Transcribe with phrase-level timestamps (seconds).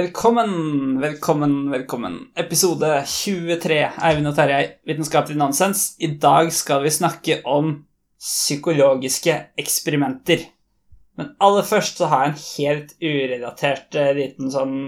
[0.00, 2.14] Velkommen, velkommen, velkommen.
[2.34, 5.82] Episode 23, Eivind og Terjei, Vitenskapelig nonsens.
[6.00, 7.74] I dag skal vi snakke om
[8.16, 10.46] psykologiske eksperimenter.
[11.20, 14.78] Men aller først så har jeg en helt urelatert eh, liten sånn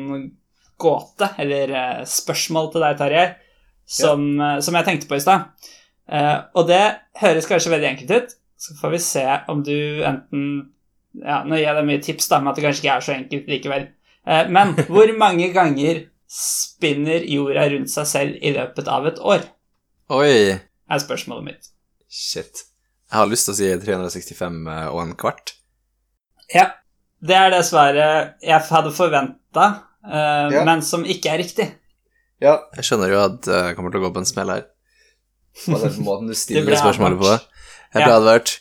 [0.80, 3.29] gåte, eller eh, spørsmål til deg, Terjei,
[3.84, 5.73] som, eh, som jeg tenkte på i stad.
[6.09, 6.84] Eh, og det
[7.20, 8.39] høres kanskje veldig enkelt ut.
[8.56, 9.77] Så får vi se om du
[10.09, 10.47] enten
[11.12, 13.19] Ja, nå gir jeg deg mye tips, da, men at det kanskje ikke er så
[13.19, 13.91] enkelt likevel.
[14.27, 19.43] Eh, Men hvor mange ganger spinner jorda rundt seg selv i løpet av et år?
[20.12, 21.69] Oi, er spørsmålet mitt.
[22.12, 22.65] shit.
[23.12, 24.59] Jeg har lyst til å si 365
[24.93, 25.53] og en kvart.
[26.55, 26.70] Ja,
[27.20, 29.67] det er det svaret jeg hadde forventa,
[30.03, 30.65] Ja.
[30.65, 31.67] men som ikke er riktig.
[32.41, 32.59] Ja.
[32.75, 34.65] Jeg skjønner jo at eh, jeg kommer til å gå på en smell her.
[35.67, 37.28] På den måten du stiller spørsmålet på.
[37.93, 38.17] Jeg ble Ja.
[38.17, 38.55] advart.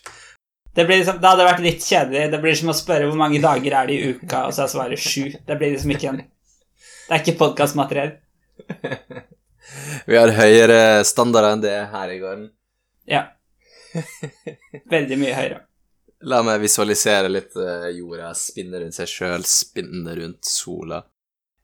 [0.75, 2.27] Det, blir liksom, det hadde vært litt kjedelig.
[2.31, 4.71] Det blir som å spørre hvor mange dager er det i uka, og så er
[4.71, 5.33] svaret sju.
[5.47, 8.13] Det blir liksom ikke en Det er ikke podkastmateriell.
[10.09, 12.47] Vi har høyere standarder enn det her i gården.
[13.11, 13.25] Ja.
[14.95, 15.59] Veldig mye høyere.
[16.31, 21.01] La meg visualisere litt eh, jorda spinne rundt seg sjøl, spinne rundt sola.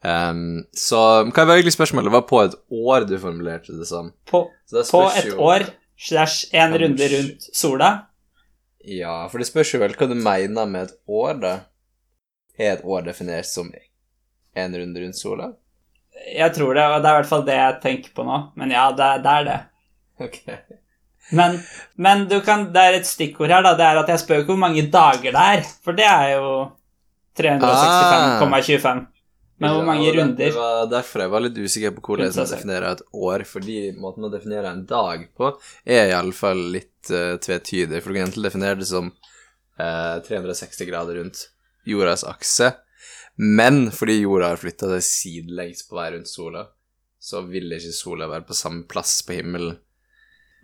[0.01, 2.09] Um, så hva var egentlig spørsmålet?
[2.09, 4.11] Det var på et år du formulerte det som.
[4.29, 7.91] På, Så det på et år slash en runde rundt sola
[8.87, 11.53] Ja, for det spørs jo vel hva du mener med et år, da.
[12.57, 13.67] Er et år definert som
[14.57, 15.51] en runde rundt sola?
[16.33, 18.37] Jeg tror det, og det er i hvert fall det jeg tenker på nå.
[18.57, 19.57] Men ja, det, det er det.
[20.23, 20.39] Ok.
[21.37, 21.59] Men,
[21.99, 23.75] men du kan, det er et stikkord her, da.
[23.77, 25.67] Det er at jeg spør ikke hvor mange dager det er.
[25.83, 26.51] For det er jo
[27.37, 29.05] 365,25.
[29.57, 30.37] Men hvor mange ja, runder?
[30.37, 34.27] Det var derfor jeg var litt usikker på hvordan man definerer et år, fordi måten
[34.27, 35.49] å definere en dag på
[35.81, 39.09] er iallfall litt uh, tvetydig, for du kan enten definere det som
[39.81, 41.47] uh, 360 grader rundt
[41.89, 42.75] jordas akse,
[43.41, 46.67] men fordi jorda har flytta seg sidelengs på vei rundt sola,
[47.17, 49.77] så vil ikke sola være på samme plass på himmelen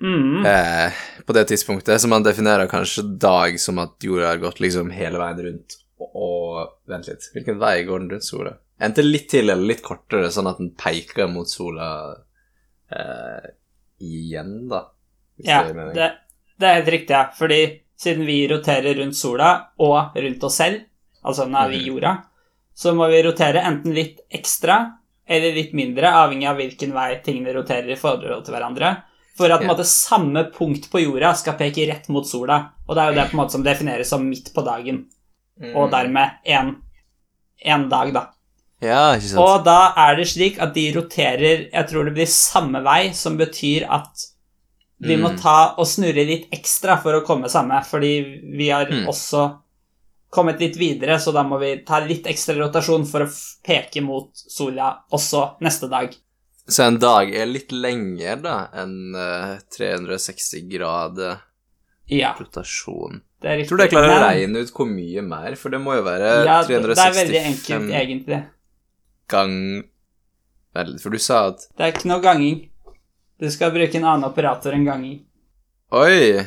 [0.01, 0.45] Mm.
[0.45, 0.93] eh,
[1.25, 5.21] på det tidspunktet, så man definerer kanskje dag som at jorda har gått liksom hele
[5.21, 8.57] veien rundt, og, og Vent litt, hvilken vei går den rundt sola?
[8.81, 12.15] Enten litt til eller litt kortere, sånn at den peker mot sola
[12.91, 13.49] eh,
[14.01, 14.85] igjen, da.
[15.43, 16.09] Ja, det det,
[16.59, 17.23] det er helt riktig, ja.
[17.37, 17.59] Fordi
[17.99, 20.83] siden vi roterer rundt sola og rundt oss selv,
[21.23, 22.17] altså nå er vi i jorda,
[22.75, 24.81] så må vi rotere enten litt ekstra
[25.29, 28.89] eller litt mindre, avhengig av hvilken vei tingene roterer i forhold til hverandre,
[29.37, 29.67] for at Ja.
[29.71, 32.73] måte, samme punkt på jorda skal peke rett mot sola.
[32.87, 35.05] Og det er jo det på en måte som defineres som midt på dagen,
[35.61, 35.75] Mm.
[35.75, 38.32] og dermed én dag, da.
[38.83, 39.39] Ja, ikke sant.
[39.41, 43.37] Og da er det slik at de roterer Jeg tror det blir samme vei, som
[43.39, 44.27] betyr at
[45.03, 45.39] vi må Mm.
[45.41, 48.11] ta og snurre litt ekstra for å komme samme, fordi
[48.57, 49.05] vi har Mm.
[49.07, 49.59] også
[50.31, 53.29] kommet litt videre, så da må vi ta litt ekstra rotasjon for å
[53.63, 56.15] peke mot sola også neste dag.
[56.67, 61.41] Så en dag er litt lenger, da, enn eh, 360 grader
[62.09, 63.21] Ja, rotasjon.
[63.41, 63.69] det er riktig.
[63.69, 66.61] tror jeg klarer å regne ut hvor mye mer, for det må jo være Ja,
[66.63, 68.45] det det er veldig enkelt, egentlig.
[69.33, 69.57] Gang
[70.73, 72.63] Vel, for du sa at Det er ikke noe ganging.
[73.37, 75.19] Du skal bruke en annen operator enn ganging.
[75.93, 76.41] Oi!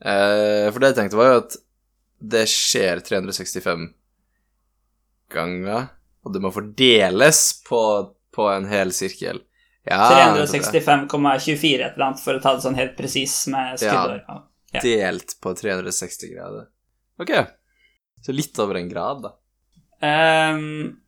[0.00, 1.56] Eh, for det jeg tenkte, var jo at
[2.32, 3.84] det skjer 365
[5.32, 5.90] ganger,
[6.24, 7.82] og det må fordeles på,
[8.32, 9.42] på en hel sirkel.
[9.88, 14.22] Ja, 365,24 et eller annet, for å ta det sånn helt presis med skuddår.
[14.26, 14.40] Ja.
[14.70, 14.82] Ja.
[14.84, 16.68] Delt på 360 grader.
[17.20, 17.32] Ok.
[18.22, 19.32] Så litt over en grad, da.
[20.06, 21.00] Ehm,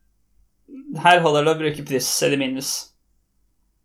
[1.03, 2.71] her holder det å bruke pluss eller minus.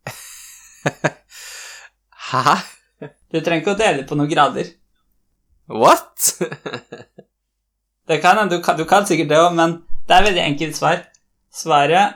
[2.31, 2.55] Hæ?
[3.31, 4.65] Du trenger ikke å dele på noen grader.
[5.67, 6.15] What?
[8.07, 9.69] Det kan hende, du, kan- du kan sikkert det òg, men
[10.07, 10.97] det er veldig enkelt svar.
[11.51, 12.07] Svaret,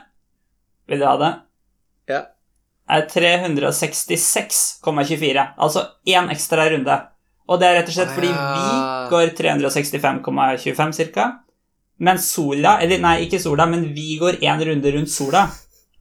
[0.88, 1.32] vil du ha det,
[2.12, 2.20] ja.
[2.92, 5.44] er 366,24.
[5.60, 6.96] Altså én ekstra runde.
[7.50, 8.64] Og det er rett og slett fordi vi
[9.12, 11.24] går 365,25 ca.
[12.02, 15.42] Mens sola Eller nei, ikke sola, men vi går én runde rundt sola.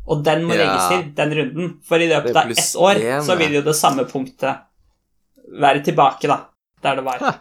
[0.10, 0.62] Og den må Ja.
[0.64, 1.66] legges til, den runden.
[1.86, 4.56] For i løpet av ett år en, så vil jo det samme punktet
[5.62, 6.40] være tilbake, da.
[6.82, 7.18] Der det var.
[7.22, 7.32] Hæ.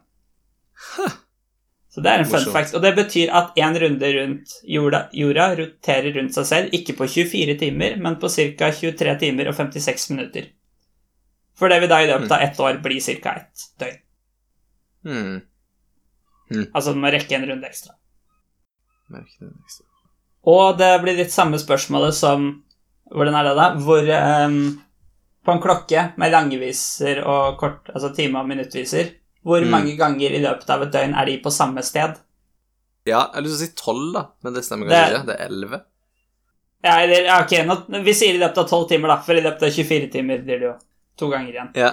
[1.91, 2.53] Så det er en fun Morsomt.
[2.55, 2.75] fact.
[2.77, 7.07] Og det betyr at én runde rundt jorda, jorda roterer rundt seg selv, ikke på
[7.07, 8.71] 24 timer, men på ca.
[8.71, 10.47] 23 timer og 56 minutter.
[11.59, 13.35] For det vil da i løpet av ett år bli ca.
[13.35, 13.99] ett døgn.
[15.03, 15.41] Hmm.
[16.73, 17.97] Altså du må rekke en runde ekstra.
[19.19, 19.51] Ekstra.
[20.47, 22.51] Og det blir litt samme spørsmålet som
[23.11, 23.65] Hvordan er det, da?
[23.75, 24.05] Hvor
[24.47, 24.53] um,
[25.43, 29.09] på en klokke med langeviser og kort, altså time- og minuttviser,
[29.43, 29.69] hvor Mm.
[29.71, 32.17] mange ganger i løpet av et døgn er de på samme sted?
[33.05, 35.25] Ja, jeg har lyst til å si tolv, da, men det stemmer Det- kanskje ikke.
[35.25, 35.81] Det er elleve.
[36.83, 39.41] Ja, eller, ja, ok, nå, vi sier i løpet av 12 timer, da, for i
[39.41, 40.75] løpet av 24 timer blir det jo
[41.17, 41.71] to ganger igjen.
[41.75, 41.91] Ja.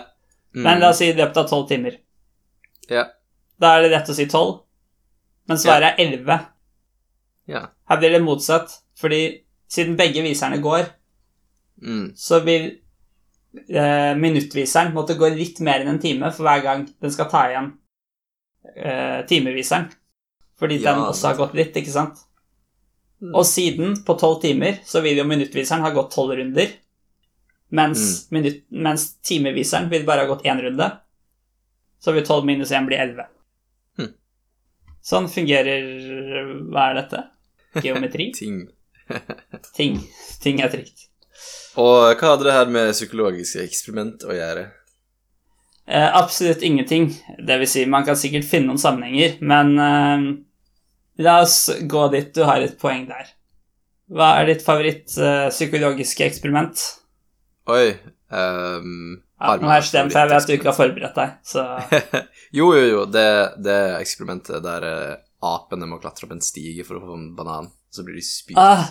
[0.54, 0.62] Mm.
[0.62, 1.96] Men la oss si i løpet av 12 timer.
[2.88, 3.04] Ja.
[3.60, 4.60] Da er det rett å si 12,
[5.48, 6.46] men svaret er 11.
[7.46, 7.66] Ja.
[7.88, 10.88] Her blir det motsatt, fordi siden begge viserne går,
[11.82, 12.12] Mm.
[12.16, 12.78] så vil
[13.68, 17.44] eh, minuttviseren måtte gå litt mer enn en time for hver gang den skal ta
[17.50, 17.72] igjen
[18.76, 19.88] eh, timeviseren.
[20.58, 20.92] Fordi Ja.
[20.94, 22.18] den også har gått litt, ikke sant?
[23.22, 23.34] Mm.
[23.34, 26.68] Og siden, på tolv timer, så vil jo minuttviseren ha gått tolv runder.
[27.70, 30.86] Mens, minutt, mens timeviseren vil bare ha gått én runde.
[32.00, 33.26] Så vil tolv minus én bli elleve.
[33.98, 34.12] Mm.
[35.02, 35.82] Sånn fungerer
[36.70, 37.24] Hva er dette?
[37.84, 38.30] Geometri?
[38.34, 38.62] Ting.
[39.76, 39.98] Ting.
[40.42, 41.07] Ting er trygt.
[41.78, 44.66] Og hva hadde det her med psykologiske eksperiment å gjøre?
[45.88, 47.08] Eh, absolutt ingenting.
[47.38, 50.26] Det vil si, man kan sikkert finne noen sammenhenger, men eh,
[51.25, 52.32] la oss gå dit.
[52.34, 53.30] Du har et poeng der.
[54.10, 55.48] Hva er ditt favoritt eh,
[56.26, 56.84] eksperiment?
[57.69, 57.98] Oi
[59.38, 61.34] har Ja, nå har jeg stemt, for jeg vet at du ikke har forberedt deg.
[61.46, 61.64] Så
[62.58, 63.04] jo, jo, jo.
[63.12, 63.28] Det,
[63.64, 67.70] det eksperimentet der eh, apene må klatre opp en stige for å få en banan,
[67.94, 68.58] så blir de spydd.
[68.58, 68.88] ah,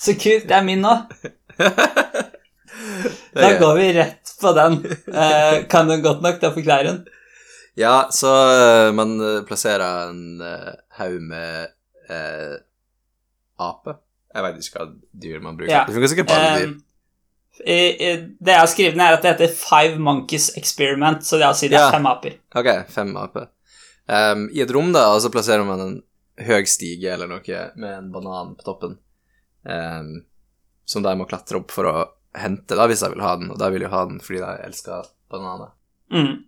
[0.00, 0.48] Så kult.
[0.48, 0.94] Det er min nå.
[3.32, 4.78] Da går vi rett på den.
[5.14, 7.02] Eh, kan du godt nok til å forklare den?
[7.78, 11.72] Ja, så eh, man eh, plasserer en uh, haug med
[12.12, 12.56] eh,
[13.62, 13.96] ape.
[14.32, 14.88] Jeg vet ikke hva
[15.24, 15.72] dyr man bruker.
[15.72, 15.84] Ja.
[15.88, 16.72] Det funker sikkert på alle dyr.
[16.72, 16.88] Eh,
[17.62, 21.38] i, i, det jeg har skrevet ned, er at det heter Five Monkeys Experiment, så
[21.38, 21.90] det er å si det er Ja.
[21.92, 22.38] fem aper.
[22.58, 23.50] Ok, fem aper.
[24.08, 25.94] Um, I et rom, da, og så plasserer man en
[26.42, 28.96] høg stige eller noe med en banan på toppen,
[29.68, 30.24] ehm,
[30.84, 31.96] som de må klatre opp for å
[32.34, 34.52] hente, da, hvis de vil ha den, og de vil jo ha den fordi de
[34.66, 35.72] elsker bananer.
[36.12, 36.44] Mm.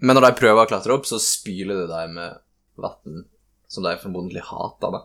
[0.00, 2.38] Men når de prøver å klatre opp, så spyler det dem med
[2.78, 3.24] vann
[3.68, 5.00] som de formodentlig hater, da.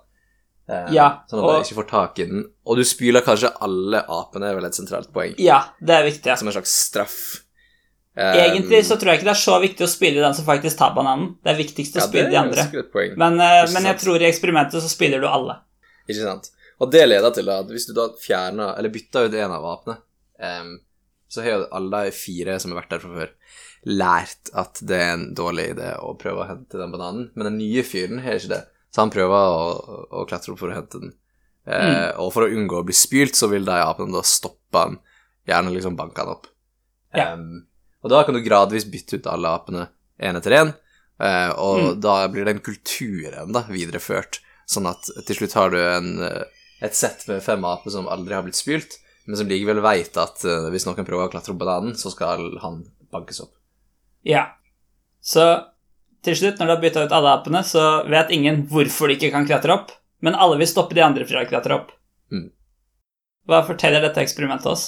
[0.70, 2.46] Ehm, Ja, sånn at og- de ikke får tak i den.
[2.66, 6.38] Og du spyler kanskje alle apene, er vel et sentralt poeng, Ja, det er viktig.
[6.38, 7.42] som en slags straff.
[8.16, 10.78] Ehm, Egentlig så tror jeg ikke det er så viktig å spille den som faktisk
[10.78, 11.36] tar bananen.
[11.44, 13.18] Det er viktigst å ja, spille de andre.
[13.18, 15.58] Men, eh, men jeg tror i eksperimentet så spiller du alle.
[16.08, 16.52] Ikke sant?
[16.84, 19.96] Og det leder til at hvis du da fjerner, eller bytter ut en av apene,
[20.44, 20.74] um,
[21.32, 23.32] så har jo alle de fire som har vært der fra før,
[23.90, 27.58] lært at det er en dårlig idé å prøve å hente den bananen, men den
[27.60, 28.62] nye fyren har ikke det.
[28.94, 31.16] Så han prøver å, å klatre opp for å hente den.
[31.66, 35.00] Eh, Og for å unngå å bli spylt, så vil de apene da stoppe han,
[35.50, 36.48] gjerne liksom banke han opp.
[37.16, 37.32] Ja.
[37.34, 37.66] Um,
[38.04, 39.88] og da kan du gradvis bytte ut alle apene
[40.20, 40.74] én etter én,
[41.24, 42.02] uh, og Mm.
[42.04, 44.40] da blir den kulturen da videreført,
[44.70, 46.44] sånn at til slutt har du en, eh,
[46.84, 50.42] et sett med fem aper som aldri har blitt spylt, men som likevel veit at
[50.44, 52.82] uh, hvis noen prøver å klatre opp bananen, så skal han
[53.14, 53.54] bankes opp.
[54.28, 54.50] Ja.
[55.24, 55.46] Så
[56.24, 59.32] til slutt, når du har bytta ut alle apene, så vet ingen hvorfor de ikke
[59.36, 61.96] kan klatre opp, men alle vil stoppe de andre fra å klatre opp.
[62.32, 62.50] Mm.
[63.48, 64.86] Hva forteller dette eksperimentet oss?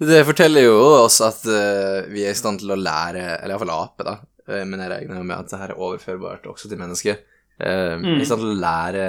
[0.00, 3.72] Det forteller jo oss at uh, vi er i stand til å lære, eller iallfall
[3.76, 4.16] ape, da,
[4.48, 7.22] eh, men jeg regner med at det her er overførbart også til mennesker,
[7.54, 8.16] Uh, Mm.
[8.18, 9.02] i stand til å lære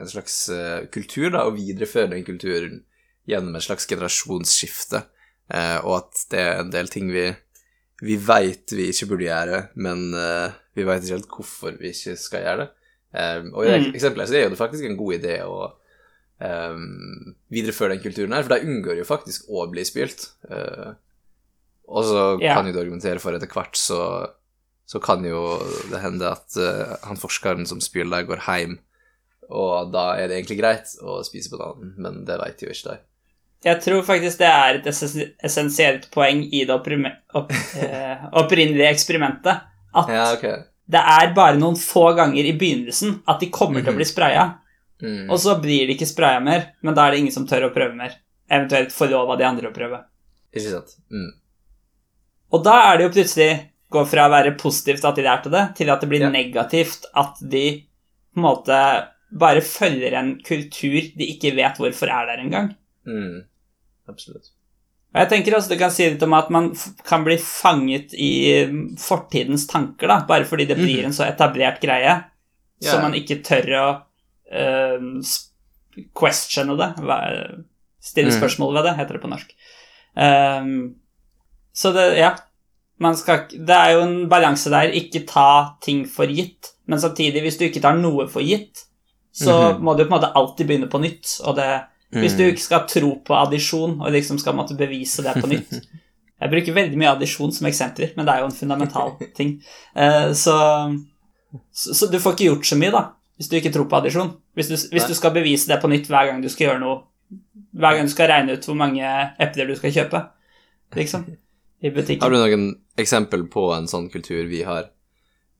[0.00, 2.82] en slags eh, kultur, da, og videreføre den kulturen
[3.30, 5.04] gjennom et slags generasjonsskifte,
[5.54, 7.30] eh, og at det er en del ting vi
[8.04, 12.16] vi veit vi ikke burde gjøre, men uh, vi veit ikke helt hvorfor vi ikke
[12.20, 12.68] skal gjøre det.
[13.14, 13.92] Eh, og i Mm.
[13.94, 15.58] eksempelet så er jo det faktisk en god idé å
[16.42, 16.78] eh,
[17.54, 20.32] videreføre den kulturen her, for de unngår jo faktisk å bli spylt.
[20.50, 20.98] Uh,
[21.86, 22.56] og så yeah.
[22.56, 24.00] kan jo du argumentere for etter hvert, så,
[24.84, 25.60] så kan jo
[25.92, 28.80] det hende at uh, han forskeren som spyler der, går hjem,
[29.50, 32.98] og da er det egentlig greit å spise bananen, men det veit jo ikke de.
[33.64, 36.90] Jeg tror faktisk det er et essensielt poeng i det opp,
[37.80, 39.62] eh, opprinnelige eksperimentet.
[39.94, 40.58] At Ja, okay.
[40.90, 44.50] det er bare noen få ganger i begynnelsen at de kommer til å bli spraya.
[45.02, 45.30] Mm.
[45.30, 47.72] Og så blir de ikke spraya mer, men da er det ingen som tør å
[47.74, 48.18] prøve mer.
[48.50, 50.02] Eventuelt få lov av de andre å prøve.
[50.52, 50.98] Ikke sant?
[51.10, 51.32] Mm.
[52.54, 53.50] Og da er det jo plutselig
[53.94, 56.30] gå fra å være positivt at de lærte det, til at det blir Ja.
[56.30, 57.64] negativt at de
[58.34, 58.78] på en måte
[59.34, 62.68] bare følger en kultur de ikke vet hvorfor er der engang.
[63.06, 63.40] Mm.
[64.08, 64.50] Absolutt.
[65.14, 66.72] Og jeg tenker også det kan si litt om at man
[67.06, 68.30] kan bli fanget i
[68.66, 71.04] mm, fortidens tanker, da, bare fordi det blir Mhm.
[71.06, 72.16] en så etablert greie,
[72.82, 73.02] så Ja.
[73.02, 73.86] man ikke tør å
[74.54, 75.22] uh,
[76.14, 76.90] questione det.
[78.02, 78.38] Stille Mhm.
[78.40, 79.52] spørsmål ved det, heter det på norsk.
[80.16, 80.94] Um,
[81.74, 82.34] så det, ja
[83.00, 84.92] man skal, Det er jo en balanse der.
[84.92, 88.84] Ikke ta ting for gitt, men samtidig, hvis du ikke tar noe for gitt,
[89.34, 89.82] så Mhm.
[89.82, 91.40] må du på en måte alltid begynne på nytt.
[91.44, 91.68] Og det,
[92.12, 92.52] hvis du Mm.
[92.54, 95.70] ikke skal tro på addisjon og liksom skal måtte bevise det på nytt,
[96.44, 99.62] Jeg bruker veldig mye addisjon som eksempler, men det er jo en fundamental ting.
[99.96, 100.54] Eh, så,
[101.72, 103.04] så, så du får ikke gjort så mye, da,
[103.38, 104.32] hvis du ikke tror på addisjon.
[104.54, 107.02] Hvis, du, hvis du skal bevise det på nytt hver gang du skal gjøre noe
[107.74, 109.02] Hver gang du skal regne ut hvor mange
[109.40, 110.20] epler du skal kjøpe,
[110.94, 111.24] liksom,
[111.82, 112.22] i butikken.
[112.22, 114.90] Har du noen eksempel på en sånn kultur vi har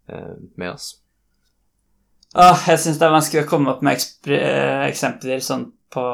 [0.08, 1.00] eh, med oss?
[2.34, 4.02] Åh, jeg syns det er vanskelig å komme opp med
[4.34, 6.04] eh, eksempler sånn på,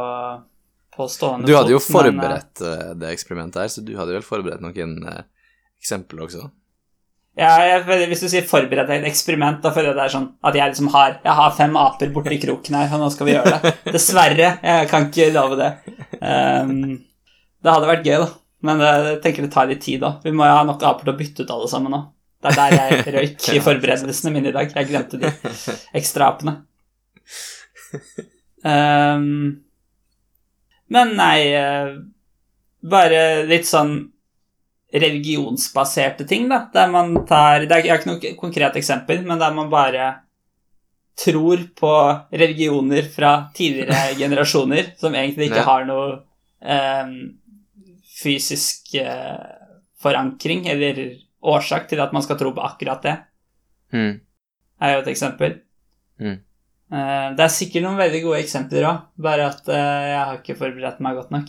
[0.97, 4.19] på stående Du hadde jo forberedt men, eh, eh, det eksperimentet her, så du hadde
[4.19, 5.23] vel forberedt noen eh,
[5.81, 6.49] eksempler også?
[7.41, 10.57] Ja, jeg, hvis du sier forberedt et eksperiment, da føler jeg det er sånn at
[10.59, 13.53] jeg liksom har Jeg har fem aper borti kroken her, og nå skal vi gjøre
[13.55, 13.73] det.
[13.95, 14.51] Dessverre.
[14.67, 15.71] Jeg kan ikke love det.
[16.19, 16.99] Um,
[17.63, 18.29] det hadde vært gøy, da.
[18.67, 20.17] Men eh, jeg tenker det tar litt tid, da.
[20.25, 22.03] Vi må jo ha nok aper til å bytte ut alle sammen nå.
[22.41, 24.71] Det er der jeg røyk i forberedelsene mine i dag.
[24.75, 25.33] Jeg glemte de
[26.01, 26.57] ekstra apene.
[28.65, 29.61] Ehm,
[30.95, 31.95] men nei eh,
[32.81, 33.95] Bare litt sånn
[34.91, 39.69] religionsbaserte ting, da, der man tar det er, ikke noe konkret eksempel, men der man
[39.71, 40.09] bare
[41.21, 41.93] tror på
[42.33, 46.09] religioner fra tidligere generasjoner som egentlig ikke har noe
[46.65, 47.13] um,
[48.21, 49.45] fysisk uh,
[50.01, 51.03] forankring eller
[51.43, 53.17] årsak til at man skal tro på akkurat det,
[53.93, 54.21] Mm.
[54.81, 55.57] er jo et eksempel.
[56.21, 56.37] Mm.
[56.93, 60.57] Eh, det er sikkert noen veldig gode eksempler òg, bare at eh, jeg har ikke
[60.59, 61.47] forberedt meg godt nok.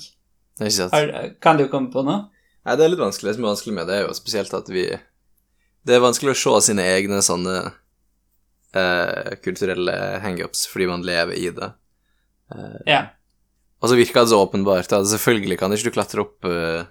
[0.57, 0.93] Det er ikke sant.
[0.93, 2.29] Har, kan du komme på noe?
[2.65, 3.29] Nei, det er litt vanskelig.
[3.31, 4.85] Det som er vanskelig med det, er jo spesielt at vi
[5.85, 7.71] Det er vanskelig å se sine egne sånne
[8.77, 11.71] eh, kulturelle hangups fordi man lever i det.
[12.85, 13.05] Ja.
[13.81, 14.91] Og så virker det så åpenbart.
[14.93, 16.83] at selvfølgelig kan ikke du klatre opp eh,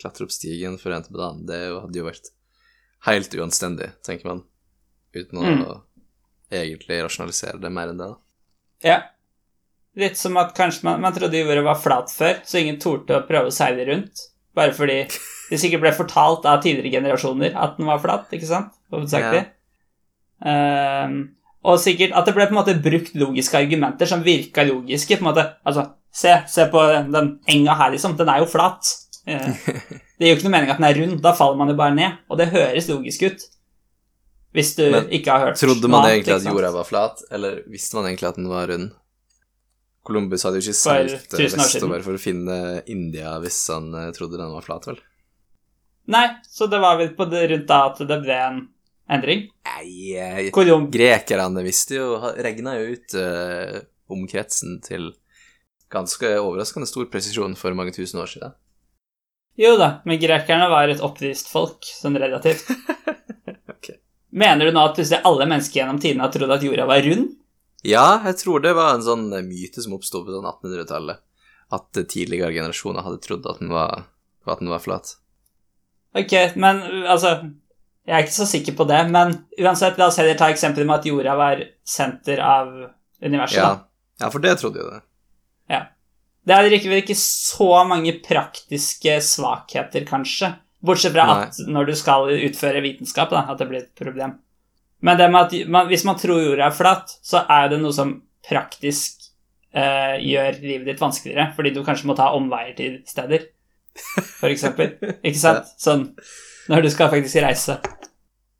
[0.00, 1.44] Klatre opp stigen for en til på dagen.
[1.46, 2.30] Det hadde jo vært
[3.06, 4.44] helt uanstendig, tenker man.
[5.14, 5.80] Uten å Mm.
[6.52, 8.16] egentlig rasjonalisere det mer enn det, da.
[8.84, 9.02] Ja.
[9.96, 13.26] Litt som at kanskje man, man trodde jorda var flat før, så ingen torde å
[13.28, 14.28] prøve å seile rundt.
[14.54, 15.08] Bare fordi
[15.50, 18.72] det sikkert ble fortalt av tidligere generasjoner at den var flat, ikke sant?
[18.92, 19.46] Hovedsakelig.
[20.44, 21.34] Ehm,
[21.64, 25.16] og sikkert at det ble på en måte brukt logiske argumenter som virka logiske.
[25.18, 26.80] på en måte, altså, Se, se på
[27.10, 28.14] den enga her, liksom.
[28.18, 28.84] Den er jo flat.
[30.18, 31.18] Det gir jo ikke noe mening at den er rund.
[31.22, 32.16] Da faller man jo bare ned.
[32.30, 33.44] Og det høres logisk ut.
[34.52, 37.62] Hvis du Men ikke har hørt Trodde man annet, egentlig at jorda var flat, eller
[37.72, 38.90] visste man egentlig at den var rund?
[40.04, 41.62] Columbus hadde jo ikke seilt eh, 1000 år siden.
[41.62, 42.58] vestover for å finne
[42.90, 44.98] India hvis han eh, trodde den var flat, vel?
[46.12, 48.60] Nei, så det var vel på det, rundt da at det ble en
[49.12, 49.46] endring.
[49.70, 53.78] Nei, eh, Kolum grekerne visste jo Regna jo ut uh,
[54.12, 55.12] omkretsen til
[55.92, 58.56] ganske overraskende stor presisjon for mange tusen år siden.
[59.60, 62.70] Jo da, men grekerne var et opplyst folk, sånn relativt.
[63.72, 63.88] Ok.
[64.30, 67.32] Mener du nå at plutselig alle mennesker gjennom tidene har trodd at jorda var rund?
[67.82, 71.20] Ja, jeg tror det var en sånn eh, myte som oppsto på sånn 1800-tallet.
[71.74, 74.06] At eh, tidligere generasjoner hadde trodd at den var,
[74.46, 75.16] at den var flat.
[76.14, 77.38] Ok, men altså
[78.04, 81.00] Jeg er ikke så sikker på det, men uansett, la oss heller ta eksempelet med
[81.00, 82.72] at jorda var senter av
[83.22, 83.60] universet.
[83.62, 83.74] Ja.
[84.18, 85.02] ja, for det trodde jo det.
[86.42, 90.54] Det er likevel ikke så mange praktiske svakheter, kanskje.
[90.82, 94.34] Bortsett fra at når du skal utføre vitenskap, da, at det blir et problem.
[95.02, 97.94] Men det med at man, hvis man tror jorda er flat, så er det noe
[97.94, 99.22] som praktisk
[99.70, 103.46] eh, gjør livet ditt vanskeligere, fordi du kanskje må ta omveier til steder,
[104.46, 104.96] eksempel.
[105.22, 105.70] Ikke sant?
[105.78, 106.08] Sånn
[106.70, 107.78] når du skal faktisk reise.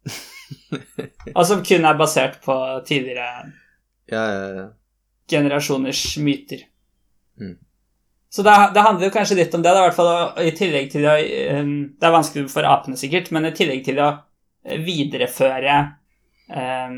[1.37, 2.55] Og som kun er basert på
[2.87, 3.53] tidligere
[4.11, 4.65] Ja, ja, ja.
[5.31, 6.65] generasjoners myter.
[7.41, 7.55] Mm.
[8.33, 10.87] Så det, det handler jo kanskje litt om det, da, i hvert fall i tillegg
[10.95, 11.17] til å
[11.59, 14.07] um, Det er vanskelig for apene, sikkert, men i tillegg til å
[14.65, 15.75] eh, videreføre
[16.49, 16.97] um,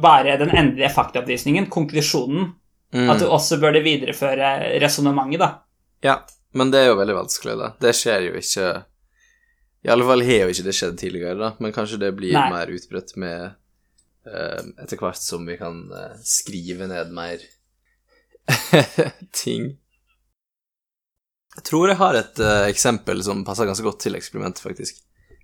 [0.00, 2.54] bare den endelige faktaopplysningen, konklusjonen,
[2.90, 3.06] Mm.
[3.06, 4.48] at du også burde videreføre
[4.82, 5.48] resonnementet, da.
[6.02, 6.16] Ja,
[6.58, 7.68] men det er jo veldig vanskelig, da.
[7.78, 8.64] Det skjer jo ikke
[9.86, 12.48] I alle fall har jo ikke det skjedd tidligere, da, men kanskje det blir Nei.
[12.50, 13.44] mer utbredt med
[14.26, 17.46] eh, Etter hvert som vi kan eh, skrive ned mer
[19.44, 19.76] ting.
[21.56, 25.00] Jeg tror jeg har et uh, eksempel som passer ganske godt til eksperimentet, faktisk.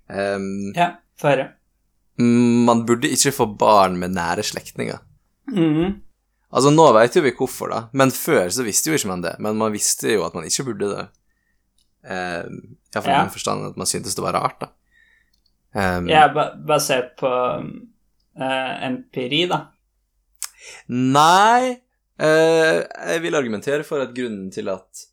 [0.08, 1.48] Um, Ja, få høre.
[2.18, 4.98] man burde ikke få barn med nære slektninger.
[5.52, 6.02] Mhm.
[6.56, 9.34] Altså, nå vet jo vi hvorfor, da, men før så visste jo ikke man det.
[9.42, 11.06] Men man visste jo at man ikke burde det.
[12.06, 12.46] Uh,
[12.94, 13.22] Iallfall i Ja.
[13.26, 14.68] den forstand at man syntes det var rart, da.
[15.76, 19.66] Um, Ja, ba basert på uh, empiri, da.
[20.88, 21.76] Nei
[22.22, 22.78] uh,
[23.10, 25.04] Jeg vil argumentere for at grunnen til at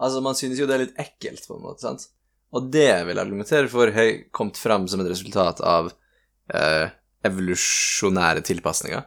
[0.00, 2.08] Altså, man synes jo det er litt ekkelt, på en måte, sant?
[2.54, 5.92] Og det vil jeg argumentere for, har kommet fram som et resultat av
[6.54, 6.90] eh,
[7.26, 9.04] evolusjonære tilpasninger.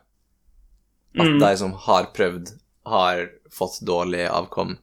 [1.17, 1.39] At Mm.
[1.39, 2.51] de som har prøvd,
[2.85, 4.77] har fått dårlig avkom,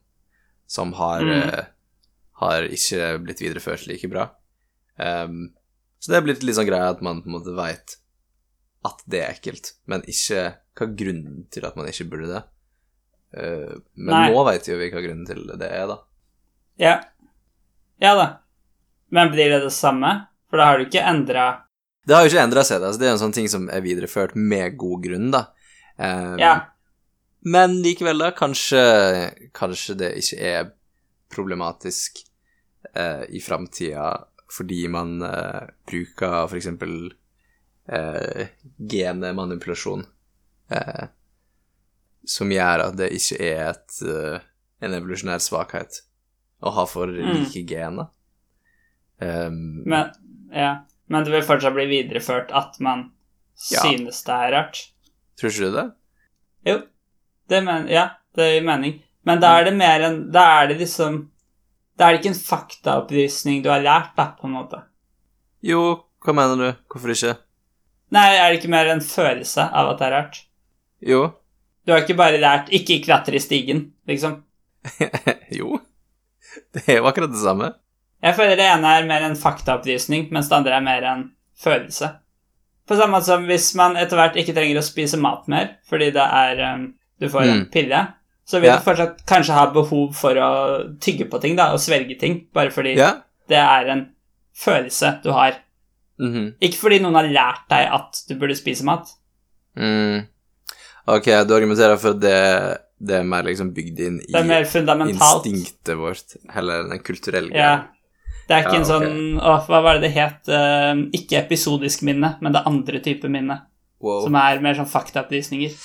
[0.66, 1.48] som har Mm.
[1.48, 1.64] eh,
[2.40, 4.30] har ikke blitt videreført like bra.
[4.98, 5.54] Um,
[6.00, 7.96] så det er blitt litt sånn greie at man på en måte veit
[8.84, 12.42] at det er ekkelt, men ikke hva grunnen til at man ikke burde det.
[13.36, 14.28] Eh, men Nei.
[14.32, 15.98] nå veit jo vi hva grunnen til det er, da.
[16.80, 16.94] Ja.
[18.02, 18.28] Ja da.
[19.14, 20.12] Men blir det det samme?
[20.50, 21.46] For da har du ikke endra
[22.06, 22.92] Det har jo ikke endra seg, da.
[22.92, 25.48] Så det er en sånn ting som er videreført med god grunn, da.
[25.96, 26.54] Um, Ja.
[27.44, 28.80] Men likevel, da, kanskje,
[29.52, 30.70] kanskje det ikke er
[31.28, 32.22] problematisk
[32.96, 34.14] uh, i framtida
[34.54, 37.12] fordi man uh, bruker for eksempel
[37.88, 38.46] eh,
[38.78, 40.06] genemanipulasjon,
[40.70, 41.04] eh,
[42.26, 44.40] som gjør at det ikke er et, eh,
[44.84, 46.00] en evolusjonær svakhet
[46.64, 48.08] å ha for like gener.
[49.20, 50.10] Um, Men,
[50.52, 50.84] ja.
[51.06, 53.10] Men det vil fortsatt bli videreført at man
[53.70, 53.80] Ja.
[53.84, 54.80] synes det er rart.
[55.38, 55.92] tror ikke du det?
[56.66, 56.82] Jo.
[57.48, 59.02] Det men, ja, det gir mening.
[59.24, 61.28] Men da er det mer enn Da er det liksom
[61.96, 64.82] Da er det ikke en faktaopplysning du har lært, da, på en måte.
[65.62, 66.78] Jo, hva mener du?
[66.90, 67.36] Hvorfor ikke?
[68.10, 70.40] Nei, er det ikke mer en følelse av at det er rart?
[71.00, 71.20] Jo.
[71.86, 74.42] Du har ikke bare lært 'ikke klatre i stigen', liksom.
[75.58, 75.78] jo.
[76.74, 77.72] Det er jo akkurat det samme.
[78.22, 81.24] Jeg føler det ene er mer en faktaopplysning, mens det andre er mer en
[81.60, 82.08] følelse.
[82.88, 86.10] På samme måte som hvis man etter hvert ikke trenger å spise mat mer fordi
[86.12, 87.70] det er um, Du får en Mm.
[87.70, 88.06] pille,
[88.46, 88.76] så vil Ja.
[88.76, 92.70] du fortsatt kanskje ha behov for å tygge på ting da, og svelge ting, bare
[92.70, 93.12] fordi Ja.
[93.48, 94.08] det er en
[94.56, 95.54] følelse du har.
[96.20, 96.54] Mhm.
[96.60, 99.06] Ikke fordi noen har lært deg at du burde spise mat.
[99.76, 100.26] Mm.
[101.06, 102.36] Ok, du argumenterer for at det,
[102.96, 105.48] det er mer liksom bygd inn i Det er mer fundamentalt.
[105.50, 107.74] instinktet vårt, heller enn en kulturell greie.
[107.74, 107.74] Ja.
[108.44, 110.40] Det er ikke Ja, en sånn Åh, hva var det det het?
[110.48, 113.62] Uh, ikke episodisk minne, men det andre type minne.
[114.04, 114.24] Wow.
[114.26, 115.76] Som er mer sånn faktaopplysninger.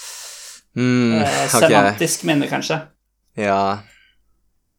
[0.75, 1.53] Mm, uh, ok.
[1.55, 2.82] Semantisk minne, kanskje.
[3.39, 3.79] Ja.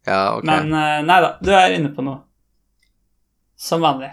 [0.09, 0.45] Ja, ok.
[0.49, 2.21] Men uh, nei da, du er inne på noe.
[3.61, 4.13] Som vanlig.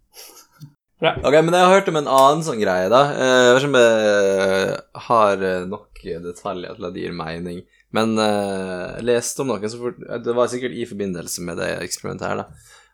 [1.00, 3.02] Ok, men jeg har hørt om en annen sånn greie, da.
[3.16, 7.62] Eh, Jeg vet ikke om jeg har eh, nok detaljer til at det gir mening.
[7.96, 11.70] Men eh, jeg leste om noen som fort- Det var sikkert i forbindelse med det
[11.86, 12.46] eksperimentet her, da.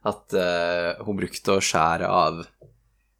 [0.05, 2.43] At eh, hun brukte å skjære av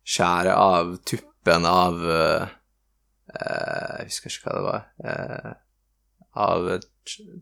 [0.06, 2.46] Skjære av tuppen av eh,
[3.34, 4.84] eh, Jeg husker ikke hva det var.
[5.02, 5.54] eh,
[6.46, 6.86] av et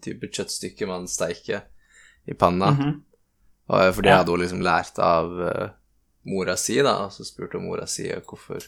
[0.05, 1.63] type kjøttstykke man steiker
[2.29, 2.71] i panna.
[2.71, 3.01] Mhm.
[3.73, 4.17] Og for det Ja.
[4.21, 5.69] hadde hun liksom lært av eh,
[6.25, 8.63] mora si, da, og så spurte hun mora si hvorfor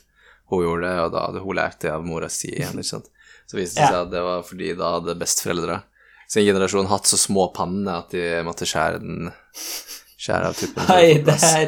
[0.51, 3.07] hun gjorde det, og da hadde hun lært det av mora si igjen, ikke sant.
[3.47, 3.91] Så viste det Ja.
[3.91, 5.79] seg at det var fordi da hadde besteforeldra
[6.27, 9.31] sin generasjon hatt så små panner at de måtte skjære den
[10.25, 10.87] Skjære av tuppen.
[10.95, 11.65] Oi, det er,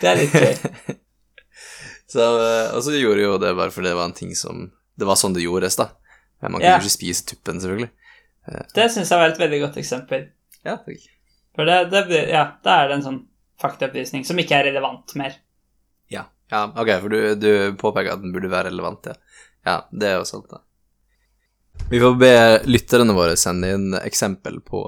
[0.00, 0.96] det er litt gøy.
[2.08, 5.06] Så, eh, og så gjorde jo det bare fordi det var en ting som Det
[5.06, 5.90] var sånn det gjordes, da.
[6.42, 6.78] Men man kunne Ja.
[6.80, 7.90] ikke spise tuppen, selvfølgelig.
[8.74, 10.24] Det syns jeg var et veldig godt eksempel.
[10.64, 11.04] Ja, takk.
[11.54, 13.20] For det, det ja, da er det en sånn
[13.62, 15.36] faktaopplysning som ikke er relevant mer.
[16.12, 19.18] Ja, ja ok, for du, du påpeker at den burde være relevant, ja.
[19.66, 20.62] Ja, det er jo sant, da.
[21.90, 22.32] Vi får be
[22.68, 24.82] lytterne våre sende inn eksempel på,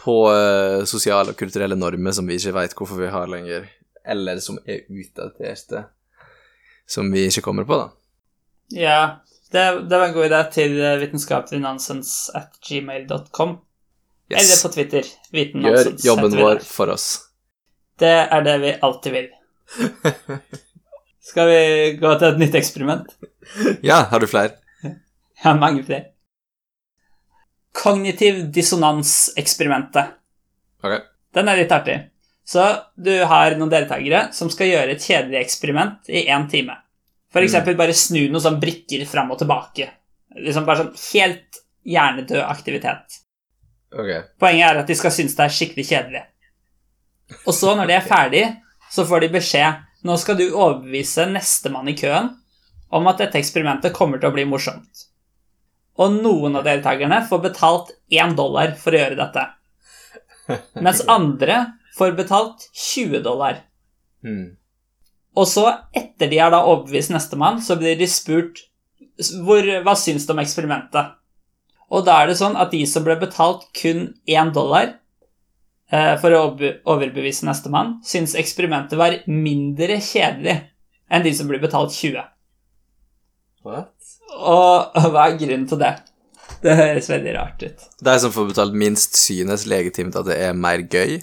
[0.00, 3.66] på uh, sosiale og kulturelle normer som vi ikke veit hvorfor vi har lenger,
[4.04, 5.86] eller som er utdaterte,
[6.86, 7.92] som vi ikke kommer på, da.
[8.74, 9.00] Ja,
[9.52, 13.58] det, det var en god idé til eh, vitenskapelignansens at gmail.com.
[14.34, 15.10] Eller på Twitter.
[15.30, 17.06] Gjør jobben vår for oss.
[18.00, 19.28] Det er det vi alltid vil.
[21.24, 21.60] Skal vi
[22.00, 23.14] gå til et nytt eksperiment?
[23.86, 24.58] Ja, har du flere?
[24.84, 26.10] Jeg har mange flere.
[27.74, 30.14] Kognitiv dissonans-eksperimentet.
[30.84, 30.98] Ok.
[31.34, 31.96] Den er litt artig.
[32.46, 36.76] Så du har noen deltakere som skal gjøre et kjedelig eksperiment i én time.
[37.32, 39.88] For eksempel bare snu noen sånne brikker fram og tilbake.
[40.38, 43.18] Liksom bare sånn helt hjernedød aktivitet.
[43.94, 44.10] Ok.
[44.38, 46.22] Poenget er at de skal synes det er skikkelig kjedelig.
[47.44, 48.44] Og så, når de er ferdig,
[48.92, 52.34] så får de beskjed Nå skal du overbevise nestemann i køen
[52.94, 55.06] om at dette eksperimentet kommer til å bli morsomt.
[55.96, 59.46] Og noen av deltakerne får betalt én dollar for å gjøre dette.
[60.84, 61.62] Mens andre
[61.96, 63.62] får betalt 20 dollar.
[64.20, 64.58] Hmm.
[65.34, 68.66] Og så, etter de har da overbevist nestemann, så blir de spurt
[69.46, 71.14] hvor, hva syns du om eksperimentet.
[71.94, 74.96] Og da er det sånn at de som ble betalt kun én dollar
[76.20, 80.56] for å overbe- overbevise nestemann, syns eksperimentet var mindre kjedelig
[81.12, 82.24] enn de som blir betalt 20.
[83.64, 83.92] What?
[84.34, 85.94] Og hva er grunnen til det?
[86.64, 87.82] Det høres veldig rart ut.
[88.04, 91.18] De som får betalt minst, synes legitimt at det er mer gøy.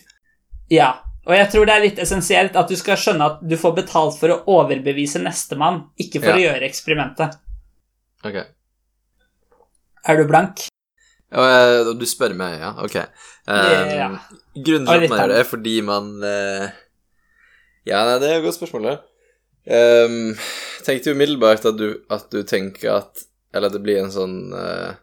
[0.72, 0.92] Ja,
[1.28, 4.18] og jeg tror det er litt essensielt at du skal skjønne at du får betalt
[4.18, 6.38] for å overbevise nestemann, ikke for Ja.
[6.38, 7.38] å gjøre eksperimentet.
[8.26, 8.38] Ok.
[10.08, 10.68] Er du blank?
[11.32, 12.72] Eh, du spør meg, ja?
[12.82, 12.98] Ok.
[13.48, 14.18] Um.
[14.56, 16.72] Grunnen til at man gjør det, er fordi man uh...
[17.88, 18.98] Ja, nei, det er et godt spørsmål, det.
[19.72, 20.34] Um,
[20.86, 23.20] tenkte umiddelbart at du, at du tenker at
[23.54, 24.96] Eller at det blir en sånn uh,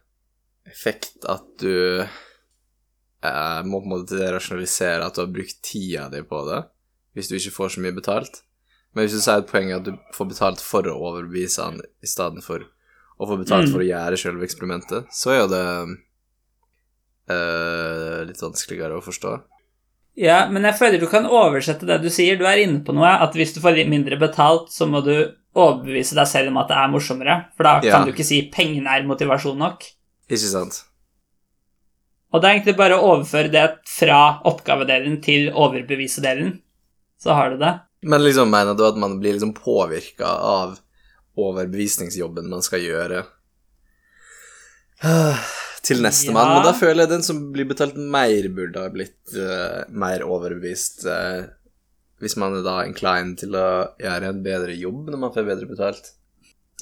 [0.67, 6.25] effekt at du uh, må på en måte rasjonalisere at du har brukt tida di
[6.27, 6.63] på det,
[7.15, 8.41] hvis du ikke får så mye betalt.
[8.93, 11.79] Men hvis du sier et poeng er at du får betalt for å overbevise han
[12.03, 12.65] i stedet for
[13.19, 13.73] å få betalt Mm.
[13.75, 15.67] for å gjøre selve eksperimentet, så er jo det
[18.29, 19.35] litt vanskeligere å forstå.
[20.19, 22.39] Ja, men jeg føler du kan oversette det du sier.
[22.41, 25.13] Du er inne på noe, at hvis du får litt mindre betalt, så må du
[25.59, 27.37] overbevise deg selv om at det er morsommere.
[27.57, 27.93] For da Ja.
[27.93, 29.93] kan du ikke si 'pengene er motivasjon nok'.
[30.29, 30.83] Ikke sant?
[32.33, 36.61] Og det er egentlig bare å overføre det fra oppgavedelen til overbevisedelen.
[37.19, 37.81] Så har du det.
[38.03, 40.79] Men liksom mener du at man blir liksom påvirka av
[41.37, 43.25] overbevisningsjobben man skal gjøre
[45.87, 46.49] til nestemann?
[46.51, 46.55] Ja.
[46.59, 51.05] Men da føler jeg den som blir betalt mer, burde ha blitt uh, mer overbevist.
[51.07, 51.47] Uh,
[52.19, 53.67] hvis man er da inclined til å
[54.03, 56.13] gjøre en bedre jobb når man får bedre betalt.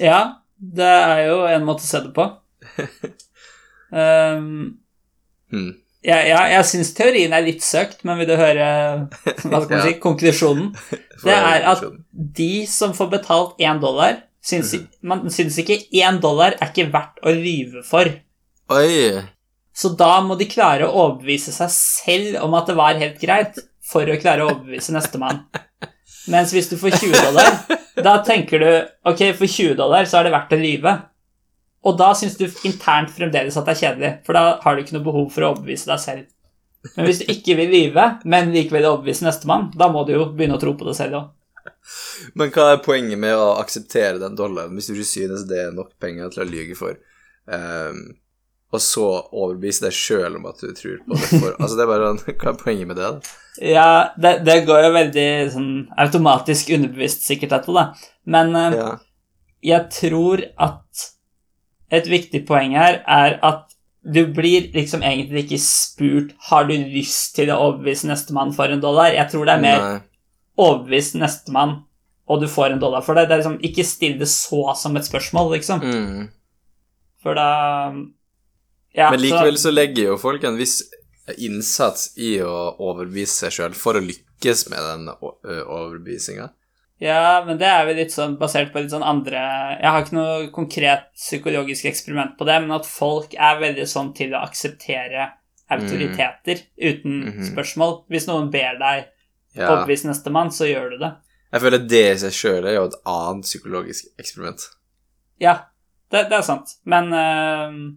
[0.01, 0.23] Ja,
[0.57, 2.31] det er jo en måte å se det på.
[3.87, 4.79] Um,
[5.53, 5.77] Hmm.
[6.03, 8.65] ja, ja, jeg syns teorien er litt søkt, men vil du høre
[9.47, 10.73] hva skal man si, konklusjonen?
[11.23, 14.89] Det er at de som får betalt én dollar syns, Mhm.
[15.07, 18.11] Man syns ikke én dollar er ikke verdt å lyve for.
[18.73, 19.23] Oi!
[19.77, 23.59] Så da må de klare å overbevise seg selv om at det var helt greit,
[23.87, 25.45] for å klare å overbevise nestemann.
[26.33, 27.61] Mens hvis du får 20 dollar,
[28.09, 28.71] da tenker du
[29.07, 30.97] ok, for 20 dollar så er det verdt å lyve.
[31.87, 34.97] Og da syns du internt fremdeles at det er kjedelig, for da har du ikke
[34.97, 36.27] noe behov for å overbevise deg selv.
[36.97, 40.59] Men hvis du ikke vil lyve, men likevel overbevise nestemann, da må du jo begynne
[40.59, 41.35] å tro på det selv òg.
[42.35, 45.75] Men hva er poenget med å akseptere den dollaren hvis du ikke synes det er
[45.75, 46.99] nok penger til å lyge for,
[47.53, 48.17] Ehm,
[48.75, 51.91] og så overbevise deg sjøl om at du tror på det for Altså, det er
[51.93, 52.09] bare
[52.43, 53.37] Hva er poenget med det, da?
[53.63, 55.69] Ja, det, det går jo veldig sånn
[56.03, 57.87] automatisk underbevisst sikkert dette, da.
[58.29, 58.89] Men eh, Ja.
[59.65, 61.07] jeg tror at
[61.95, 63.63] et viktig poeng her er at
[64.07, 68.83] du blir liksom egentlig ikke spurt har du lyst til å overbevise nestemann for en
[68.83, 69.09] dollar.
[69.15, 69.97] Jeg tror det er mer Nei.
[70.63, 71.73] overbevis nestemann,
[72.31, 73.25] og du får en dollar for det.
[73.31, 75.83] Det er liksom, Ikke still det så som et spørsmål, liksom.
[75.83, 76.29] Mm.
[77.23, 77.49] For da
[78.97, 80.79] ja, Men likevel så, legger jo folk en viss
[81.43, 85.09] innsats i å overbevise seg sjøl for å lykkes med den
[85.67, 86.51] overbevisinga.
[87.03, 89.37] Ja, men det er jo litt sånn basert på litt sånn andre
[89.83, 94.15] Jeg har ikke noe konkret psykologisk eksperiment på det, men at folk er veldig sånn
[94.17, 95.27] til å akseptere
[95.69, 97.43] autoriteter uten Mhm.
[97.53, 98.05] spørsmål.
[98.09, 99.07] Hvis noen ber deg
[99.55, 99.69] Ja.
[99.73, 101.13] overbevise nestemann, så gjør du det.
[101.53, 104.61] Jeg føler det i seg sjøl er jo et annet psykologisk eksperiment.
[105.41, 105.65] Ja,
[106.11, 106.77] det, det er sant.
[106.85, 107.93] Men eh,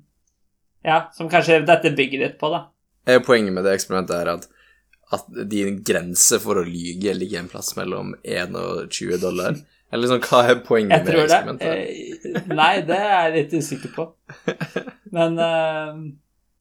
[0.85, 2.67] Ja, som kanskje dette bygger litt på, da.
[3.09, 4.47] Er Poenget med det eksperimentet er at,
[5.15, 9.59] at din grense for å lyge ligger en plass mellom 1 og 20 dollar.
[9.89, 11.25] Eller sånn, hva er poenget med tror det.
[11.25, 11.69] eksperimentet?
[12.29, 14.05] Eh, Nei, det er jeg litt usikker på.
[15.15, 16.03] Men uh,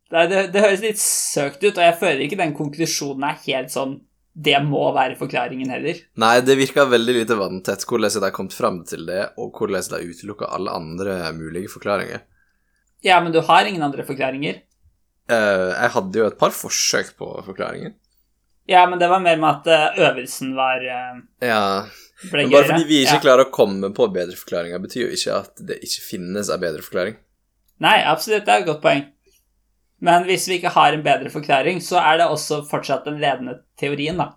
[0.09, 3.99] det, det høres litt søkt ut, og jeg føler ikke den konklusjonen er helt sånn
[4.33, 6.01] Det må være forklaringen heller.
[6.23, 9.85] Nei, det virker veldig lite vanntett hvordan de har kommet fram til det, og hvordan
[9.91, 12.25] de har utelukka alle andre mulige forklaringer.
[13.05, 14.61] Ja, men du har ingen andre forklaringer?
[15.29, 17.95] Uh, jeg hadde jo et par forsøk på forklaringer.
[18.69, 21.61] Ja, men det var mer med at eh, øvelsen var uh, Ja,
[22.33, 23.23] men bare fordi vi ikke Ja.
[23.23, 26.85] klarer å komme på bedre forklaringer, betyr jo ikke at det ikke finnes en bedre
[26.85, 27.17] forklaring.
[27.81, 29.07] Nei, absolutt, det er et godt poeng.
[30.05, 33.57] Men hvis vi ikke har en bedre forklaring, så er det også fortsatt den ledende
[33.81, 34.33] teorien, da.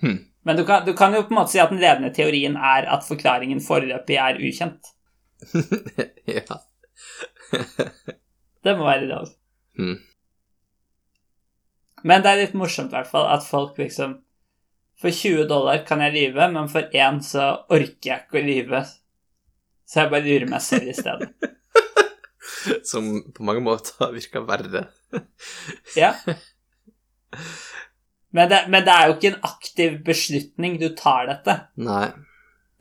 [0.00, 0.22] Hmm.
[0.44, 2.88] Men du kan, du kan jo på en måte si at den ledende teorien er
[2.92, 4.90] at forklaringen foreløpig er ukjent.
[6.38, 6.60] ja.
[8.64, 9.28] Det må være lov.
[9.78, 9.98] Mm.
[12.04, 14.18] Men det er litt morsomt i hvert fall at folk liksom
[15.00, 18.80] For 20 dollar kan jeg lyve, men for én så orker jeg ikke å lyve.
[19.90, 21.32] Så jeg bare lurer meg selv i stedet.
[22.90, 24.86] Som på mange måter virker verre.
[25.98, 26.14] Ja.
[28.34, 31.54] Men det, men det er jo ikke en aktiv beslutning du tar dette.
[31.82, 32.08] Nei.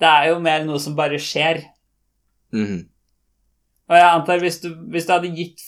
[0.02, 1.64] Det er jo mer noe som bare skjer.
[2.54, 2.80] Mhm.
[3.90, 5.62] Og jeg antar hvis du, hvis du hadde gitt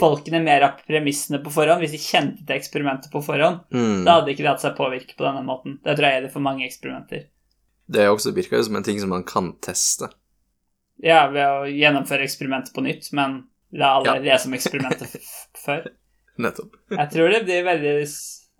[0.00, 4.04] folkene mer av premissene på forhånd, hvis de kjente til eksperimentet på forhånd, Mm.
[4.06, 5.78] da hadde ikke det hatt seg påvirke på denne måten.
[5.84, 7.24] Det tror jeg gjelder for mange eksperimenter.
[7.90, 10.08] Det er også virker jo som en ting som man kan teste.
[11.02, 14.20] Ja, ved å gjennomføre eksperimentet på nytt, men la alle Ja.
[14.36, 15.16] det som eksperimentet
[15.64, 15.86] før.
[16.38, 16.76] Nettopp.
[16.90, 17.94] Jeg tror det blir veldig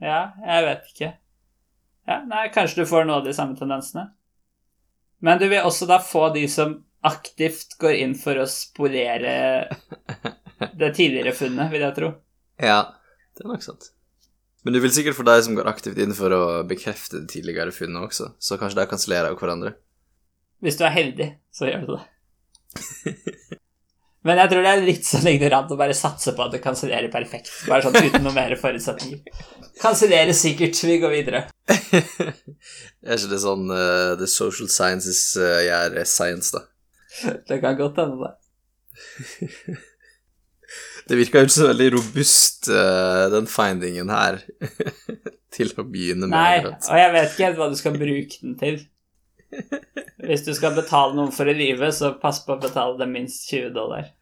[0.03, 1.13] Ja, jeg vet ikke.
[2.09, 4.11] Ja, nei, kanskje du får noe av de samme tendensene.
[5.21, 9.35] Men du vil også da få de som aktivt går inn for å spolere
[10.81, 12.13] det tidligere funnet, vil jeg tro.
[12.61, 12.83] Ja,
[13.37, 13.93] det er nok sant.
[14.65, 17.73] Men du vil sikkert få deg som går aktivt inn for å bekrefte det tidligere
[17.73, 19.73] funnet også, så kanskje de kansellerer hverandre.
[20.61, 22.03] Hvis du er heldig, så gjør du det.
[24.29, 27.09] Men jeg tror det er litt sånn ignorant å bare satse på at det kansellerer
[27.13, 27.49] perfekt.
[27.65, 29.23] Bare sånn uten noe mer forutsetning.
[29.81, 31.41] Kansellerer sikkert, vi går videre.
[31.71, 36.67] er ikke det sånn uh, The Social Sciences uh, gjør science, da?
[37.49, 39.77] Det kan godt hende, det.
[41.09, 44.39] det virka ikke så veldig robust, uh, den findingen her,
[45.57, 46.37] til å begynne med.
[46.37, 48.81] Nei, og jeg vet ikke helt hva du skal bruke den til.
[50.23, 53.49] Hvis du skal betale noen for å livet, så pass på å betale dem minst
[53.51, 54.13] 20 dollar.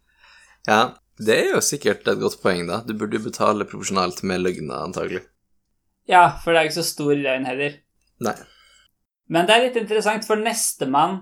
[0.68, 2.80] Ja, det er jo sikkert et godt poeng, da.
[2.86, 5.24] Du burde jo betale proporsjonalt med løgna, antagelig.
[6.08, 7.76] Ja, for det er ikke så stor løgn heller.
[8.24, 8.36] Nei.
[9.28, 11.20] Men det er litt interessant, for nestemann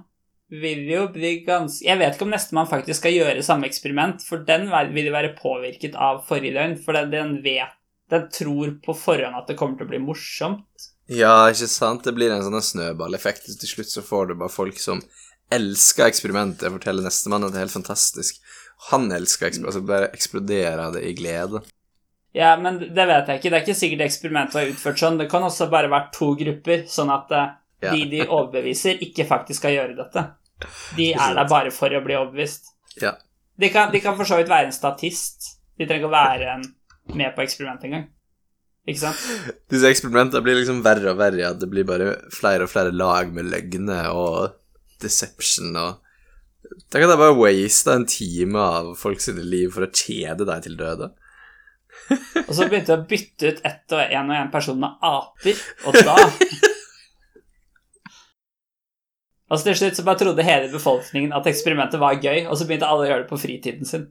[0.49, 4.45] vil jo bli ganske Jeg vet ikke om nestemann faktisk skal gjøre samme eksperiment, for
[4.47, 7.75] den vil jo være påvirket av forrige løgn, for den vet
[8.11, 10.85] Den tror på forhånd at det kommer til å bli morsomt.
[11.11, 12.05] Ja, ikke sant?
[12.07, 13.49] Det blir en sånn snøballeffekt.
[13.59, 15.01] Til slutt så får du bare folk som
[15.51, 18.39] elsker eksperimentet, forteller nestemann at det er helt fantastisk.
[18.93, 21.65] Han elsker eksperimentet, altså bare eksploderer det i glede.
[22.37, 23.51] Ja, men det vet jeg ikke.
[23.51, 25.19] Det er ikke sikkert eksperimentet var utført sånn.
[25.19, 27.91] Det kan også bare være to grupper, sånn at ja.
[27.91, 30.29] de de overbeviser, ikke faktisk skal gjøre dette.
[30.97, 32.73] De er der bare for å bli overbevist.
[33.03, 33.17] Ja.
[33.61, 35.53] De kan, de kan for så vidt være en statist.
[35.77, 36.65] De trenger ikke å være en,
[37.17, 38.07] med på eksperimentet engang.
[38.87, 39.21] Ikke sant?
[39.73, 41.51] Disse eksperimentene blir liksom verre og verre.
[41.51, 44.57] At det blir bare flere og flere lag med løgner og
[45.03, 46.03] deception og
[46.91, 50.65] Tenk at jeg bare wasta en time av folk sine liv for å kjede deg
[50.65, 51.13] til døde.
[52.43, 55.63] og så begynte jeg å bytte ut ett og en og en person med aper,
[55.87, 56.17] og da
[59.47, 62.89] Altså Til slutt så bare trodde hele befolkningen at eksperimentet var gøy, og så begynte
[62.91, 64.09] alle å gjøre det på fritiden sin.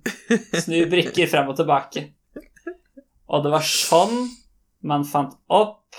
[0.64, 2.06] Snu brikker frem og tilbake.
[3.28, 4.30] Og det var sånn
[4.86, 5.98] man fant opp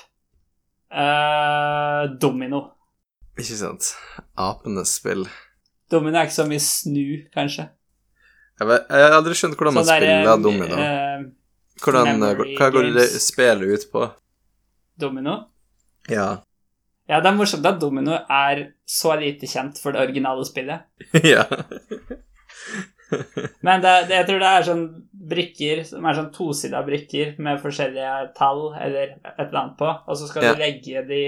[0.94, 2.62] uh, domino.
[3.37, 3.90] Ikke sant.
[4.40, 5.27] Apenes spill.
[5.92, 7.68] Domino er ikke så mye snu, kanskje.
[8.57, 10.79] Jeg, vet, jeg har aldri skjønt hvordan man der, spiller domino.
[10.81, 11.27] Uh,
[11.85, 12.25] hvordan,
[12.57, 14.07] hva går det spillet ut på?
[14.96, 15.37] Domino?
[16.09, 16.38] Ja.
[17.07, 20.88] Ja, det er morsomt at domino er så lite kjent for det originale spillet.
[21.35, 21.47] ja.
[23.66, 24.85] Men det, det, jeg tror det er sånn
[25.31, 30.19] brikker som er sånn tosida brikker med forskjellige tall eller et eller annet på, og
[30.19, 30.55] så skal ja.
[30.55, 31.25] du legge de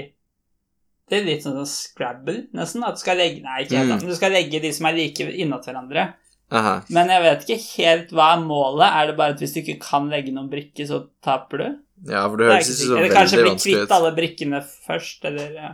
[1.09, 2.83] Det er litt sånn som Scrabble, nesten.
[2.85, 4.03] At du skal legge Nei, ikke helt, mm.
[4.03, 6.09] men du skal legge de som er like innat hverandre.
[6.49, 6.75] Aha.
[6.93, 8.87] Men jeg vet ikke helt hva er målet.
[8.87, 11.67] Er det bare at hvis du ikke kan legge noen brikker, så taper du?
[12.07, 12.99] Ja, for det høres ikke så veldig vanskelig ut.
[12.99, 15.71] Eller kanskje bli kvitt alle brikkene først, eller ja.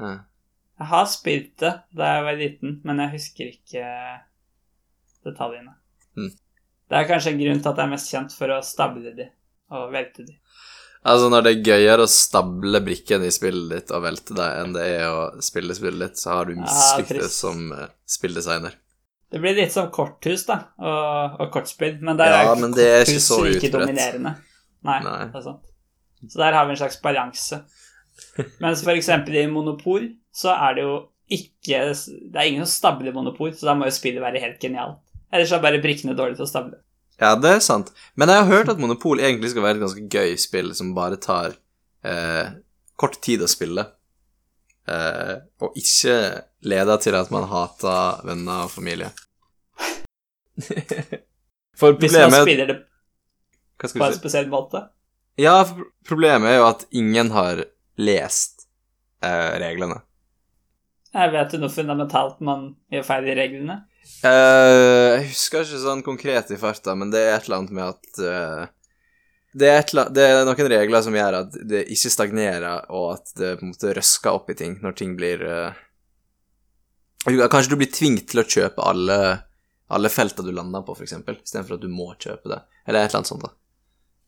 [0.00, 0.12] Ja.
[0.82, 3.88] Jeg har spilt det da jeg var liten, men jeg husker ikke
[5.26, 5.76] detaljene.
[6.18, 6.32] Mm.
[6.90, 9.28] Det er kanskje en grunn til at jeg er mest kjent for å stable de
[9.72, 10.34] og velte de.
[11.02, 14.74] Altså, når det er gøyere å stable brikkene i spillet ditt og velte deg enn
[14.76, 18.76] det er å spille spillet ditt, så har du mislyktes ja, som uh, spilldesigner.
[19.32, 22.90] Det blir litt som korthus, da, og, og kortspill, men der ja, er korthus det
[23.06, 24.34] ikke så like dominerende.
[24.86, 25.70] Nei, Nei, det er sant.
[26.28, 27.62] Så der har vi en slags balanse.
[28.62, 30.96] Mens eksempel i Monopol så er det jo
[31.32, 35.00] ikke Det er ingen som stabler Monopol, så da må jo spillet være helt genialt.
[35.32, 36.82] Ellers er bare brikkene dårlige til å stable.
[37.22, 37.92] Ja, det er sant.
[38.18, 41.16] Men jeg har hørt at Monopol egentlig skal være et ganske gøy spill som bare
[41.22, 41.54] tar
[42.04, 42.52] eh,
[43.00, 43.86] kort tid å spille.
[44.90, 46.16] Eh, og ikke
[46.68, 49.12] leder til at man hater venner og familie.
[51.78, 52.78] for problemet Hvis man spiller det
[53.82, 54.86] på en spesiell måte?
[55.40, 55.62] Ja,
[56.08, 57.64] problemet er jo at ingen har
[58.00, 58.66] lest
[59.24, 60.02] eh, reglene.
[61.12, 63.82] Jeg vet du noe fundamentalt man gjør feil i reglene?
[64.22, 67.84] Uh, jeg husker ikke sånn konkret i farta, men det er et eller annet med
[67.90, 68.64] at uh,
[69.52, 73.32] det, er et, det, er noen regler som gjør at det ikke stagnerer, og at
[73.38, 75.80] det på en måte røsker opp i ting når ting blir uh,
[77.22, 79.16] Kanskje du blir tvunget til å kjøpe alle,
[79.94, 83.20] alle felta du lander på, f.eks., istedenfor at du må kjøpe det, eller et eller
[83.20, 83.44] annet sånt.
[83.46, 83.52] da.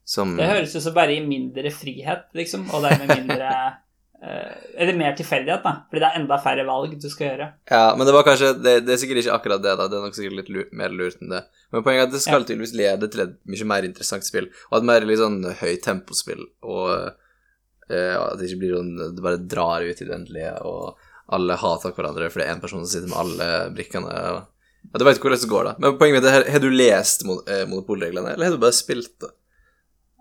[0.04, 3.48] Som, det høres ut som bare gir mindre frihet, liksom, og dermed mindre
[4.24, 5.72] Eh, eller mer tilfeldighet, da.
[5.90, 7.48] Fordi det er enda færre valg du skal gjøre.
[7.68, 9.88] Ja, men det var kanskje Det, det er sikkert ikke akkurat det, da.
[9.90, 11.42] Det er nok sikkert litt lurt, mer lurt enn det.
[11.74, 12.46] Men poenget er at det skal ja.
[12.48, 16.40] tydeligvis lede til et mye mer interessant spill, og et mer litt sånn høyt tempospill,
[16.64, 21.04] og uh, at det ikke blir sånn Det bare drar ut i det endelige, og
[21.34, 24.08] alle hater hverandre fordi det er én person som sitter med alle brikkene.
[24.08, 24.42] Og,
[24.88, 25.76] ja, Du veit hvordan det går, da.
[25.84, 29.34] Men poenget mitt er, har du lest eh, monopolreglene, eller har du bare spilt det?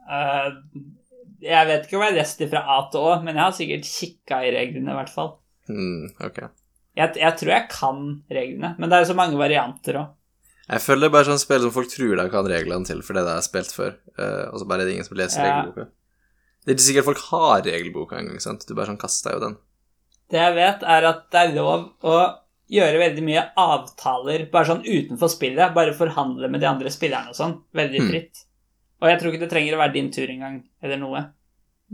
[0.10, 0.60] Uh,
[1.44, 3.56] jeg vet ikke om jeg har lest det fra A til Å, men jeg har
[3.56, 5.34] sikkert kikka i reglene, i hvert fall.
[5.70, 6.52] Mm, okay.
[6.94, 10.14] Jeg, jeg, tror jeg kan reglene, men det er jo så mange varianter òg.
[10.64, 13.18] Jeg føler det er bare sånn spill som folk tror de kan reglene til, for
[13.18, 15.50] det er spilt før, eh, og så bare er det ingen som leser Ja.
[15.50, 15.90] regelboka.
[16.64, 18.64] Det er ikke sikkert folk har regelboka engang, sant?
[18.68, 19.58] Du bare sånn kaster jo den.
[20.32, 22.16] Det jeg vet, er at det er lov å
[22.72, 25.76] gjøre veldig mye avtaler bare sånn utenfor spillet.
[25.76, 27.58] Bare forhandle med de andre spillerne og sånn.
[27.76, 28.10] Veldig fritt.
[28.14, 28.46] fritt.
[29.04, 31.22] Og jeg tror ikke det trenger å være din tur engang, eller noe.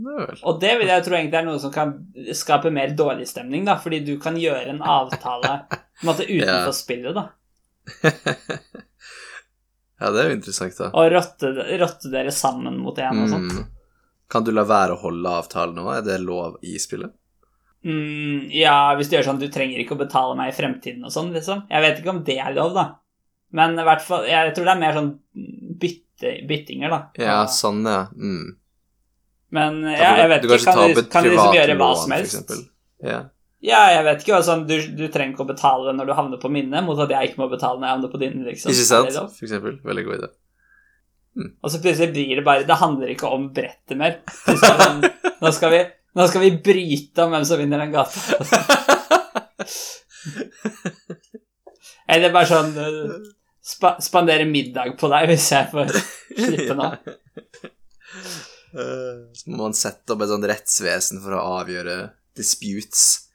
[0.00, 0.38] Nøl.
[0.48, 1.90] Og det vil jeg tro egentlig er noe som kan
[2.38, 6.70] skape mer dårlig stemning, da, fordi du kan gjøre en avtale på en måte utenfor
[6.70, 6.76] Ja.
[6.78, 7.26] spillet, da.
[10.00, 10.86] Ja, det er jo interessant, da.
[10.96, 11.50] Og rotte,
[11.82, 13.52] rotte dere sammen mot en og sånt.
[13.58, 13.66] Mm.
[14.32, 15.90] Kan du la være å holde avtalen nå?
[15.92, 17.12] Er det lov i spillet?
[17.84, 21.12] Mm, ja, hvis du gjør sånn du trenger ikke å betale meg i fremtiden og
[21.12, 21.66] sånn, liksom.
[21.68, 22.86] Jeg vet ikke om det er lov, da.
[23.56, 25.12] Men i hvert fall, jeg tror det er mer sånn
[25.80, 26.08] bytte,
[26.48, 27.00] byttinger, da.
[27.20, 28.06] Ja, sånn, ja.
[28.14, 28.56] Mm.
[29.50, 32.52] Men ja, jeg vet du ikke, kan de, kan de liksom gjøre hva som helst?
[33.02, 33.20] Ja.
[33.60, 36.48] Ja, jeg vet ikke, altså, du, du trenger ikke å betale når du havner på
[36.52, 38.72] minnet, mot at jeg ikke må betale når jeg havner på din, liksom.
[38.72, 39.36] Ikke sant?
[39.36, 39.74] For eksempel.
[39.84, 40.30] Veldig god idé.
[41.60, 44.16] Og så plutselig blir det bare Det handler ikke om brettet mer.
[44.48, 45.04] Skal
[45.44, 45.80] Nå skal vi,
[46.18, 48.18] nå skal vi bryte om hvem som vinner den gata.
[52.10, 53.14] Eller bare sånn uh,
[53.62, 56.90] spa, Spandere middag på deg hvis jeg får slippe nå.
[58.70, 61.96] Så må man sette opp et sånt rettsvesen for å avgjøre
[62.38, 63.26] disputes.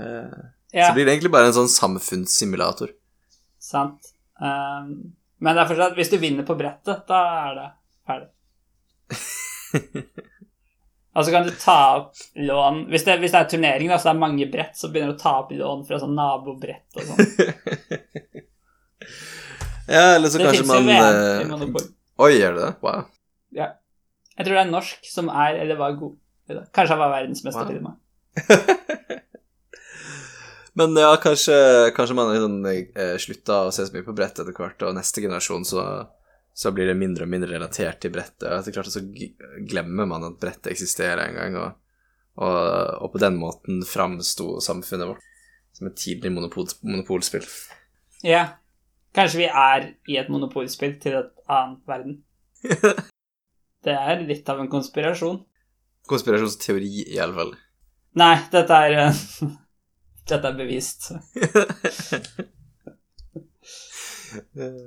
[0.00, 0.32] Uh,
[0.72, 2.92] Ja, Så blir det egentlig bare en sånn samfunnssimulator.
[3.58, 4.12] sant.
[4.40, 7.66] Um, men det er fortsatt Hvis du vinner på brettet, da er det
[8.08, 8.30] ferdig.
[11.12, 14.08] Og så kan du ta opp lån Hvis det, hvis det er turnering, da, så
[14.08, 17.10] det er mange brett, så begynner du å ta opp lån fra sånn nabobrett og
[17.10, 17.20] sånn.
[19.90, 21.88] Ja, eller så Det kanskje man VM eh, i Monopol.
[22.22, 22.72] Oi, gjør det det?
[22.84, 23.06] Wow.
[23.56, 23.72] Ja.
[24.36, 26.14] Jeg tror det er norsk som er, eller var god.
[26.74, 27.68] Kanskje han var verdensmester Wow.
[27.70, 27.96] til og med.
[30.78, 31.56] Men ja, kanskje,
[31.96, 35.22] kanskje man sånn, eh, slutta å se så mye på brett etter hvert, og neste
[35.24, 35.82] generasjon så,
[36.54, 38.46] så blir det mindre og mindre relatert til brettet.
[38.46, 39.02] Og etter hvert så
[39.68, 42.06] glemmer man at brettet eksisterer en gang, og,
[42.38, 42.60] og,
[43.02, 45.26] og på den måten framsto samfunnet vårt
[45.76, 47.46] som et tidlig monopol, monopolspill.
[48.26, 48.46] Ja.
[49.14, 52.20] Kanskje vi er i et monopolspill til et annet verden.
[53.84, 55.38] Det er litt av en konspirasjon.
[56.10, 57.52] Konspirasjonsteori, i alle fall.
[58.20, 59.20] Nei, dette er eh,
[60.30, 61.00] Dette er bevist.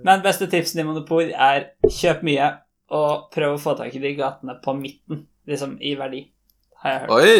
[0.04, 2.48] Men beste tipsen i Monopol er kjøp mye
[2.94, 6.22] og prøv å få tak i de gatene på midten, liksom i verdi,
[6.84, 7.14] har jeg hørt.
[7.18, 7.34] Oi,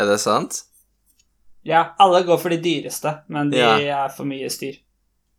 [0.00, 0.52] er det sant?
[1.68, 3.74] Ja, alle går for de dyreste, men de Ja.
[4.06, 4.74] er for mye styr.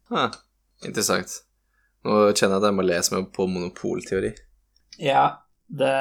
[0.10, 0.30] Huh.
[0.86, 1.42] Interessant.
[2.06, 4.32] Nå kjenner jeg at jeg må lese meg på monopolteori.
[5.02, 5.26] Ja,
[5.66, 5.92] det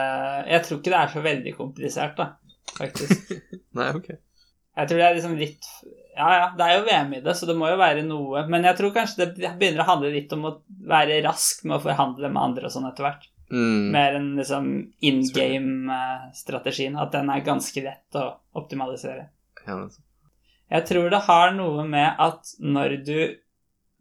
[0.51, 2.35] Jeg tror ikke det er så veldig komplisert, da,
[2.77, 3.33] faktisk.
[3.79, 4.11] Nei, ok.
[4.75, 5.69] Jeg tror det er liksom litt
[6.15, 8.45] Ja, ja, det er jo VM i det, så det må jo være noe.
[8.51, 11.85] Men jeg tror kanskje det begynner å handle litt om å være rask med å
[11.89, 13.27] forhandle med andre og sånn etter hvert.
[13.51, 13.91] Mm.
[13.95, 14.69] Mer enn liksom
[15.05, 16.95] in game-strategien.
[17.01, 18.29] At den er ganske lett å
[18.61, 19.27] optimalisere.
[19.67, 19.81] Ja.
[20.75, 23.19] Jeg tror det har noe med at når du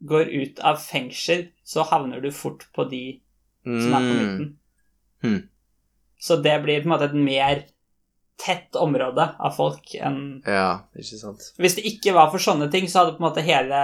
[0.07, 3.03] går ut av fengsel, så havner du fort på de
[3.63, 4.49] som er på midten.
[5.23, 5.39] Mm.
[6.19, 7.63] Så det blir på en måte et mer
[8.43, 11.49] tett område av folk enn Ja, ikke sant.
[11.61, 13.79] Hvis det ikke var for sånne ting, så hadde på en måte hele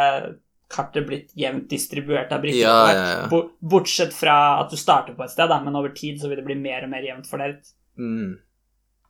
[0.70, 2.62] kartet blitt jevnt distribuert av brikker.
[2.62, 3.42] Ja, ja, ja.
[3.60, 6.48] Bortsett fra at du starter på et sted, da, men over tid så vil det
[6.48, 7.72] bli mer og mer jevnt fordelt.
[8.00, 8.38] Mm.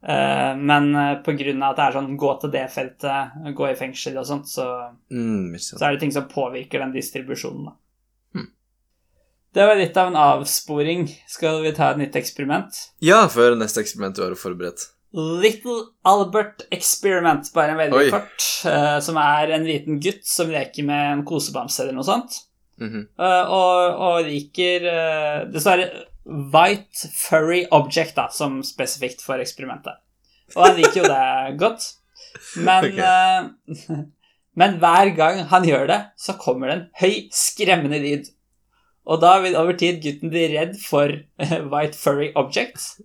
[0.03, 0.93] Eh, men
[1.25, 4.27] på grunn av at det er sånn gå til det feltet, gå i fengsel og
[4.29, 4.67] sånt, så,
[5.11, 7.75] Mm, så er det ting som påvirker den distribusjonen, da.
[8.35, 8.47] Mm.
[9.53, 11.09] Det var litt av en avsporing.
[11.27, 12.71] Skal vi ta et nytt eksperiment?
[13.01, 14.87] Ja, før neste eksperiment du har forberedt.
[15.11, 18.09] Little Albert Experiment, bare en veldig Oi.
[18.13, 22.45] kort, uh, som er en liten gutt som leker med en kosebamse eller noe sånt,
[22.79, 23.07] Mm -hmm.
[23.19, 25.83] uh, og, og liker uh, Det står
[26.29, 29.97] White Furry Object, da, som spesifikt for eksperimentet.
[30.55, 31.85] Og han liker jo det godt,
[32.61, 33.49] men okay.
[33.89, 33.99] uh,
[34.59, 38.27] Men hver gang han gjør det, så kommer det en høy, skremmende lyd.
[39.09, 42.97] Og da vil over tid gutten bli redd for eh, White Furry Objects.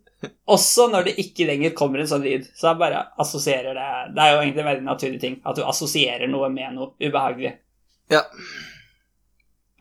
[0.50, 2.48] Også når det ikke lenger kommer en sånn lyd.
[2.58, 5.38] Så han bare assosierer det Det er jo egentlig en veldig naturlig ting.
[5.46, 7.54] At du assosierer noe med noe ubehagelig.
[8.12, 8.24] Ja.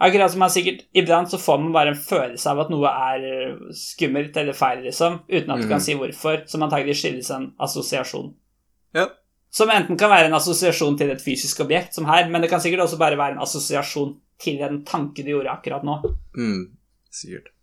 [0.02, 3.26] Akkurat som man sikkert Iblant så får man bare en følelse av at noe er
[3.78, 5.70] skummelt eller feil, liksom, uten at du mm.
[5.70, 8.32] kan si hvorfor, som antagelig skyldes en assosiasjon.
[8.98, 9.08] Ja.
[9.54, 12.62] Som enten kan være en assosiasjon til et fysisk objekt, som her, men det kan
[12.64, 16.00] sikkert også bare være en assosiasjon til en tanke du gjorde akkurat nå.
[16.36, 16.64] Mm,
[17.14, 17.54] sikkert.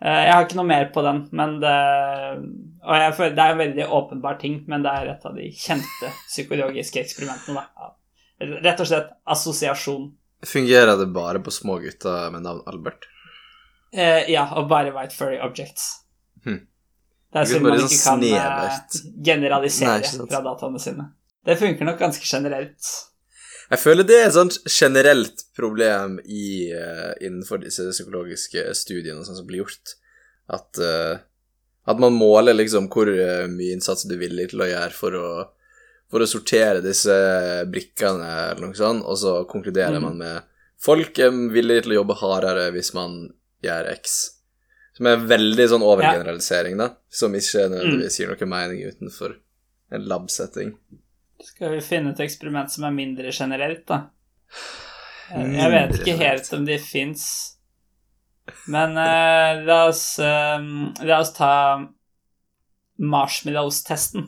[0.00, 1.76] Eh, Jeg har ikke noe mer på den, men det
[2.80, 5.50] Og jeg føler det er en veldig åpenbar ting, men det er et av de
[5.52, 7.92] kjente psykologiske eksperimentene, da.
[8.64, 10.08] Rett og slett assosiasjon.
[10.46, 13.06] Fungerer det bare på små gutter med navn Albert?
[13.92, 16.00] Eh, ja, og bare white furry objects.
[16.46, 16.62] Hm.
[17.30, 18.98] Det er sånn synd man ikke kan eh, snevert.
[19.26, 21.06] generalisere Nei, fra dataene sine.
[21.46, 22.92] Det funker nok ganske generelt.
[23.70, 29.38] Jeg føler det er et sånt generelt problem i, uh, innenfor disse psykologiske studiene som
[29.46, 29.94] blir gjort,
[30.50, 31.20] at, uh,
[31.86, 35.28] at man måler liksom hvor mye innsats du er villig til å gjøre for å,
[36.10, 37.14] for å sortere disse
[37.70, 40.06] brikkene eller noe sånt, og så konkluderer mm.
[40.08, 40.48] man med
[40.80, 43.22] folk er villige til å jobbe hardere hvis man
[43.64, 44.18] gjør X.
[44.96, 49.38] Som er veldig sånn overgeneralisering, da, som ikke nødvendigvis gir noe mening utenfor
[49.94, 50.74] en lab-setting.
[51.40, 54.02] Skal vi finne et eksperiment som er mindre generelt, da?
[55.30, 57.24] Jeg vet ikke helt om de fins.
[58.70, 60.58] Men uh, la, oss, uh,
[61.06, 61.52] la oss ta
[63.00, 64.26] marshmallows-testen.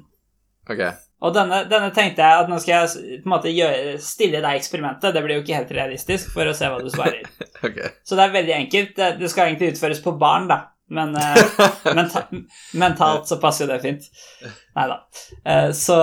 [0.70, 0.84] Ok.
[1.22, 4.58] Og denne, denne tenkte jeg at nå skal jeg på en måte gjøre, stille deg
[4.58, 5.12] eksperimentet.
[5.14, 7.28] Det blir jo ikke helt realistisk, for å se hva du svarer.
[7.66, 7.92] okay.
[8.02, 8.94] Så det er veldig enkelt.
[8.98, 10.58] Det, det skal egentlig utføres på barn, da.
[10.92, 11.38] Men uh,
[11.96, 12.24] menta
[12.82, 14.08] mentalt så passer jo det fint.
[14.76, 14.98] Nei da.
[15.46, 15.96] Uh, så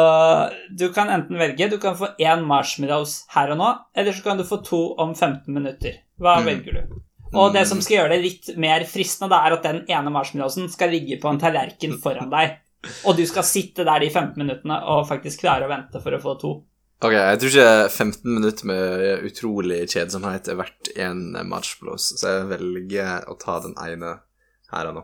[0.80, 3.68] du kan enten velge Du kan få én marshmallows her og nå,
[4.00, 6.00] eller så kan du få to om 15 minutter.
[6.18, 6.48] Hva Mm.
[6.48, 6.98] velger du?
[7.38, 10.72] Og det som skal gjøre det litt mer fristende, da, er at den ene marshmallowsen
[10.74, 12.56] skal ligge på en tallerken foran deg.
[13.08, 16.22] Og du skal sitte der de 15 minuttene og faktisk klare å vente for å
[16.24, 16.52] få to.
[17.00, 22.50] Ok, jeg tror ikke 15 minutter med utrolig kjedsomhet er verdt en marshmallows, så jeg
[22.50, 24.18] velger å ta den ene
[24.74, 25.04] her og nå.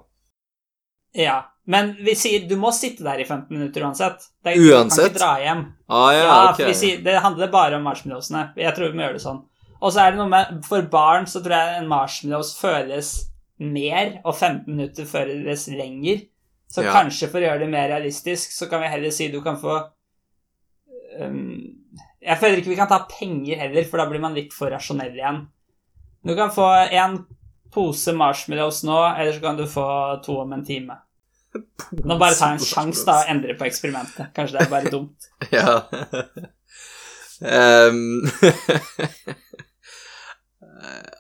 [1.15, 1.38] Ja,
[1.71, 4.28] men vi sier du må sitte der i 15 minutter uansett.
[4.43, 5.13] Det er, Uansett?
[5.15, 5.63] Du kan ikke dra hjem.
[5.88, 6.67] Ah, ja, Ja, okay.
[6.67, 8.49] vi sier, Det handler bare om marshmallowsene.
[8.59, 9.39] Jeg tror vi må gjøre det sånn.
[9.80, 13.13] Og så er det noe med For barn så tror jeg en marshmallows føles
[13.63, 16.26] mer, og 15 minutter føles lenger.
[16.76, 16.91] Så Ja.
[16.91, 19.78] kanskje for å gjøre det mer realistisk, så kan vi heller si du kan få
[21.21, 21.61] um,
[22.19, 25.13] Jeg føler ikke vi kan ta penger heller, for da blir man litt for rasjonell
[25.15, 25.45] igjen.
[26.26, 27.19] Du kan få en
[27.71, 29.86] pose marshmallows nå, eller så kan du få
[30.26, 30.97] to om en time.
[32.03, 34.34] Nå bare ta en sjanse da og endre på eksperimentet.
[34.36, 35.30] Kanskje det er bare dumt.
[35.55, 35.86] Ja.
[37.39, 38.26] um,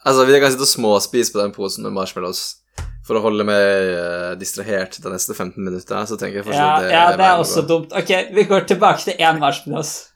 [0.03, 2.57] altså, vi kan sitte og småspise på den posen med marshmallows
[3.05, 6.81] for å holde meg eh, distrahert de neste 15 minutter, så tenker jeg fortsatt Ja,
[6.81, 7.93] det ja, det er også dumt.
[7.93, 9.93] Ok, vi går tilbake til én marshmallows.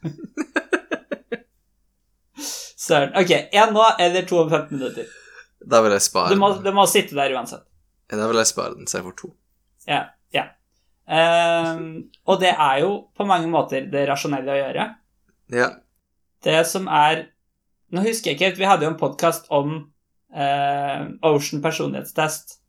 [2.80, 3.12] Søren.
[3.20, 5.10] Ok, én nå eller to om 15 minutter.
[5.70, 6.40] Da vil jeg spare den.
[6.64, 7.66] du må sitte der uansett.
[8.10, 9.30] Ja, Da vil jeg spare den, så jeg får to.
[9.86, 10.00] Ja.
[10.34, 10.48] ja.
[11.06, 14.88] Um, og det er jo på mange måter det rasjonelle å gjøre.
[15.54, 15.68] Ja.
[16.42, 17.28] Det som er
[17.90, 19.70] Nå husker jeg ikke helt, vi hadde jo en podkast om
[20.30, 22.59] uh, Ocean personlighetstest.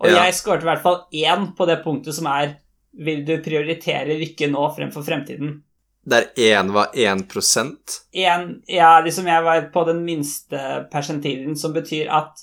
[0.00, 0.24] Og Ja.
[0.24, 2.56] jeg skåret i hvert fall én på det punktet som er
[2.98, 5.60] Vil du prioritere lykke nå fremfor fremtiden?
[6.08, 12.08] Der én var 1% en, ja, liksom jeg var på den minste persentilen, som betyr
[12.10, 12.40] at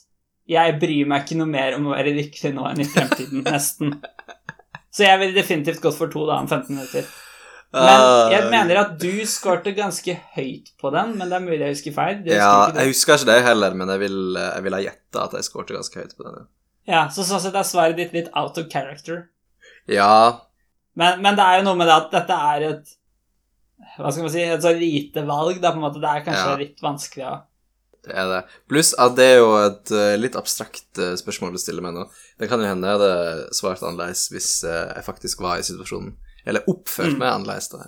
[0.47, 3.95] jeg bryr meg ikke noe mer om å være lykkelig nå enn i fremtiden, nesten.
[4.93, 7.08] Så jeg ville definitivt gått for to da om 15 minutter.
[7.74, 11.74] Men jeg mener at du skårte ganske høyt på den, men det er mulig jeg
[11.76, 12.22] husker feil.
[12.30, 15.47] Ja, jeg husker ikke det heller, men jeg vil, jeg vil ha gjetta at jeg
[15.49, 16.45] skårte ganske høyt på den.
[16.45, 16.45] ja,
[17.09, 19.29] så sånn sett er svaret ditt litt out of character.
[19.89, 20.41] Ja,
[20.95, 22.93] Men, men det er jo noe med det at dette er et
[23.97, 25.99] Hva skal man si Et så lite valg, da, på en måte.
[25.99, 26.55] Det er kanskje Ja.
[26.61, 27.36] litt vanskelig å
[28.05, 28.39] det er det.
[28.69, 32.03] Pluss at det er jo et eh, litt abstrakt eh, spørsmål du stiller meg nå.
[32.38, 36.11] Det kan jo hende jeg hadde svart annerledes hvis eh, jeg faktisk var i situasjonen.
[36.45, 37.17] Eller oppført Mm.
[37.23, 37.81] meg annerledes, da.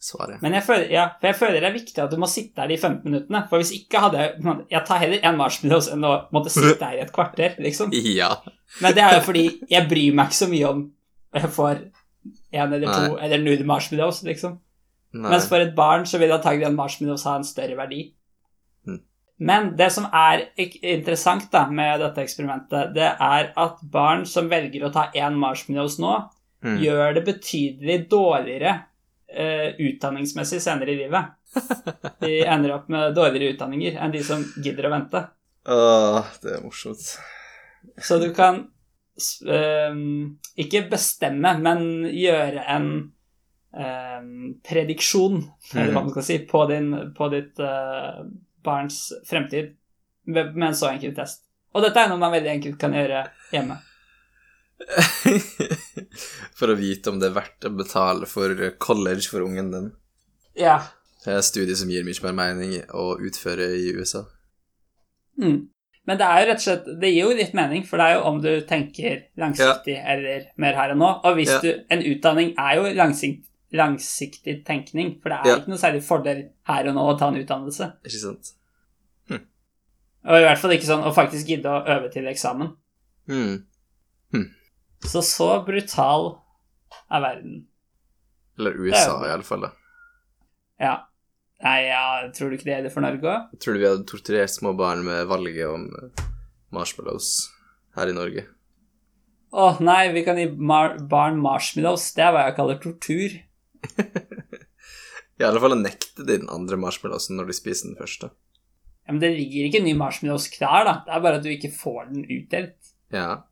[0.00, 0.38] Svaret.
[0.40, 2.76] Men jeg føler, ja, jeg føler det er viktig at du må sitte der de
[2.80, 3.42] 15 minuttene.
[3.50, 6.96] For hvis ikke hadde jeg Jeg tar heller en marshmallows enn å måtte sitte her
[6.96, 7.92] i et kvarter, liksom.
[8.20, 8.30] Ja.
[8.80, 10.80] Men det er jo fordi jeg bryr meg ikke så mye om
[11.36, 11.82] jeg får
[12.52, 13.20] en eller to Nei.
[13.26, 14.56] eller null marshmallows, liksom.
[15.12, 15.30] Nei.
[15.34, 18.00] Mens for et barn så vil antagelig en marshmallows ha en større verdi.
[18.88, 19.00] Mm.
[19.50, 20.46] Men det som er
[20.80, 26.00] interessant da med dette eksperimentet, det er at barn som velger å ta én marshmallows
[26.00, 26.18] nå,
[26.60, 26.74] Mm.
[26.82, 28.72] gjør det betydelig dårligere
[29.34, 31.36] eh, utdanningsmessig senere i livet.
[32.20, 35.22] De ender opp med dårligere utdanninger enn de som gidder å vente.
[35.70, 37.02] Åh, det er morsomt.
[38.00, 38.62] Så du kan
[39.48, 41.82] ehm, ikke bestemme, men
[42.14, 42.88] gjøre en
[43.76, 45.42] ehm, prediksjon,
[45.74, 48.24] eller hva man skal si, på, din, på ditt eh,
[48.64, 49.74] barns fremtid
[50.30, 51.44] med, med en så enkel test.
[51.74, 53.78] Og dette er noe man veldig enkelt kan gjøre hjemme.
[56.58, 59.90] for å vite om det er verdt å betale for college for ungen din.
[60.58, 60.78] Ja.
[61.24, 64.24] Det er studier studie som gir mye mer mening å utføre i USA.
[65.40, 65.68] Mm.
[66.08, 68.16] Men det er jo rett og slett Det gir jo litt mening, for det er
[68.16, 71.10] jo om du tenker langsiktig eller mer her og nå.
[71.28, 71.60] Og hvis Ja.
[71.60, 75.56] du En utdanning er jo langsikt, langsiktig tenkning, for det er Ja.
[75.58, 77.92] ikke noe særlig fordel her og nå å ta en utdannelse.
[78.04, 78.52] Ikke sant?
[79.28, 79.44] Hm.
[80.24, 82.76] Og i hvert fall ikke sånn å faktisk gidde å øve til eksamen.
[83.28, 83.64] Mm.
[85.06, 86.34] Så så brutal
[87.10, 87.66] er verden.
[88.58, 89.60] Eller er USA, jo- iallfall.
[89.68, 89.70] da.
[90.80, 90.94] Ja.
[91.62, 93.50] Nei, ja, tror du ikke det er det for Norge òg?
[93.60, 96.22] Tror du vi hadde torturert små barn med valget om eh,
[96.72, 97.50] marshmallows
[97.96, 98.46] her i Norge.
[99.52, 102.12] Å nei, vi kan gi mar barn marshmallows.
[102.16, 103.34] Det er hva jeg kaller tortur.
[105.40, 108.30] I alle fall å nekte de den andre marshmallowsen når de spiser den første.
[109.08, 110.94] Ja, Men det ligger ikke ny marshmallows klar, da.
[111.06, 112.92] Det er bare at du ikke får den utdelt.
[113.12, 113.42] Ja.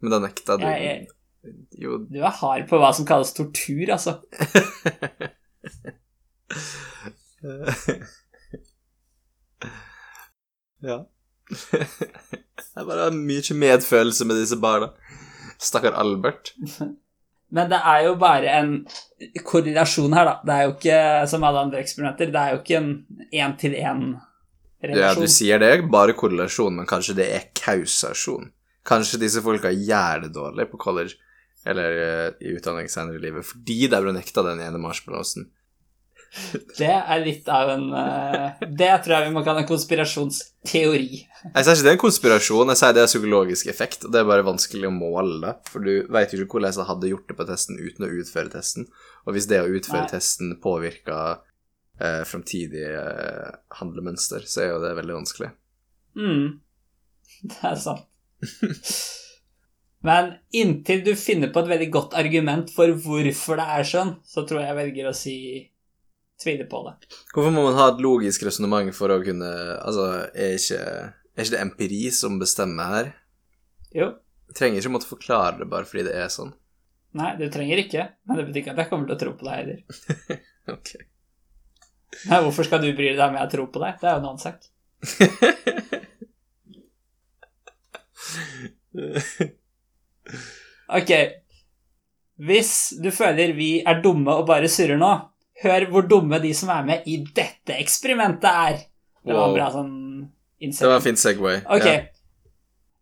[0.00, 1.06] Men da nekta du Jeg, jeg,
[1.80, 4.12] Jo, du er hard på hva som kalles tortur, altså.
[10.88, 10.98] ja.
[12.70, 14.92] Jeg bare har mye medfølelse med disse barna.
[15.60, 16.52] Stakkar Albert.
[17.50, 18.74] Men det er jo bare en
[19.44, 20.34] korrelasjon her, da.
[20.46, 20.98] Det er jo ikke
[21.32, 22.30] som alle andre eksperimenter.
[22.30, 22.90] Det er jo ikke en
[23.32, 25.26] Ja, én-til-én-relasjon.
[25.26, 28.52] du sier det bare korrelasjon, men kanskje det er kausasjon.
[28.90, 31.14] Kanskje disse folka det dårlig på college
[31.64, 35.48] eller eh, i utdanning senere i livet fordi de ble nekta den ene marshmallowsen.
[36.78, 41.20] Det er litt av en eh, Det tror jeg vi må kalle en konspirasjonsteori.
[41.20, 44.22] Jeg sier ikke det er en konspirasjon, jeg sier det er psykologisk effekt, og det
[44.22, 47.30] er bare vanskelig å måle det, for du vet jo ikke hvordan jeg hadde gjort
[47.32, 48.90] det på testen uten å utføre testen,
[49.26, 50.12] og hvis det å utføre Nei.
[50.12, 51.40] testen påvirker
[51.98, 55.50] eh, framtidige eh, handlemønster, så er jo det veldig vanskelig.
[56.20, 56.46] Mm.
[57.50, 58.09] Det er sant.
[60.06, 64.46] Men inntil du finner på et veldig godt argument for hvorfor det er sånn, så
[64.48, 65.36] tror jeg jeg velger å si
[66.40, 66.94] tvile på det.
[67.34, 70.80] Hvorfor må man ha et logisk resonnement for å kunne Altså, er ikke,
[71.36, 73.12] er ikke det empiri som bestemmer her?
[73.92, 74.08] Jo.
[74.48, 76.54] Du trenger ikke måtte forklare det bare fordi det er sånn.
[77.18, 79.48] Nei, du trenger ikke, men det betyr ikke at jeg kommer til å tro på
[79.48, 80.40] deg heller.
[80.70, 80.90] Ok.
[82.28, 83.96] Nei, hvorfor skal du bry deg om jeg tror på deg?
[83.98, 84.68] Det er jo en annen sak.
[90.90, 91.10] Ok.
[92.40, 92.70] Hvis
[93.02, 95.10] du føler vi er dumme og bare surrer nå,
[95.62, 98.80] hør hvor dumme de som er med i dette eksperimentet er.
[99.20, 99.54] Det var Wow.
[99.54, 99.92] bra sånn
[100.60, 101.60] Det var en fin Segway.
[101.68, 101.84] Ok.
[101.86, 102.08] Yeah.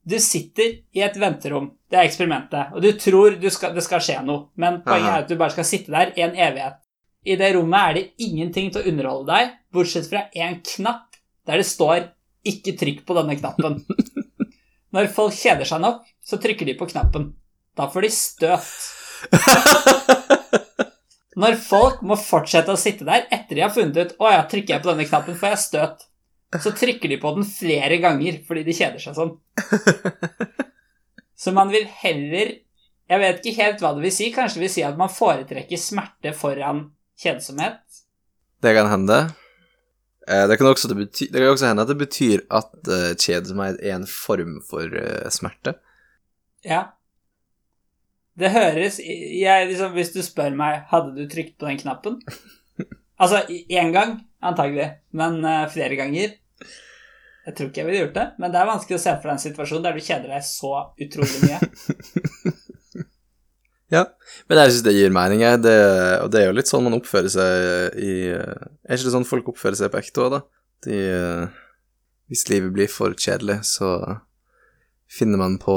[0.08, 4.00] Du sitter i et venterom, det er eksperimentet, og du tror du skal, det skal
[4.00, 6.78] skje noe, men poenget er at du bare skal sitte der i en evighet.
[7.28, 11.60] I det rommet er det ingenting til å underholde deg, bortsett fra en knapp der
[11.60, 12.08] det står
[12.46, 13.82] 'ikke trykk på denne knappen'.
[14.94, 17.32] Når folk kjeder seg nok, så trykker de på knappen.
[17.76, 18.70] Da får de støt.
[21.38, 24.74] Når folk må fortsette å sitte der etter de har funnet ut 'Å ja, trykker
[24.74, 26.06] jeg på denne knappen, får jeg støt',
[26.58, 29.36] så trykker de på den flere ganger fordi de kjeder seg sånn.
[31.38, 32.56] Så man vil heller
[33.08, 34.26] Jeg vet ikke helt hva det vil si.
[34.34, 36.82] Kanskje det vil si at man foretrekker smerte foran
[37.16, 37.80] kjedsomhet.
[38.60, 39.30] Det kan hende.
[40.28, 43.14] Eh, Det kan, også, det, bety det kan også hende at det betyr at uh,
[43.16, 45.78] kjedsomhet er en form for uh, smerte.
[46.66, 46.82] Ja.
[48.38, 52.20] Det høres jeg, liksom, Hvis du spør meg hadde du trykt på den knappen
[53.22, 58.26] Altså én gang, antagelig, men uh, flere ganger Jeg tror ikke jeg ville gjort det,
[58.38, 60.72] men det er vanskelig å se for deg en situasjon der du kjeder deg så
[61.00, 62.52] utrolig mye.
[63.92, 64.02] Ja,
[64.48, 65.62] men jeg syns det gir mening, jeg.
[65.64, 65.76] Det,
[66.20, 69.28] og det er jo litt sånn man oppfører seg i eh, Er ikke det sånn
[69.28, 70.40] folk oppfører seg på ekte òg, da?
[70.84, 71.94] De, eh,
[72.28, 73.94] hvis livet blir for kjedelig, så
[75.08, 75.76] finner man på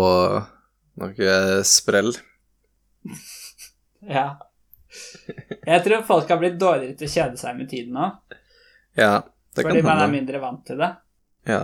[1.00, 1.38] noe
[1.68, 2.12] sprell.
[4.04, 4.26] Ja.
[5.64, 8.10] Jeg tror folk har blitt dårligere til å kjede seg med tiden nå,
[9.00, 9.22] Ja,
[9.56, 10.90] det fordi kan man er mindre vant til det.
[11.48, 11.62] Ja.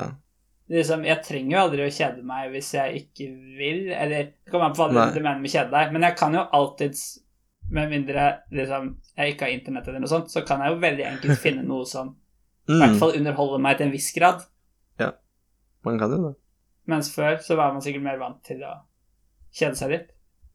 [0.70, 4.66] Liksom, jeg trenger jo aldri å kjede meg hvis jeg ikke vil, eller Det kommer
[4.68, 7.06] an på hva du mener med kjede deg, men jeg kan jo alltids,
[7.72, 11.06] med mindre liksom, jeg ikke har internett eller noe sånt, så kan jeg jo veldig
[11.08, 12.14] enkelt finne noe som
[12.68, 14.42] i hvert Mm, fall underholder meg til en viss grad.
[15.00, 15.14] Ja,
[15.88, 16.34] man kan jo det.
[16.92, 18.74] Mens før så var man sikkert mer vant til å
[19.56, 20.10] kjede seg litt.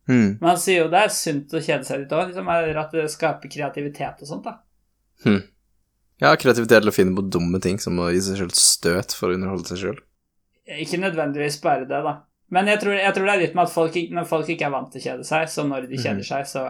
[0.08, 0.38] Mm.
[0.42, 3.48] han sier jo det er sunt å kjede seg litt òg, liksom, at det skaper
[3.48, 4.44] kreativitet og sånt.
[4.44, 4.58] da.
[6.22, 9.32] Ja, kreativitet til å finne på dumme ting, som å gi seg selv støt for
[9.32, 10.02] å underholde seg selv.
[10.78, 12.20] Ikke nødvendigvis bare det, da.
[12.52, 14.74] Men jeg tror, jeg tror det er litt med at folk, når folk ikke er
[14.74, 16.28] vant til å kjede seg, så når de kjeder mm.
[16.28, 16.64] seg, så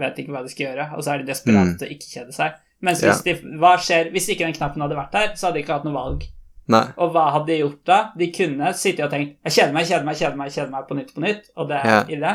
[0.00, 1.76] vet de ikke hva de skal gjøre, og så er de desperate Mm.
[1.78, 2.56] til å ikke kjede seg.
[2.86, 5.62] Mens hvis, de, hva skjer, hvis ikke den knappen hadde vært der, så hadde de
[5.64, 6.26] ikke hatt noe valg.
[6.74, 6.82] Nei.
[6.98, 7.98] Og hva hadde de gjort da?
[8.18, 10.96] De kunne sittet og tenkt Jeg kjeder meg, kjeder meg, kjeder meg, kjeder meg på
[10.98, 12.00] nytt på nytt, og det er Ja.
[12.16, 12.32] ille.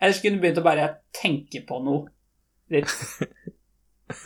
[0.00, 2.08] Eller så kunne de begynt å bare tenke på noe.
[2.72, 2.88] Litt,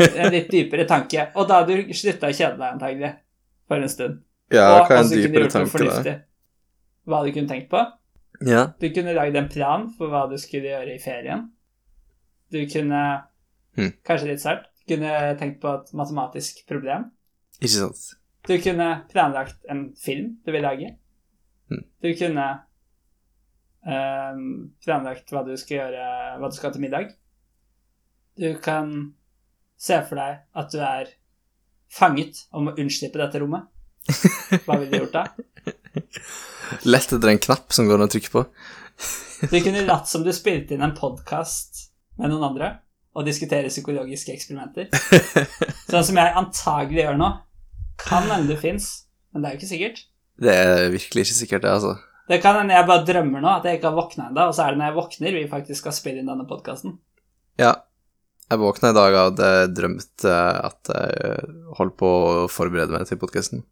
[0.09, 1.31] en litt dypere tanke.
[1.37, 3.13] Og da hadde du slutta å kjede deg, antagelig.
[3.71, 4.21] For en stund.
[4.53, 6.15] Ja, og hva er en altså, dypere tanke, da?
[7.09, 7.83] Hva du kunne tenkt på.
[8.47, 8.65] Ja.
[8.81, 11.47] Du kunne lagd en plan for hva du skulle gjøre i ferien.
[12.53, 13.03] Du kunne
[13.79, 13.95] hm.
[14.05, 14.69] Kanskje litt sært.
[14.89, 17.09] Kunne tenkt på et matematisk problem.
[17.61, 18.03] Ikke sant.
[18.49, 20.91] Du kunne planlagt en film du vil lage.
[21.71, 21.85] Hm.
[22.03, 22.47] Du kunne
[23.87, 24.45] um,
[24.85, 26.07] planlagt hva du skal gjøre,
[26.41, 27.13] hva du skal ha til middag.
[28.41, 29.13] Du kan
[29.83, 31.11] se for deg at du er
[31.93, 33.67] fanget og må unnslippe dette rommet.
[34.65, 35.25] Hva ville du gjort da?
[36.93, 38.47] Lett etter en knapp som går an å trykke på.
[39.43, 41.89] Du kunne latt som du spilte inn en podkast
[42.21, 42.69] med noen andre
[43.19, 44.87] og diskutere psykologiske eksperimenter.
[45.91, 47.31] Sånn som jeg antagelig gjør nå.
[47.99, 48.87] Kan hende det fins,
[49.35, 50.05] men det er jo ikke sikkert.
[50.47, 51.97] Det er virkelig ikke sikkert, det, altså.
[52.31, 54.65] Det kan hende jeg bare drømmer nå, at jeg ikke har våkna ennå, og så
[54.65, 56.95] er det når jeg våkner vi faktisk skal spille inn denne podkasten.
[57.61, 57.75] Ja.
[58.53, 60.33] Jeg våkna i dag av at jeg drømte
[60.69, 61.45] at jeg
[61.79, 63.63] holdt på å forberede meg til podkasten.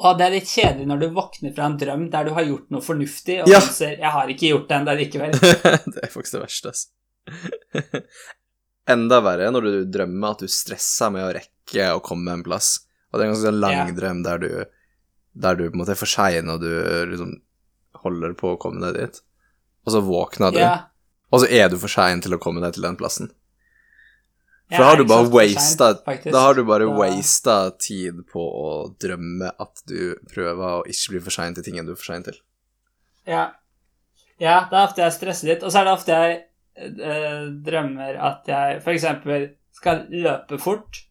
[0.00, 2.68] Og det er litt kjedelig når du våkner fra en drøm der du har gjort
[2.72, 3.58] noe fornuftig, og Ja.
[3.60, 5.40] ser, 'jeg har ikke gjort det ennå likevel'.
[5.92, 6.88] det er faktisk det verste, altså.
[8.94, 12.80] Enda verre når du drømmer at du stresser med å rekke å komme en plass.
[13.12, 13.94] Og det er en ganske sånn lang Ja.
[13.98, 14.64] drøm der du,
[15.34, 16.70] der du på en måte er for sein, og du
[17.10, 17.34] liksom
[18.04, 19.20] holder på å komme deg dit.
[19.84, 20.86] Og så våkner du, Ja,
[21.32, 23.30] og så er du for sein til å komme deg til den plassen.
[24.70, 26.32] For da har du bare faktisk.
[26.32, 28.68] Da har du bare wasta tid på å
[29.02, 32.22] drømme at du prøver å ikke bli for sein til tingen du er for sein
[32.26, 32.38] til.
[33.26, 33.48] Ja.
[34.38, 35.64] ja, det er ofte jeg stresser litt.
[35.66, 36.38] Og så er det ofte jeg
[36.86, 39.08] øh, drømmer at jeg f.eks.
[39.80, 41.04] skal løpe fort,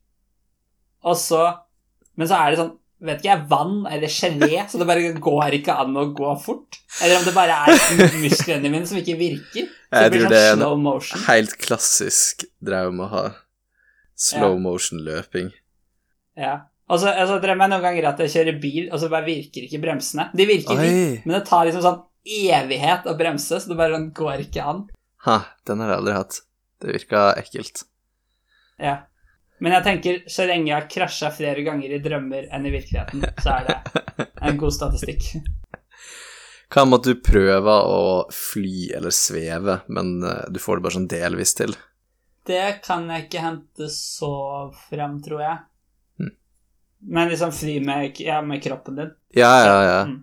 [1.04, 1.44] og så
[2.20, 5.54] Men så er det sånn Vet ikke jeg, vann eller gelé, så det bare går
[5.56, 6.82] ikke an å gå fort.
[7.00, 9.70] Eller om det bare er musklene mine som ikke virker.
[9.72, 11.22] Så Jeg det blir sånn slow motion.
[11.30, 13.24] Helt klassisk drøm å ha.
[14.20, 15.54] Slow motion-løping.
[16.40, 16.56] Ja.
[16.90, 19.66] Og så altså, drømmer jeg noen ganger at jeg kjører bil, og så bare virker
[19.66, 20.30] ikke bremsene.
[20.36, 24.10] De virker litt, men det tar liksom sånn evighet å bremse, så det bare sånn
[24.18, 24.82] går ikke an.
[25.28, 26.42] Ha, den har jeg aldri hatt.
[26.80, 27.84] Det virka ekkelt.
[28.80, 28.98] Ja.
[29.60, 33.26] Men jeg tenker, så lenge jeg har krasja flere ganger i drømmer enn i virkeligheten,
[33.44, 35.34] så er det en god statistikk.
[36.70, 38.02] Hva med at du prøver å
[38.34, 41.74] fly eller sveve, men eh, du får det bare sånn delvis til?
[42.50, 44.32] Det kan jeg ikke hente så
[44.90, 45.58] frem, tror jeg.
[46.24, 46.32] Mm.
[47.14, 49.12] Men liksom fly med, ja, med kroppen din.
[49.38, 50.00] Ja, ja, ja.
[50.10, 50.18] Mm.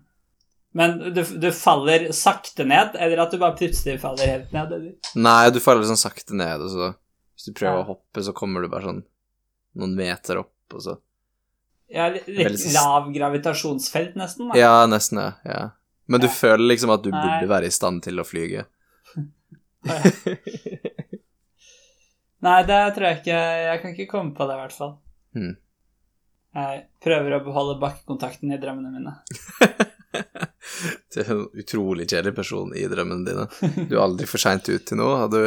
[0.76, 4.72] Men du, du faller sakte ned, eller at du bare plutselig faller helt ned?
[4.76, 4.92] Eller?
[5.16, 6.90] Nei, du faller sånn sakte ned, og så
[7.36, 7.84] hvis du prøver Ja.
[7.84, 9.02] å hoppe, så kommer du bare sånn
[9.76, 10.98] noen meter opp, og så
[11.92, 14.48] Ja, litt, Veldig lav gravitasjonsfelt, nesten.
[14.50, 14.58] Da.
[14.58, 15.32] Ja, nesten, ja.
[15.46, 15.64] ja.
[16.10, 17.20] Men du føler liksom at du Nei.
[17.22, 18.66] burde være i stand til å flyge.
[22.46, 24.92] Nei, det tror jeg ikke Jeg kan ikke komme på det, i hvert fall.
[25.36, 25.54] Hmm.
[26.56, 29.16] Jeg prøver å beholde bakkekontakten i drømmene mine.
[31.12, 33.44] Du er en utrolig kjedelig person i drømmene dine.
[33.90, 35.38] Du er aldri for seint ut til noe, du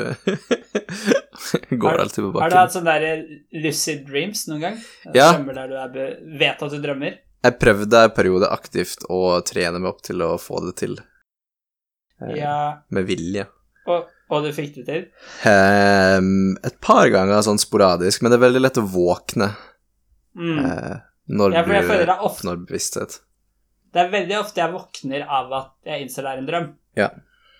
[1.83, 2.43] går alltid på bakken.
[2.43, 3.23] Har du hatt sånne der
[3.65, 4.77] lucid dreams noen gang?
[5.13, 5.31] Ja.
[5.33, 5.75] Drømmer der du
[6.05, 7.17] er vet at du drømmer?
[7.45, 10.97] Jeg prøvde en periode aktivt å trene meg opp til å få det til.
[12.21, 12.55] Eh, Ja,
[12.95, 13.45] Med vilje.
[13.87, 15.05] og, og du fikk det til?
[15.49, 19.51] Um, et par ganger sånn sporadisk, men det er veldig lett å våkne
[20.39, 20.59] Mm.
[20.63, 23.17] uh, når Ja, du oppnår bevissthet.
[23.91, 26.67] Det er veldig ofte jeg våkner av at jeg innser det er en drøm.
[26.95, 27.09] Ja.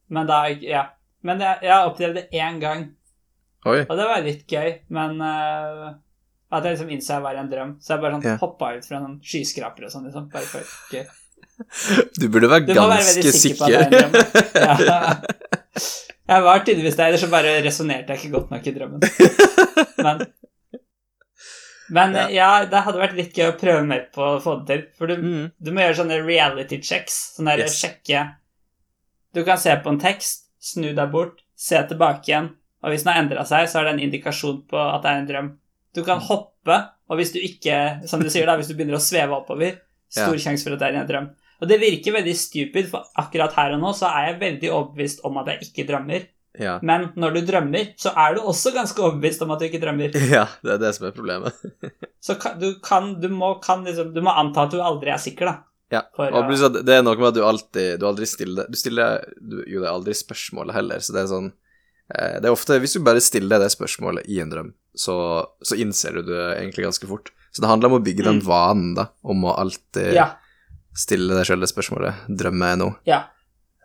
[0.10, 0.84] Men da Ja.
[1.26, 2.86] Men jeg, jeg har opplevd det én gang,
[3.66, 3.82] Oi.
[3.82, 5.90] og det var litt gøy, men uh,
[6.52, 7.74] At jeg liksom innså jeg var i en drøm.
[7.82, 8.38] Så jeg bare sånn Ja.
[8.42, 10.30] hoppa ut fra noen skyskrapere og sånn, liksom.
[10.32, 10.62] Bare for
[10.94, 11.06] gøy.
[12.20, 14.14] Du burde være Du ganske være ganske sikker på at det er en drøm.
[14.90, 15.16] Ja.
[16.30, 19.02] Jeg var tydeligvis der, ellers så bare resonnerte jeg ikke godt nok i drømmen.
[20.06, 20.26] Men,
[21.90, 22.28] men Ja.
[22.30, 22.50] ja.
[22.70, 24.84] det hadde vært litt gøy å prøve mer på å få det til.
[24.98, 25.52] For du, Mm.
[25.58, 27.16] du må gjøre sånne reality checks.
[27.38, 27.80] Sånn der Yes.
[27.82, 28.36] sjekke
[29.34, 32.48] Du kan se på en tekst, snu deg bort, se tilbake igjen,
[32.84, 35.20] og hvis den har endra seg, så er det en indikasjon på at det er
[35.20, 35.50] en drøm.
[35.94, 36.06] Du Mm.
[36.06, 36.78] kan hoppe,
[37.10, 40.34] og hvis du ikke, som du sier da, hvis du begynner å sveve oppover, stor
[40.38, 41.30] sjanse for at det er en drøm.
[41.60, 45.24] Og det virker veldig stupid, for akkurat her og nå så er jeg veldig overbevist
[45.28, 46.28] om at jeg ikke drømmer.
[46.60, 46.78] Ja.
[46.84, 50.16] Men når du drømmer, så er du også ganske overbevist om at du ikke drømmer.
[50.38, 51.56] ja, det er det som er problemet.
[52.26, 55.22] Så kan, du kan, du må, kan liksom, du må anta at du aldri er
[55.24, 55.54] sikker, da.
[55.90, 58.76] Ja, For, og at det er noe med at du alltid Du aldri stiller Du
[58.78, 61.48] stiller du, jo deg aldri spørsmålet heller, så det er sånn
[62.14, 65.16] eh, Det er ofte Hvis du bare stiller det spørsmålet i en drøm, så,
[65.66, 67.32] så innser du det egentlig ganske fort.
[67.50, 68.46] Så det handler om å bygge den Mm.
[68.46, 70.28] vanen, da, om å alltid Ja.
[70.96, 72.24] Stille deg sjøl det spørsmålet.
[72.30, 72.94] Drømmer jeg nå?
[73.10, 73.26] ja.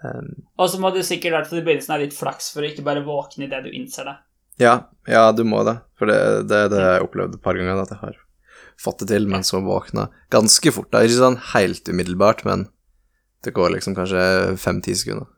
[0.05, 2.68] Um, Og så må du sikkert hvert fall i begynnelsen ha litt flaks for å
[2.68, 4.14] ikke bare våkne idet du innser det.
[4.61, 4.74] ja,
[5.09, 5.78] ja, du må det.
[5.96, 6.18] For det,
[6.50, 8.18] det er det jeg opplevde et par ganger, at jeg har
[8.76, 10.90] fått det til, men så våkna ganske fort.
[10.92, 12.66] da, Ikke sånn helt umiddelbart, men
[13.46, 14.26] det går liksom kanskje
[14.61, 15.30] fem-ti sekunder.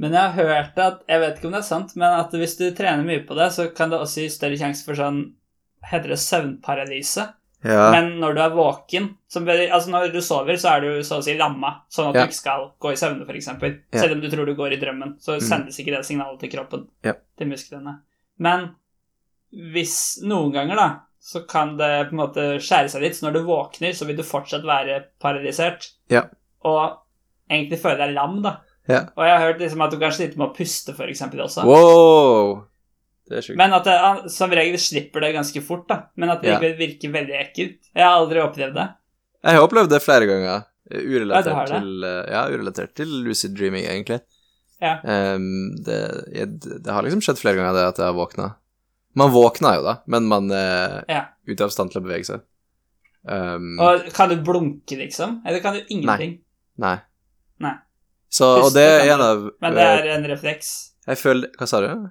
[0.00, 2.56] Men jeg har hørt at Jeg vet ikke om det er sant, men at hvis
[2.56, 5.20] du trener mye på det, så kan det også gi større sjanse for sånn
[5.90, 7.26] Heter det søvnparalyse?
[7.64, 7.90] Ja.
[7.92, 11.22] Men når du er våken som, Altså når du sover, så er du så å
[11.24, 12.22] si lamma, sånn at Ja.
[12.22, 13.46] du ikke skal gå i søvne, f.eks.
[13.92, 14.00] Ja.
[14.00, 15.40] Selv om du tror du går i drømmen, så Mm.
[15.48, 17.12] sendes ikke det signalet til kroppen, Ja.
[17.36, 18.00] til musklene.
[18.38, 18.74] Men
[19.52, 20.88] hvis noen ganger, da,
[21.20, 24.16] så kan det på en måte skjære seg litt, så når du våkner, så vil
[24.16, 25.90] du fortsatt være paralysert.
[26.08, 26.22] Ja.
[26.64, 26.96] Og
[27.50, 28.56] egentlig føle deg lam, da.
[28.88, 29.00] Ja.
[29.16, 31.20] Og jeg har hørt liksom at du kan slite med å puste, f.eks.
[31.22, 31.64] også.
[31.64, 32.64] Wow!
[33.56, 36.00] Men at det, som regel slipper det ganske fort, da.
[36.16, 36.58] Men at det Ja.
[36.58, 37.78] virker veldig ekkelt.
[37.94, 38.88] Jeg har aldri opplevd det.
[39.44, 40.64] Jeg har opplevd det flere ganger.
[40.90, 44.20] Urelatert, Ja, til eh, Ja, urelatert til lucid dreaming, egentlig.
[44.82, 44.96] Ja.
[45.04, 45.98] Um, det,
[46.34, 46.48] jeg,
[46.82, 48.54] det har liksom skjedd flere ganger det at jeg har våkna.
[49.14, 51.24] Man våkner jo, da, men man er Ja.
[51.46, 52.40] ute av stand til å bevege seg.
[53.28, 55.42] Um, Og kan du blunke, liksom?
[55.46, 56.40] Eller kan du ingenting?
[56.78, 56.96] nei.
[57.60, 57.74] Nei.
[58.30, 60.92] Så, og det er en av Men det er en refleks.
[61.06, 62.10] Jeg føler Hva sa du?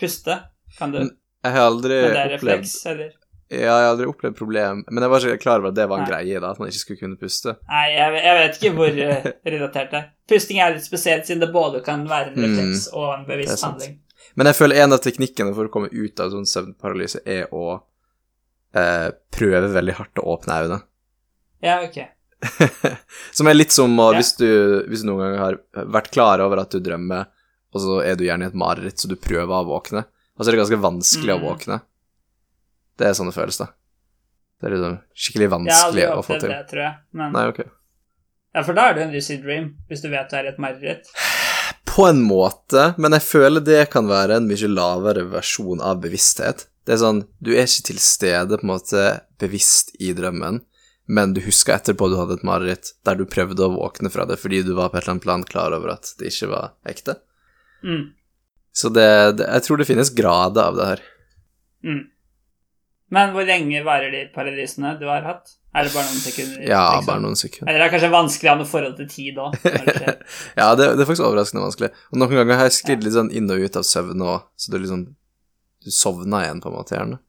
[0.00, 0.38] Puste
[0.78, 0.98] kan du.
[1.06, 1.10] Mm,
[1.46, 3.12] Jeg har aldri Men det er opplevd refleks, eller?
[3.46, 6.00] Ja, jeg har aldri opplevd problem Men jeg var ikke klar over at det var
[6.00, 6.10] en Nei.
[6.10, 7.52] greie, da, at man ikke skulle kunne puste.
[7.70, 10.08] Nei, jeg, jeg vet ikke hvor eh, relatert det er.
[10.32, 13.26] Pusting er litt spesielt, siden det både kan være en refleks og en Mm.
[13.28, 13.76] Det er bevisst sant.
[13.78, 14.00] handling.
[14.36, 17.62] Men jeg føler en av teknikkene for å komme ut av sånn søvnparalyse er å
[18.76, 20.82] eh, prøve veldig hardt å åpne øynene.
[21.66, 21.96] Ja, ok.
[23.32, 24.18] Som er litt som å, Ja.
[24.18, 24.48] hvis, du,
[24.90, 25.56] hvis du noen gang har
[25.94, 27.30] vært klar over at du drømmer,
[27.76, 30.02] og så er du gjerne i et mareritt, så du prøver å våkne,
[30.36, 31.46] og så er det ganske vanskelig å Mm.
[31.50, 31.80] våkne.
[32.96, 33.68] Det er sånn det føles, da.
[34.60, 36.52] Det er liksom skikkelig har vanskelig å få opplevd til.
[36.54, 36.94] det, tror jeg.
[37.12, 37.58] Men, Nei, ok.
[38.56, 40.58] ja, for da er det en lucid dream, hvis du vet du er i et
[40.64, 41.10] mareritt.
[41.84, 46.66] På en måte, men jeg føler det kan være en mye lavere versjon av bevissthet.
[46.86, 49.04] Det er sånn, du er ikke til stede på en måte
[49.40, 50.62] bevisst i drømmen,
[51.08, 54.38] men du husker etterpå du hadde et mareritt der du prøvde å våkne fra det
[54.40, 57.16] fordi du var på et eller annet plan klar over at det ikke var ekte.
[57.86, 58.04] Mm.
[58.76, 59.08] Så det,
[59.38, 61.04] det Jeg tror det finnes grader av det her.
[61.86, 62.02] Mm.
[63.14, 65.54] Men hvor lenge varer de paradisene du har hatt?
[65.76, 66.62] Er det bare noen sekunder?
[66.64, 67.06] Ja, liksom?
[67.10, 67.68] bare noen sekunder.
[67.68, 69.56] Eller det er kanskje vanskelig å ha noe forhold til tid òg.
[70.60, 71.90] ja, det, det er faktisk overraskende vanskelig.
[72.10, 74.72] Og noen ganger har jeg sklidd litt sånn inn og ut av søvn òg, så
[74.72, 75.06] du liksom
[75.86, 77.20] Du sovner igjen, på en måte, gjerne.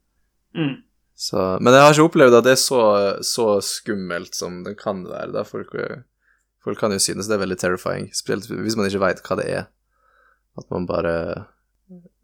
[0.57, 0.75] Mm.
[1.17, 2.81] Så, men jeg har ikke opplevd at det er så,
[3.25, 5.33] så skummelt som det kan være.
[5.35, 5.43] Da.
[5.45, 5.75] Folk,
[6.63, 9.47] folk kan jo synes det er veldig terrifying, spesielt hvis man ikke veit hva det
[9.59, 9.67] er.
[10.57, 11.13] At man bare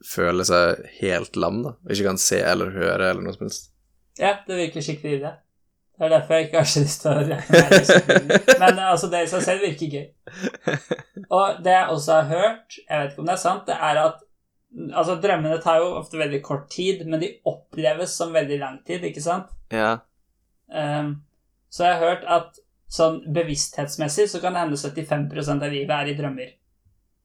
[0.03, 3.71] føler seg helt lam, da, og ikke kan se eller høre eller noe som helst.
[4.19, 5.31] Ja, det virker skikkelig ille.
[5.93, 9.45] Det er derfor jeg ikke har så lyst til å Men altså, det i seg
[9.45, 10.05] selv virker gøy.
[11.29, 14.05] Og det jeg også har hørt, jeg vet ikke om det er sant, det er
[14.07, 14.21] at
[14.73, 19.03] Altså, drømmene tar jo ofte veldig kort tid, men de oppleves som veldig lang tid,
[19.05, 19.51] ikke sant?
[19.69, 19.99] Ja.
[20.65, 21.11] Um,
[21.69, 22.57] så jeg har hørt at
[22.89, 26.49] sånn bevissthetsmessig så kan det hende 75% av livet er i drømmer.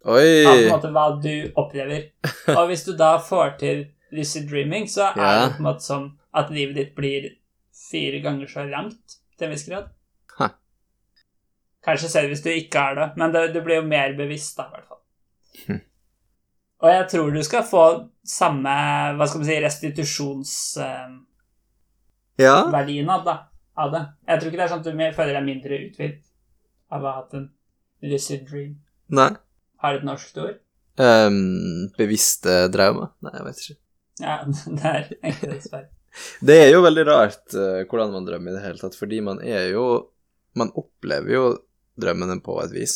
[0.04, 2.10] Av på en måte hva du opplever.
[2.54, 5.32] Og hvis du da får til lucid dreaming, så er Ja.
[5.48, 7.30] det på en måte som at livet ditt blir
[7.90, 9.88] fire ganger så langt til en viss grad.
[10.38, 10.48] Ha.
[11.84, 14.66] Kanskje selv hvis du ikke er det, men det, du blir jo mer bevisst, da,
[14.68, 15.02] i hvert fall.
[15.66, 15.80] Hm.
[16.80, 17.84] Og jeg tror du skal få
[18.24, 18.74] samme
[19.18, 21.26] hva skal man si, restitusjonsverdien
[22.38, 23.18] Ja.
[23.18, 23.28] av,
[23.76, 24.02] av det.
[24.28, 26.24] Jeg tror ikke det er sånn at du føler deg mindre uthvilt
[26.90, 27.48] av å ha hatt en
[28.02, 28.76] lucid dream.
[29.08, 29.30] Nei.
[29.82, 30.56] Har det et norsk ord?
[30.98, 33.12] Um, bevisste drømmer?
[33.22, 33.76] Nei, jeg vet ikke.
[34.24, 34.36] Ja,
[34.78, 35.88] det er egentlig dessverre.
[36.42, 39.38] Det er jo veldig rart uh, hvordan man drømmer i det hele tatt, fordi man
[39.44, 39.84] er jo
[40.58, 41.42] Man opplever jo
[42.00, 42.94] drømmene på et vis,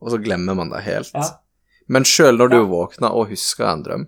[0.00, 1.10] og så glemmer man det helt.
[1.12, 1.26] Ja.
[1.92, 2.68] Men sjøl når du Ja.
[2.70, 4.06] våkner og husker en drøm,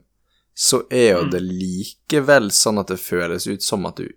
[0.56, 1.30] så er jo Mm.
[1.34, 4.08] det likevel sånn at det føles ut som at du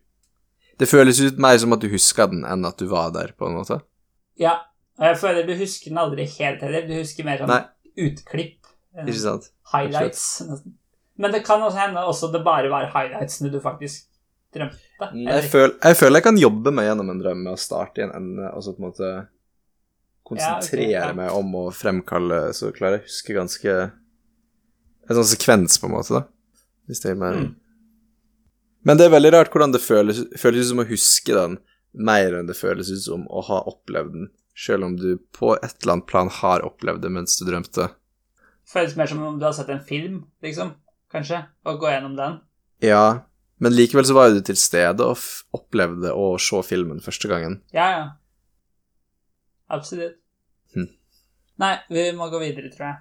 [0.80, 3.48] Det føles ut mer som at du husker den, enn at du var der, på
[3.50, 3.82] en måte.
[4.38, 4.60] Ja,
[5.00, 6.88] jeg føler du husker den aldri helt heller.
[6.88, 7.64] Du husker mer sånn Nei.
[8.08, 8.66] utklipp.
[8.98, 9.50] Ikke sant?
[9.74, 10.74] Highlights, nesten.
[11.18, 14.06] Men det kan også hende også det bare var highlightsene du faktisk
[14.54, 14.78] drømte.
[15.00, 18.02] Jeg, eller- føl, jeg føler jeg kan jobbe meg gjennom en drøm med å starte
[18.02, 19.12] i en ende, og så på en måte
[20.28, 21.14] konsentrere Ja, okay, ja.
[21.14, 23.78] meg om å fremkalle, så klarer jeg å huske ganske
[25.10, 26.24] En sånn sekvens, på en måte, da.
[26.90, 27.56] Hvis det gir meg Mm.
[28.84, 31.58] Men det er veldig rart hvordan det føles, føles ut som å huske den
[31.94, 35.76] mer enn det føles ut som å ha opplevd den, selv om du på et
[35.84, 37.92] eller annet plan har opplevd det mens du drømte.
[38.68, 40.74] Føles mer som om du har sett en film, liksom.
[41.14, 41.44] Kanskje.
[41.70, 42.40] Og gå gjennom den.
[42.84, 43.22] Ja,
[43.64, 45.18] men likevel så var jo du til stede og
[45.56, 47.62] opplevde å se filmen første gangen.
[47.74, 48.08] Ja, ja.
[49.70, 50.18] Absolutt.
[50.76, 50.88] Hm.
[51.64, 52.98] Nei, vi må gå videre, tror jeg.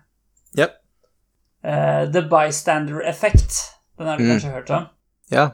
[0.63, 0.69] Ja.
[1.67, 3.59] Uh, the bystander effect.
[3.99, 4.31] Den har du Mm.
[4.31, 4.87] kanskje hørt om?
[5.31, 5.49] Ja.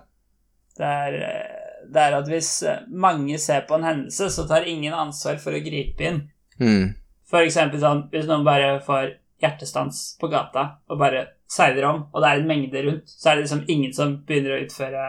[0.77, 1.52] Det er, eh,
[1.93, 5.57] det er at hvis eh, mange ser på en hendelse, så tar ingen ansvar for
[5.57, 6.23] å gripe inn.
[6.61, 6.95] Mm.
[7.29, 12.23] For eksempel sånn, hvis noen bare får hjertestans på gata og bare seiler om, og
[12.23, 15.05] det er en mengde rundt, så er det liksom ingen som begynner å utføre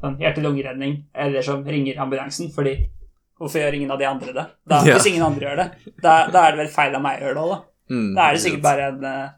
[0.00, 2.76] sånn hjerte-lungeredning, eller som ringer ambulansen, fordi
[3.40, 4.46] hvorfor gjør ingen av de andre det?
[4.68, 4.96] Da, Ja.
[4.96, 5.68] Hvis ingen andre gjør det,
[6.02, 7.60] da, da er det vel feil av meg å gjøre det òg, da.
[7.90, 9.30] Mm, Da er det sikkert bare en uh,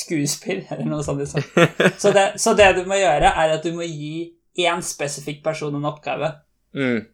[0.00, 1.22] skuespill, eller noe sånt.
[1.22, 1.42] Liksom.
[2.02, 4.28] Så, det, så det du må gjøre, er at du må gi
[4.58, 6.32] én spesifikk person en oppgave.
[6.74, 7.06] mm.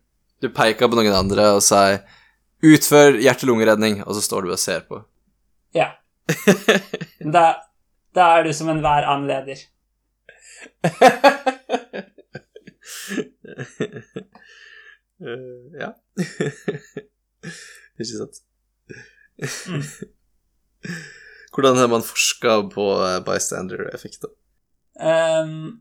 [0.43, 2.03] Du peker på noen andre og sier
[2.65, 5.05] 'utfør hjerte-lungeredning', og så står du og ser på.
[5.75, 5.93] Ja.
[7.35, 7.45] Da,
[8.15, 9.57] da er du som enhver annen leder.
[15.25, 15.91] uh, ja.
[18.01, 18.43] Ikke sant.
[19.69, 19.83] Mm.
[21.55, 22.87] Hvordan har man forska på
[23.27, 24.29] bystander-effekter?
[25.01, 25.74] Ehm,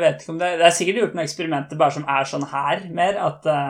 [0.00, 2.46] jeg vet ikke om det Det er sikkert gjort noen eksperimenter bare som er sånn
[2.50, 3.68] her, mer at uh,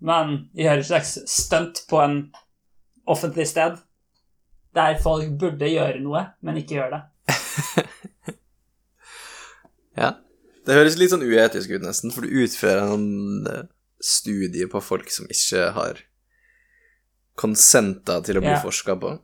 [0.00, 2.18] man gjør et slags stunt på en
[3.10, 3.78] offentlig sted
[4.74, 7.00] der folk burde gjøre noe, men ikke gjør det.
[9.98, 10.12] Ja.
[10.66, 13.64] Det høres litt sånn uetisk ut, nesten, for du utfører en eh,
[14.00, 15.98] studie på folk som ikke har
[17.40, 18.60] konsenter til å bli Ja.
[18.62, 19.16] forska på.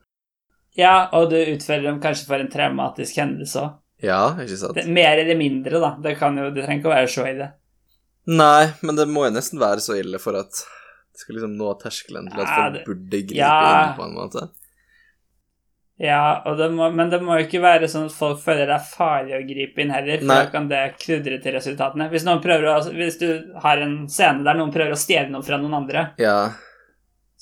[0.76, 3.76] Ja, og du utfører dem kanskje for en traumatisk hendelse òg.
[4.04, 4.80] Ja, ikke sant?
[4.92, 5.94] Mer eller mindre, da.
[6.02, 7.48] Det, kan jo, det trenger ikke å være så ille.
[8.26, 11.72] Nei, men det må jo nesten være så ille for at det skal liksom nå
[11.80, 13.56] terskelen til at folk det- burde gripe ja.
[13.86, 14.48] inn, på en måte.
[15.98, 18.88] Ja, det må, men det må jo ikke være sånn at folk føler det er
[18.90, 20.42] farlig å gripe inn heller, for Nei.
[20.44, 22.10] da kan det kludre til resultatene.
[22.12, 23.28] Hvis, å, hvis du
[23.64, 26.50] har en scene der noen prøver å stjele noe fra noen andre, Ja,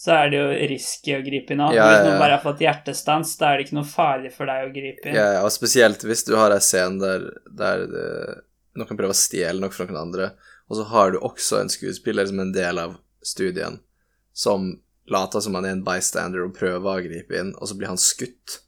[0.05, 1.73] så er det jo risky å gripe inn òg.
[1.73, 4.67] Ja, Hvis noen bare har fått hjertestans, da er det ikke noe farlig for deg
[4.67, 5.17] å gripe inn.
[5.17, 8.09] ja, ja, og spesielt hvis du har en scene der, der det,
[8.77, 10.27] noen prøver å stjele noe fra noen andre,
[10.69, 13.81] og så har du også en skuespiller som en del av studien,
[14.37, 14.75] som
[15.09, 18.01] later som han er en bystander og prøver å gripe inn, og så blir han
[18.01, 18.61] skutt.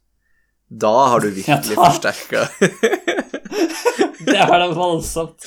[0.68, 2.48] Da har du virkelig Ja, forsterka
[4.26, 5.44] Det var da voldsomt.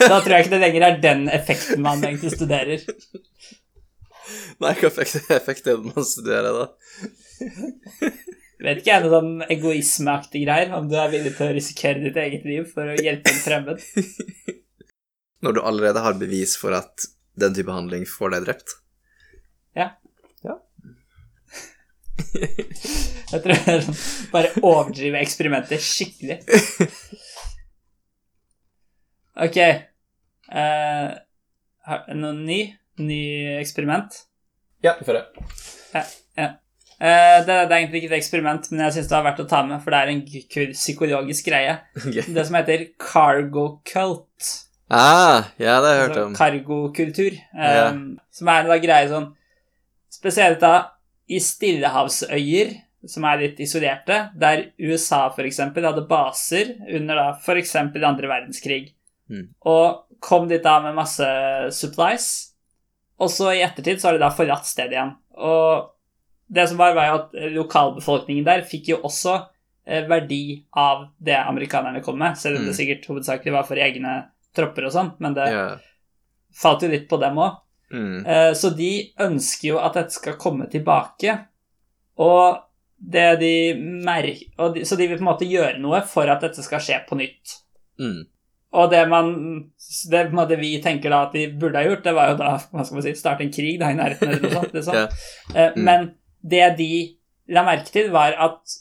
[0.00, 2.82] Da tror jeg ikke det lenger er den effekten man egentlig studerer.
[4.62, 6.66] Nei, hva effekt, det, er det man studerer, da?
[8.58, 12.18] Vet ikke jeg, noe sånn egoismeaktig greier, om du er villig til å risikere ditt
[12.18, 13.84] eget liv for å hjelpe en fremmed.
[15.46, 17.06] Når du allerede har bevis for at
[17.38, 18.74] den type handling får deg drept?
[19.78, 19.92] Ja.
[20.42, 20.58] Ja.
[23.28, 24.02] Jeg tror er sånn,
[24.32, 26.40] bare overdrive eksperimentet skikkelig.
[29.38, 29.54] Ok.
[30.50, 31.14] Uh,
[32.18, 32.58] noen ny?
[32.98, 33.22] Ny
[33.58, 34.24] eksperiment?
[34.82, 35.24] Ja, vi får det.
[37.00, 39.46] Eh, det, det er egentlig ikke et eksperiment, men jeg syns det har vært å
[39.50, 41.76] ta med, for det er en psykologisk greie.
[42.08, 42.24] Okay.
[42.34, 44.48] Det som heter cargo cult.
[44.90, 46.34] Ah, ja, det har jeg hørt om.
[46.38, 47.36] Cargokultur.
[47.52, 47.88] Um, Ja.
[47.92, 49.26] Um, Som er en greie sånn
[50.08, 50.72] Spesielt da
[51.28, 52.70] i stillehavsøyer,
[53.06, 55.58] som er litt isolerte, der USA f.eks.
[55.60, 57.74] hadde baser under da f.eks.
[57.76, 58.94] andre verdenskrig,
[59.28, 59.50] Mm.
[59.68, 61.26] og kom dit da med masse
[61.76, 62.47] supplies,
[63.18, 65.14] og så i ettertid så har de da forlatt stedet igjen.
[65.36, 65.88] Og
[66.48, 69.34] det som var, var jo at lokalbefolkningen der fikk jo også
[69.86, 72.68] eh, verdi av det amerikanerne kom med, selv om Mm.
[72.70, 74.14] det sikkert hovedsakelig var for egne
[74.56, 75.74] tropper og sånn, men det yeah.
[76.54, 77.58] falt jo litt på dem òg.
[77.92, 78.26] Mm.
[78.26, 81.38] Eh, Så de ønsker jo at dette skal komme tilbake.
[82.18, 82.58] Og
[82.98, 86.40] det de merker og de, Så de vil på en måte gjøre noe for at
[86.42, 87.54] dette skal skje på nytt.
[88.00, 88.26] Mm.
[88.72, 89.28] Og det man
[90.10, 92.84] Det måte vi tenker da at de burde ha gjort, det var jo da hva
[92.84, 94.74] skal man si, starte en krig da i nærheten eller noe sånt.
[94.76, 94.94] Liksom.
[94.94, 95.06] Ja.
[95.54, 95.84] Eh, Mm.
[95.84, 96.10] Men
[96.42, 96.90] det de
[97.48, 98.74] la merke til, var at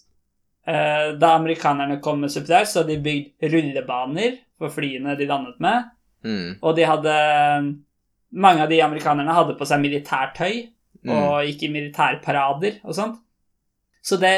[0.68, 5.60] uh, da amerikanerne kom med supplier, så hadde de bygd rullebaner for flyene de landet
[5.64, 5.86] med.
[6.26, 6.58] Mm.
[6.62, 7.14] Og de hadde
[8.32, 10.68] Mange av de amerikanerne hadde på seg militærtøy
[11.06, 11.12] Mm.
[11.14, 13.20] og gikk i militærparader og sånt.
[14.04, 14.32] Så det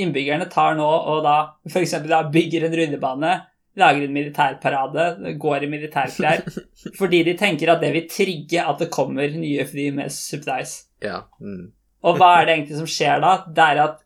[0.00, 1.34] innbyggerne tar nå og da
[1.68, 1.92] f.eks.
[2.32, 3.32] bygger en rullebane,
[3.78, 6.44] lager en militærparade, går i militærklær,
[7.00, 10.82] fordi de tenker at det vil trigge at det kommer nye fly med supplies.
[11.02, 11.22] Ja.
[11.40, 11.70] Mm.
[12.02, 13.34] Og hva er det egentlig som skjer da?
[13.46, 14.00] Det er at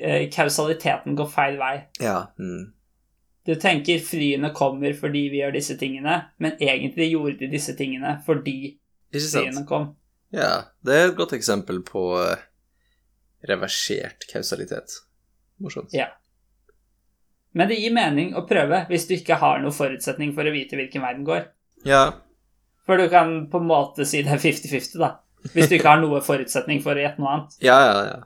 [0.00, 1.76] eh, kausaliteten går feil vei.
[2.02, 2.18] Ja.
[2.38, 2.72] Mm.
[3.46, 8.16] Du tenker flyene kommer fordi vi gjør disse tingene, men egentlig gjorde de disse tingene
[8.26, 8.74] fordi
[9.14, 9.92] flyene kom.
[10.34, 12.42] Ja, det er et godt eksempel på eh,
[13.46, 14.98] reversert kausalitet.
[15.62, 15.94] Morsomt.
[15.94, 16.10] Ja.
[17.56, 20.76] Men det gir mening å prøve hvis du ikke har noen forutsetning for å vite
[20.76, 21.46] hvilken verden går.
[21.88, 22.04] Ja.
[22.86, 25.16] For du kan på en måte si det er 50-50, da.
[25.54, 27.56] Hvis du ikke har noe forutsetning for å gjette noe annet.
[27.64, 28.18] Ja, ja, ja.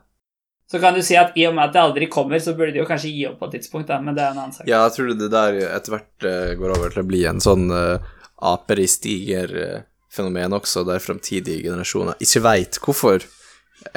[0.70, 2.78] Så kan du si at i og med at det aldri kommer, så burde de
[2.78, 4.68] jo kanskje gi opp på et tidspunkt, da, men det er en annen sak.
[4.70, 7.64] Ja, jeg tror det der etter hvert eh, går over til å bli en sånn
[7.74, 8.12] uh,
[8.50, 13.26] aper i stiger-fenomen også, der framtidige generasjoner ikke veit hvorfor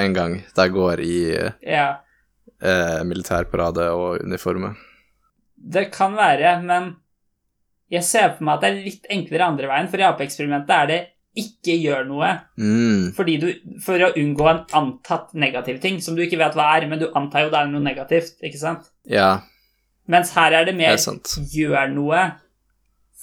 [0.02, 1.92] engang de går i uh, Ja,
[3.04, 4.78] militærparade og uniformer.
[5.64, 6.96] Det kan være, men
[7.94, 10.88] jeg ser for meg at det er litt enklere andre veien, for i apeeksperimentet er
[10.90, 11.00] det
[11.40, 12.28] ikke gjør noe
[12.60, 13.14] Mm.
[13.18, 13.48] fordi du,
[13.82, 17.08] for å unngå en antatt negativ ting, som du ikke vet hva er, men du
[17.16, 18.90] antar jo det er noe negativt, ikke sant?
[19.10, 19.42] Ja,
[20.06, 22.24] Mens her er det det mer er gjør noe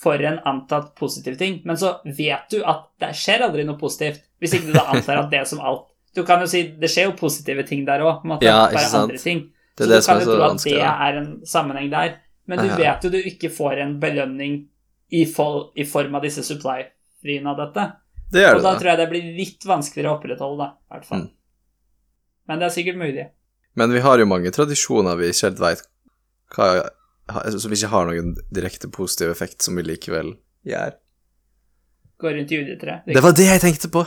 [0.00, 4.22] for en antatt positiv ting, men så vet du at det skjer aldri noe positivt,
[4.40, 5.86] hvis ikke du da antar at det som alt
[6.16, 9.10] Du kan jo si det skjer jo positive ting der òg, Ja, bare sant.
[9.12, 9.52] andre ting.
[9.76, 11.90] Det er så det du som kan er jo tro at det er en sammenheng
[11.92, 12.16] der,
[12.50, 14.60] men du vet jo du ikke får en belønning
[15.10, 17.86] i, fol i form av disse supply-friene av dette.
[18.30, 18.78] Det gjør Og da da.
[18.78, 21.24] tror jeg det blir litt vanskeligere å opprettholde, da, i hvert fall.
[21.26, 21.30] Mm.
[22.50, 23.26] Men det er sikkert mulig.
[23.78, 25.84] Men vi har jo mange tradisjoner vi helt veit
[26.56, 26.70] hva
[27.62, 30.32] Som ikke har noen direkte positiv effekt, som vi likevel
[30.66, 30.96] gjør.
[32.18, 33.06] Går rundt juletreet.
[33.06, 34.02] Det var det jeg tenkte på!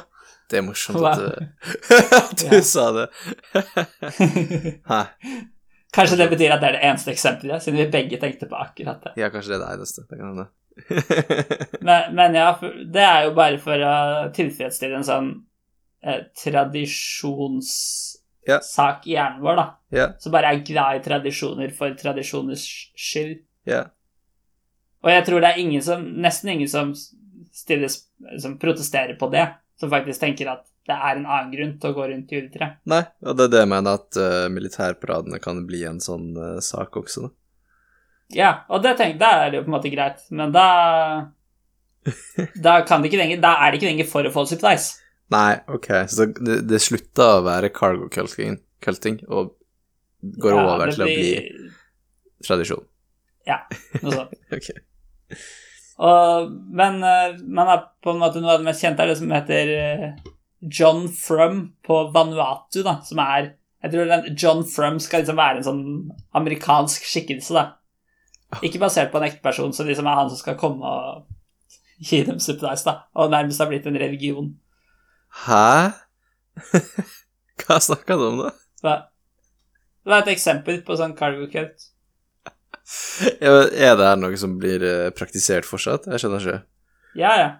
[0.51, 3.05] Det er morsomt at du, du sa det.
[4.91, 4.99] Hæ.
[5.93, 8.99] Kanskje det betyr at det er det eneste eksempelet, siden vi begge tenkte på akkurat
[9.05, 9.11] det.
[9.21, 9.99] Ja, kanskje det er det eneste.
[10.09, 10.47] Det kan hende.
[11.85, 12.49] Men, men ja,
[12.89, 13.93] det er jo bare for å
[14.33, 15.45] tilfredsstille en sånn
[16.01, 19.65] eh, tradisjonssak i hjernen vår, da.
[19.93, 22.65] Ja, Som bare er glad i tradisjoner for tradisjoners
[22.97, 23.45] skyld.
[23.69, 23.83] ja.
[25.03, 26.93] Og jeg tror det er ingen som, nesten ingen som,
[27.51, 28.07] stilles,
[28.39, 29.43] som protesterer på det,
[29.75, 32.79] som faktisk tenker at det er en annen grunn til å gå rundt juletreet.
[32.91, 36.57] Nei, og det er det jeg mener, at uh, militærparadene kan bli en sånn uh,
[36.63, 37.33] sak også, da.
[38.33, 40.67] Ja, og det tenk, da er det jo på en måte greit, men da
[42.63, 44.87] Da kan det ikke lenger Da er det ikke lenger for å få supplies.
[45.31, 49.53] Nei, ok, så det, det slutter å være cargo culting, og
[50.21, 51.67] går Ja, over til til å bli
[52.43, 52.83] tradisjon.
[53.47, 53.61] Ja,
[54.01, 54.35] Noe sånt.
[54.57, 54.71] Ok.
[56.03, 59.17] Og, men eh, man er på en måte noe av det mest kjente er det
[59.19, 59.71] som heter
[60.69, 63.53] John Frum på Vanuatu, da, som er
[63.83, 65.85] Jeg tror den John Frum skal liksom være en sånn
[66.39, 68.59] amerikansk skikkelse, da.
[68.63, 71.25] Ikke basert på en ekte person, som liksom er han som skal komme og
[71.99, 74.53] gi dem supplies, da, og nærmest har blitt en religion.
[75.43, 75.91] Hæ?
[77.63, 78.53] Hva snakka du om, da?
[78.83, 78.95] Hva?
[80.03, 81.89] det var et eksempel på sånn cargo cut.
[83.39, 86.09] Ja, Er det her noe som blir eh, praktisert fortsatt?
[86.11, 86.57] Jeg skjønner ikke.
[87.19, 87.51] Ja, ja.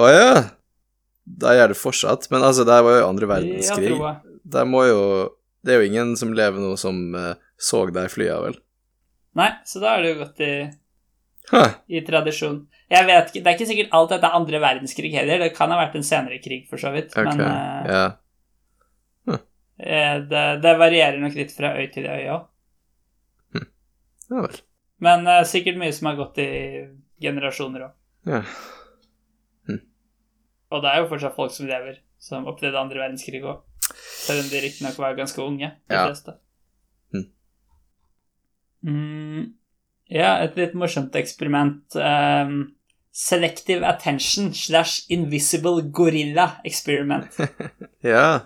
[0.00, 0.32] Å ja!
[1.38, 2.26] Da gjør det fortsatt.
[2.32, 3.92] Men altså, det var jo andre Ja, verdenskrig.
[3.94, 4.66] tror jeg.
[4.66, 5.00] Må jo
[5.62, 8.56] Det er jo ingen som lever nå som uh, så de flya, vel?
[9.36, 10.52] Nei, så da har det jo gått i
[11.90, 12.62] i tradisjon.
[12.90, 15.42] Jeg vet ikke, Det er ikke sikkert alt dette er andre verdenskrig heller.
[15.42, 17.12] Det kan ha vært en senere krig, for så vidt.
[17.16, 18.04] Ok, Men uh, ja.
[19.30, 19.40] huh.
[20.30, 22.48] det, det varierer nok litt fra øy til øy òg.
[24.30, 24.60] Ja vel.
[25.02, 26.50] Men uh, sikkert mye som har gått i
[27.22, 27.96] generasjoner òg.
[28.30, 28.44] Ja.
[30.70, 33.62] Og det er jo fortsatt folk som lever, som opplevde andre verdenskrig òg.
[34.20, 36.04] Selv om de riktignok var ganske unge, de Ja.
[36.06, 36.36] fleste.
[37.12, 37.24] Hm.
[38.86, 39.46] Mm,
[40.10, 41.82] ja, et litt morsomt eksperiment.
[41.96, 42.76] Um,
[43.12, 47.26] selective attention slash invisible gorilla experiment.
[48.02, 48.40] Ja,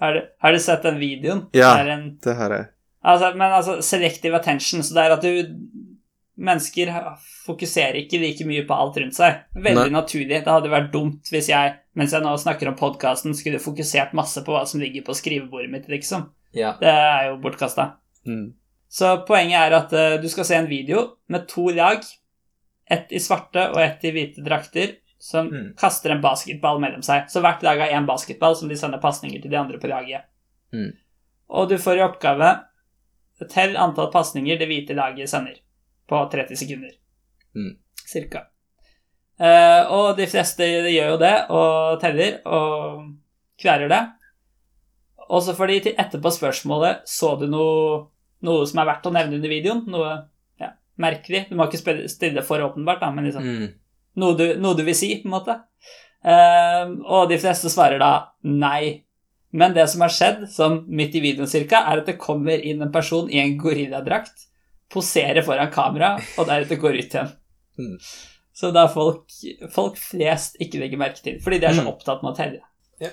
[0.00, 1.44] Har du, har du sett den videoen?
[1.54, 1.68] Ja.
[1.76, 2.64] Det har en, det her er
[3.06, 5.52] altså, men altså, selective attention, så det er at du
[6.36, 6.90] Mennesker
[7.46, 9.38] fokuserer ikke like mye på alt rundt seg.
[9.56, 9.94] Veldig Nei.
[9.94, 10.42] naturlig.
[10.44, 14.42] Det hadde vært dumt hvis jeg, mens jeg nå snakker om podkasten, skulle fokusert masse
[14.44, 16.28] på hva som ligger på skrivebordet mitt, liksom.
[16.52, 16.74] Ja.
[16.80, 17.88] Det er jo bortkasta.
[18.28, 18.52] Mm.
[18.88, 22.04] Så poenget er at uh, du skal se en video med to lag,
[22.90, 25.72] ett i svarte og ett i hvite drakter, som Mm.
[25.80, 27.30] kaster en basketball mellom seg.
[27.32, 30.28] Så hvert lag har én basketball som de sender pasninger til de andre på laget.
[30.72, 30.92] Mm.
[31.48, 32.58] Og du får i oppgave
[33.50, 35.58] Tell antall pasninger det hvite laget sender
[36.08, 36.92] på 30 sekunder.
[37.56, 37.72] Mm.
[38.06, 38.44] Cirka.
[39.40, 43.02] Eh, og de fleste gjør jo det, og teller, og
[43.60, 44.02] kverer det.
[45.26, 48.04] Og så får de til etterpå spørsmålet Så du noe,
[48.46, 49.80] noe som er verdt å nevne under videoen.
[49.90, 50.12] Noe
[50.62, 50.68] ja,
[51.02, 51.48] merkelig.
[51.50, 53.66] Du må ikke stille det for åpenbart, da, men liksom Mm.
[54.22, 55.58] noe, du, noe du vil si, på en måte.
[56.24, 58.12] Eh, og de fleste svarer da
[58.46, 59.02] nei.
[59.56, 62.82] Men det som har skjedd, som midt i videoen cirka, er at det kommer inn
[62.82, 64.46] en person i en gorilladrakt,
[64.92, 67.32] poserer foran kamera, og deretter går ut igjen.
[67.78, 67.96] Mm.
[68.56, 69.26] Så da folk,
[69.74, 71.90] folk flest ikke legger merke til, fordi de er så Mm.
[71.92, 72.60] opptatt med å telle.
[73.00, 73.10] Ja.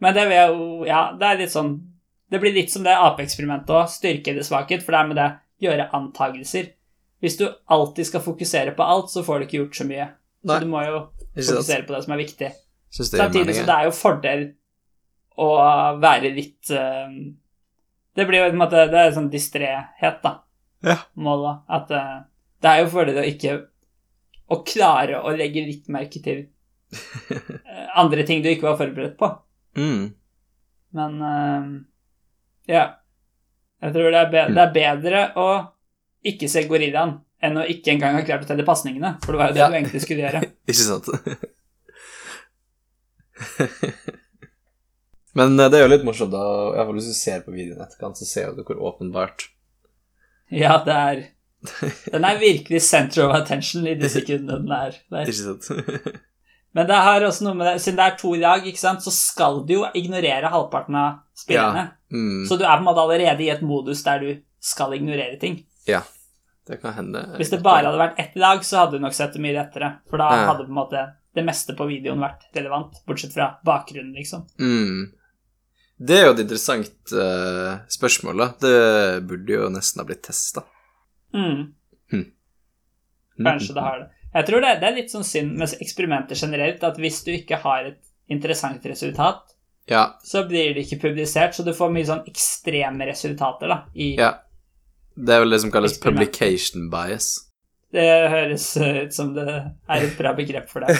[0.00, 1.80] Men det vil jo Ja, det er litt sånn
[2.30, 3.88] Det blir litt som det apeeksperimentet òg.
[3.88, 5.30] Styrke eller svakhet, for det er med det
[5.62, 6.68] gjøre antagelser.
[7.20, 10.06] Hvis du alltid skal fokusere på alt, så får du ikke gjort så mye.
[10.44, 10.54] Nei.
[10.54, 11.00] Så du må jo
[11.34, 12.52] fokusere på det som er viktig.
[12.90, 14.54] Det er Samtidig som det er jo fordel
[15.38, 15.48] å
[16.00, 17.10] være litt uh,
[18.14, 20.32] Det blir jo på en måte Det er sånn distréhet, da.
[20.86, 20.96] Ja.
[21.20, 21.62] Målet.
[21.68, 22.22] At uh,
[22.62, 23.58] det er jo fordel å ikke
[24.50, 26.40] Å klare å legge litt merke til
[27.30, 29.28] eh, andre ting du ikke var forberedt på.
[29.78, 30.08] Mm.
[30.98, 31.68] Men uh,
[32.66, 32.84] ja.
[33.80, 35.46] Jeg tror det er, be det er bedre å
[36.26, 39.14] ikke se gorillaen enn å ikke engang ha klart å telle pasningene.
[39.22, 39.68] For det var jo det Ja.
[39.70, 40.40] du egentlig skulle gjøre.
[40.70, 41.06] Ikke sant?
[45.38, 46.42] Men det er jo litt morsomt, da.
[46.42, 49.46] i hvert fall Hvis du ser på videoen etterkant, så ser du hvor åpenbart
[50.50, 51.20] Ja, det er
[52.12, 55.26] Den er virkelig center of attention i de sekundene den er der.
[55.26, 56.20] Ikke sant?
[56.74, 59.10] Men det har også noe med det Siden det er to lag, ikke sant, så
[59.12, 61.88] skal du jo ignorere halvparten av spillerne.
[62.14, 64.30] Mm, Så du er på en måte allerede i et modus der du
[64.62, 65.62] skal ignorere ting.
[65.88, 66.02] ja.
[66.70, 67.18] Det kan hende.
[67.40, 69.88] Hvis det bare hadde vært ett lag, så hadde du nok sett det mye lettere.
[70.10, 70.44] For da Ja.
[70.52, 71.00] hadde på en måte
[71.34, 74.44] det meste på videoen vært relevant, bortsett fra bakgrunnen, liksom.
[74.60, 75.10] Mm.
[76.00, 78.46] Det er jo et interessant uh, spørsmål, da.
[78.62, 80.64] Det burde jo nesten ha blitt testa.
[81.36, 81.68] Mm.
[83.40, 84.08] Kanskje det har det.
[84.34, 87.58] Jeg tror det, det er litt sånn synd med eksperimenter generelt, at hvis du ikke
[87.64, 89.56] har et interessant resultat,
[89.90, 90.04] Ja.
[90.22, 93.78] så blir det ikke publisert, så du får mye sånn ekstreme resultater, da.
[93.94, 94.34] I, ja.
[95.16, 97.32] Det er vel det som kalles publication bias.
[97.90, 100.94] Det høres ut som det er et bra begrep for det.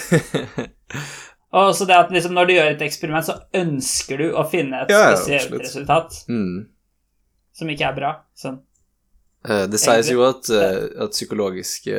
[1.52, 4.84] Og så det at liksom når du gjør et eksperiment, så ønsker du å finne
[4.84, 5.64] et Ja, ja, spesielt absolutt.
[5.66, 6.58] resultat mm.
[7.58, 8.10] som ikke er bra.
[8.38, 8.60] Sånn.
[9.48, 11.96] Uh, Det sies jo at, uh, at psykologiske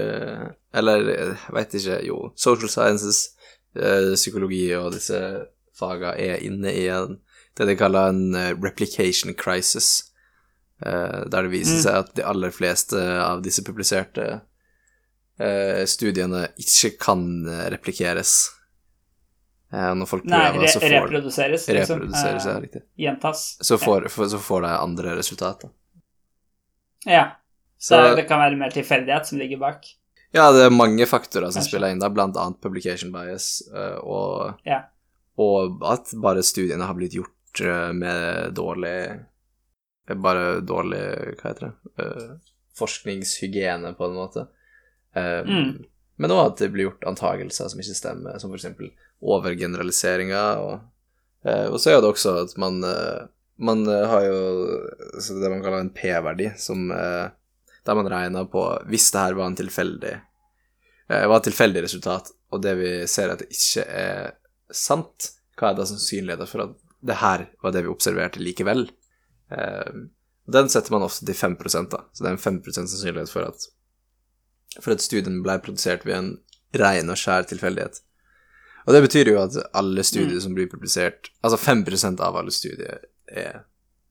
[0.77, 3.31] Eller eh, jeg veit ikke Jo, social sciences,
[3.75, 5.19] eh, psykologi og disse
[5.75, 7.17] faga er inne i en,
[7.57, 10.11] det de kaller en replication crisis.
[10.85, 11.81] eh, Der det viser Mm.
[11.83, 14.41] seg at de aller fleste av disse publiserte
[15.39, 17.25] eh, studiene ikke kan
[17.73, 18.51] replikeres.
[19.73, 21.99] Eh, Når folk Nei, re så får reproduseres, liksom.
[22.01, 22.81] reproduseres, ja, Eh, riktig.
[22.99, 23.57] Gjentas.
[23.63, 24.27] Så får, ja.
[24.27, 25.69] så får de andre resultater.
[27.05, 27.31] Ja.
[27.77, 29.85] Så Så- det kan være mer tilfeldighet som ligger bak.
[30.33, 31.67] Ja, det er mange faktorer som Kanskje.
[31.69, 34.83] spiller inn, der, blant annet publication bias, eh, og, Ja.
[35.37, 37.29] og at bare studiene har blitt gjort
[37.93, 39.25] med dårlig
[40.07, 42.39] Bare dårlig, hva heter det,
[42.75, 44.47] forskningshygiene, på en måte.
[45.15, 45.85] Mm.
[46.17, 48.91] Men òg at det blir gjort antagelser som ikke stemmer, som for eksempel
[49.21, 50.79] overgeneraliseringer, og,
[51.45, 53.27] eh, og så er det også at man eh,
[53.61, 54.39] man eh, har jo
[55.41, 59.57] det man kaller en P-verdi, som der man regner på hvis det her var en
[59.57, 60.15] tilfeldig
[61.11, 64.29] var et tilfeldig resultat, og det vi ser at det ikke er
[64.71, 65.25] sant,
[65.59, 68.85] hva er da sannsynligheten for at det her var det vi observerte likevel?
[70.55, 71.57] Den setter man ofte til 5
[71.91, 73.67] da, så det er en 5 sannsynlighet for at
[74.79, 76.31] for at studien ble produsert ved en
[76.79, 77.99] ren og skjær tilfeldighet.
[78.87, 82.99] Og det betyr jo at alle studier som blir publisert, altså 5% av alle studier
[83.27, 83.63] er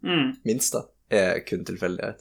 [0.02, 0.36] Mm.
[0.44, 2.20] minst, da, er kun tilfeldighet.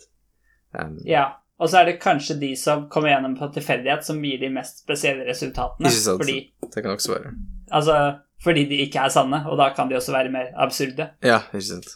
[0.73, 1.29] Um, Ja.
[1.59, 4.79] Og så er det kanskje de som kommer gjennom på tilfeldighet, som gir de mest
[4.83, 5.87] spesielle resultatene.
[5.87, 6.21] Ikke sant.
[6.23, 7.33] Fordi, Det kan også være.
[7.71, 11.09] altså, fordi de ikke er sanne, og da kan de også være mer absurde.
[11.23, 11.87] Ja, ikke sant.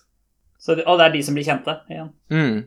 [0.60, 2.10] Så det, og det er de som blir kjente igjen.
[2.30, 2.66] Mm.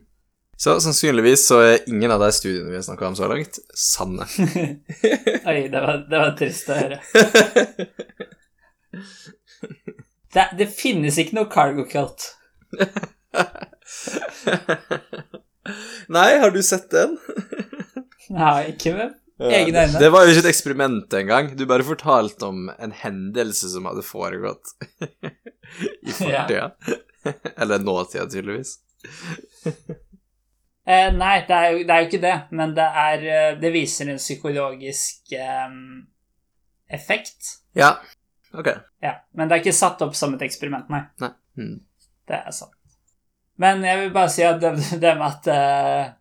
[0.56, 4.24] Så sannsynligvis så er ingen av de studiene vi har snakka om så langt, sanne.
[5.50, 7.00] Oi, det var, det var trist å høre.
[10.36, 12.26] Det, det finnes ikke noe cargo cult.
[16.12, 17.14] Nei, har du sett den?
[18.36, 19.14] Nei, ikke med
[19.48, 20.00] egne øyne.
[20.02, 21.48] Det var jo ikke et eksperiment engang.
[21.56, 26.68] Du bare fortalte om en hendelse som hadde foregått i fortida.
[27.56, 28.76] Eller nåtida, tydeligvis.
[30.86, 33.72] Eh, nei, det er, jo, det er jo ikke det, men det, er, eh, det
[33.74, 35.72] viser en psykologisk eh,
[36.94, 37.56] effekt.
[37.74, 37.96] Ja.
[38.54, 38.70] Ok.
[39.02, 41.02] Ja, Men det er ikke satt opp som et eksperiment, nei.
[41.20, 41.32] Nei.
[41.58, 41.74] Mm.
[42.26, 42.72] Det er sant.
[43.60, 44.72] Men jeg vil bare si at det,
[45.02, 46.14] det med at uh,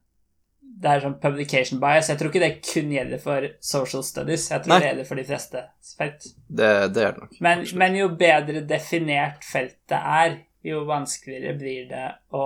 [0.75, 4.47] det er sånn publication bias Jeg tror ikke det kun gjelder for social studies.
[4.51, 4.79] Jeg tror Nei.
[4.81, 5.63] det gjelder for de fleste
[5.95, 6.27] felt.
[6.47, 7.37] Det, det er det nok.
[7.45, 12.45] Men, men jo bedre definert feltet er, jo vanskeligere blir det å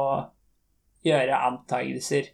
[1.06, 2.32] gjøre antagelser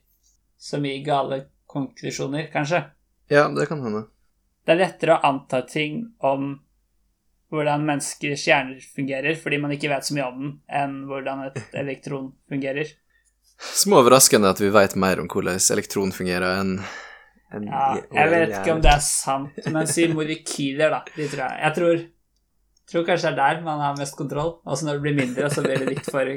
[0.58, 2.84] som gir gale konklusjoner, kanskje.
[3.30, 4.06] Ja, det kan hende.
[4.66, 6.56] Det er lettere å anta ting om
[7.54, 11.60] hvordan menneskers hjerner fungerer, fordi man ikke vet så mye om den, enn hvordan et
[11.84, 12.90] elektron fungerer.
[13.56, 16.80] Småoverraskende at vi veit mer om hvordan elektron fungerer enn
[17.56, 21.04] en Ja, jeg vet ikke om det er sant, men si molekyler, da.
[21.16, 21.60] De tror jeg.
[21.62, 22.02] Jeg tror,
[22.92, 24.58] tror kanskje det er der man har mest kontroll.
[24.66, 26.34] Altså når det blir mindre, så blir det litt for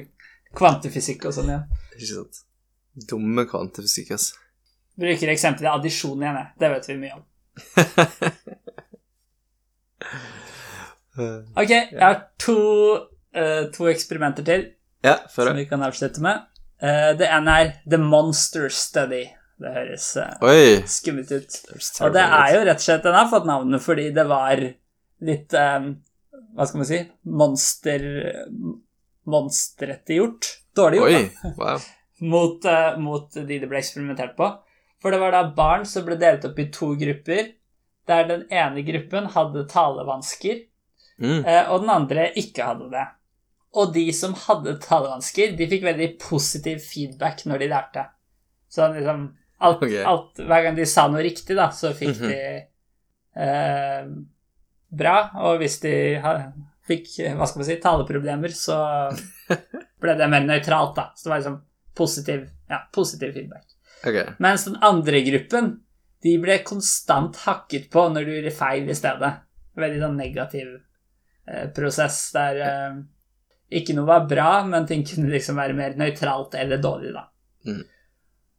[0.58, 1.62] kvantefysikk og sånn ja.
[1.94, 2.42] Ikke sant.
[3.08, 4.32] Dumme kvantefysikk, ass.
[4.98, 6.48] Bruker eksempelet addisjon igjen, jeg.
[6.58, 7.24] Det vet vi mye om.
[11.58, 12.60] Ok, jeg har to,
[13.34, 14.68] uh, to eksperimenter til
[15.02, 16.44] ja, som vi kan avslutte med.
[16.82, 19.24] Uh, det ene er The Monster Study.
[19.58, 21.56] Det høres uh, skummelt ut.
[22.06, 24.60] Og det er jo rett og slett Den har fått navnet fordi det var
[25.26, 25.88] litt um,
[26.54, 28.04] Hva skal man si Monster
[29.28, 30.48] Monsterete gjort.
[30.76, 31.52] Dårlig gjort, da.
[31.60, 31.86] Wow.
[32.20, 34.48] Mot, uh, mot de det ble eksperimentert på.
[35.02, 37.52] For det var da barn som ble delt opp i to grupper,
[38.08, 40.64] der den ene gruppen hadde talevansker,
[41.18, 41.40] Mm.
[41.42, 43.04] uh, og den andre ikke hadde det.
[43.74, 48.04] Og de som hadde talevansker, de fikk veldig positiv feedback når de lærte.
[48.70, 49.24] Så liksom
[49.58, 50.04] alt, okay.
[50.06, 52.30] alt, Hver gang de sa noe riktig, da, så fikk Mhm.
[52.30, 52.38] de
[53.34, 54.12] uh,
[55.02, 55.16] bra.
[55.42, 55.94] Og hvis de
[56.88, 58.78] fikk hva skal man si, taleproblemer, så
[60.02, 61.10] ble det mer nøytralt, da.
[61.14, 61.60] Så det var liksom
[61.98, 63.66] positiv, ja, positiv feedback.
[64.06, 64.18] Ok.
[64.38, 65.70] Mens den andre gruppen,
[66.22, 69.32] de ble konstant hakket på når du gjorde feil i stedet.
[69.78, 72.98] Veldig sånn negativ eh, prosess der eh,
[73.78, 77.26] ikke noe var bra, men ting kunne liksom være mer nøytralt eller dårlig, da.
[77.68, 77.82] Mm.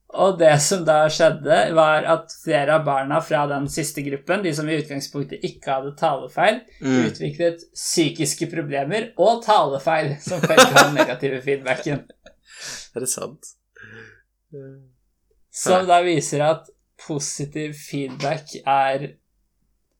[0.09, 4.53] Og det som da skjedde, var at flere av barna fra den siste gruppen, de
[4.57, 7.05] som i utgangspunktet ikke hadde talefeil, Mm.
[7.11, 12.01] utviklet psykiske problemer og talefeil som følge av den negative feedbacken.
[12.95, 13.51] Er det sant?
[15.53, 16.69] Som da viser at
[17.05, 19.11] positiv feedback er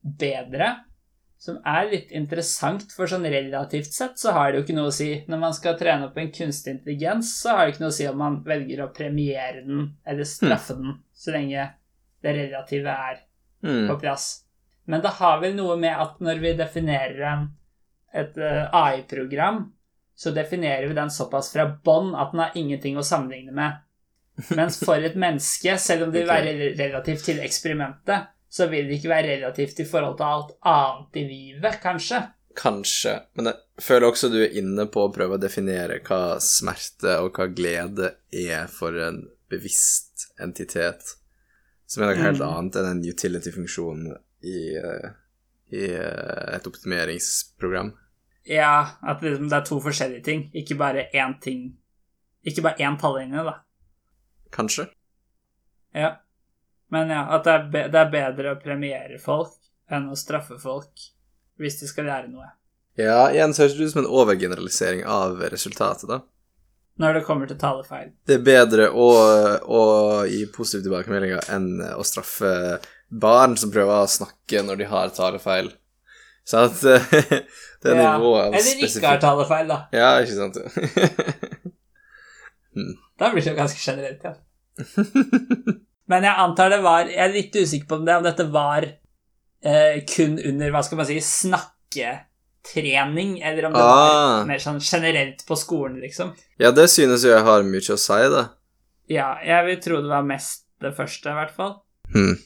[0.02, 0.72] bedre.
[1.40, 4.92] Som er litt interessant, for sånn relativt sett så har det jo ikke noe å
[4.92, 5.06] si.
[5.24, 8.08] Når man skal trene opp en kunstig intelligens, så har det ikke noe å si
[8.10, 11.64] om man velger å premiere den eller straffe den, så lenge
[12.20, 13.22] det relative er
[13.62, 14.00] på Mm.
[14.00, 14.26] plass.
[14.86, 17.48] Men det har vel noe med at når vi definerer
[18.12, 19.72] et eh, AI-program,
[20.16, 23.80] så definerer vi den såpass fra bånn at den har ingenting å sammenligne med.
[24.56, 28.98] Mens for et menneske, selv om det vil være relativt til eksperimentet, så vil det
[28.98, 32.20] ikke være relativt i forhold til alt annet i livet, kanskje.
[32.58, 33.12] Kanskje.
[33.38, 37.38] Men jeg føler også du er inne på å prøve å definere hva smerte og
[37.38, 41.14] hva glede er for en bevisst entitet.
[41.86, 42.48] Som er noe helt Mm.
[42.48, 44.02] annet enn en utility-funksjon
[44.42, 45.10] i, eh,
[45.72, 47.92] i eh, et optimeringsprogram.
[48.46, 51.76] Ja, at liksom det er to forskjellige ting, ikke bare én ting.
[52.46, 53.60] Ikke bare én tallinje, da.
[54.50, 54.88] Kanskje?
[55.94, 56.16] Ja.
[56.90, 59.54] Men ja, at det er, be det er bedre å premiere folk
[59.90, 61.08] enn å straffe folk
[61.60, 62.48] hvis de skal lære noe.
[62.98, 66.22] Ja, igjen så høres det ut som en overgeneralisering av resultatet, da.
[67.00, 68.10] Når det kommer til talefeil.
[68.28, 69.08] Det er bedre å,
[69.64, 69.82] å
[70.28, 72.50] gi positive tilbakemeldinger enn å straffe
[73.08, 75.70] barn som prøver å snakke når de har talefeil.
[76.44, 76.82] Så at
[77.80, 79.78] det er Ja, nivået av Eller ikke har talefeil, da.
[79.94, 80.60] Ja, ikke sant?
[83.20, 84.34] Da blir det jo ganske generelt, ja.
[86.10, 88.86] Men jeg antar det var Jeg er litt usikker på om, det, om dette var
[89.62, 94.40] eh, kun under, hva skal man si, snakketrening, eller om det Ah.
[94.40, 96.32] var mer sånn generelt på skolen, liksom.
[96.58, 98.44] ja, det synes jo jeg har mye å si, da.
[99.10, 101.74] Ja, jeg vil tro det var mest det første, i hvert fall.
[102.14, 102.36] Hmm.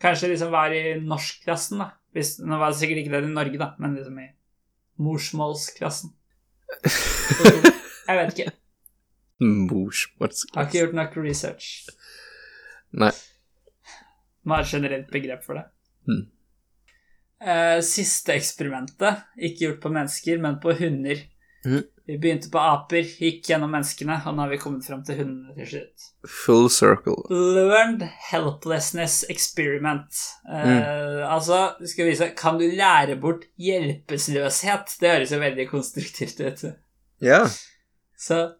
[0.00, 1.90] Kanskje liksom var i norskklassen, da.
[2.14, 4.28] Hvis, nå var det sikkert ikke det i Norge, da, men liksom i
[5.02, 6.10] morsmålsklassen.
[8.08, 8.52] Jeg vet ikke.
[9.44, 11.68] Morsmålsklassen Har ikke gjort nok research.
[13.00, 13.10] Nei.
[14.44, 15.64] Hva er et generelt begrep for det.
[16.10, 16.22] Mm.
[17.44, 21.20] Eh, siste eksperimentet, ikke gjort på mennesker, men på hunder.
[21.64, 21.82] Mm.
[22.04, 25.54] Vi begynte på aper, gikk gjennom menneskene, og nå har vi kommet fram til hundene
[25.56, 26.08] til slutt.
[26.44, 27.14] Full circle.
[27.32, 30.20] Learned helplessness experiment.
[30.48, 31.22] Eh, Mm.
[31.24, 34.98] Altså, skal vise Kan du lære bort hjelpeløshet?
[35.00, 36.64] Det høres jo veldig konstruktivt ut.
[37.24, 37.46] Ja.
[38.18, 38.52] Så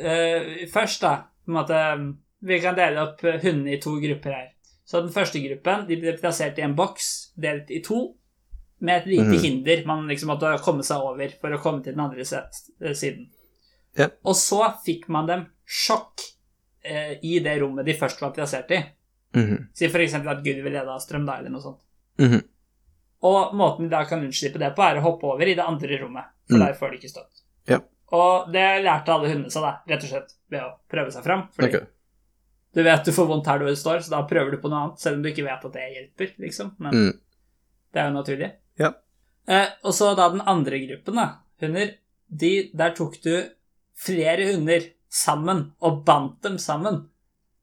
[0.00, 1.14] eh, først, da
[1.44, 1.82] på en måte,
[2.40, 4.48] Vi kan dele opp eh, hundene i to grupper her.
[4.88, 8.14] Så den første gruppen de ble plassert i en boks delt i to
[8.78, 9.40] med et lite mm.
[9.42, 12.24] hinder man liksom måtte komme seg over for å komme til den andre
[12.94, 13.26] siden.
[13.98, 14.06] Ja.
[14.22, 16.22] Og så fikk man dem sjokk
[16.86, 18.78] eh, i det rommet de først var plassert i.
[19.36, 19.68] Mm.
[19.76, 20.14] Si f.eks.
[20.14, 21.82] at Gud vil lede av strøm, da, eller noe sånt.
[22.22, 22.40] Mm.
[23.28, 25.98] Og måten de da kan unnslippe det på, er å hoppe over i det andre
[26.00, 26.64] rommet, for Mm.
[26.64, 27.42] der får de ikke støtt.
[27.68, 27.80] Ja.
[28.14, 31.48] Og det lærte alle hundene seg, da, rett og slett ved å prøve seg fram.
[31.52, 31.88] Fordi Ok.
[32.74, 35.00] Du vet du får vondt her du står, så da prøver du på noe annet,
[35.00, 36.74] selv om du ikke vet at det hjelper, liksom.
[36.78, 37.12] Men Mm.
[37.92, 38.50] det er jo naturlig.
[38.78, 38.92] Ja.
[39.48, 41.28] Eh, og så da den andre gruppen, da,
[41.60, 41.94] hunder,
[42.28, 43.32] de, der tok du
[43.98, 47.06] flere hunder sammen og bandt dem sammen.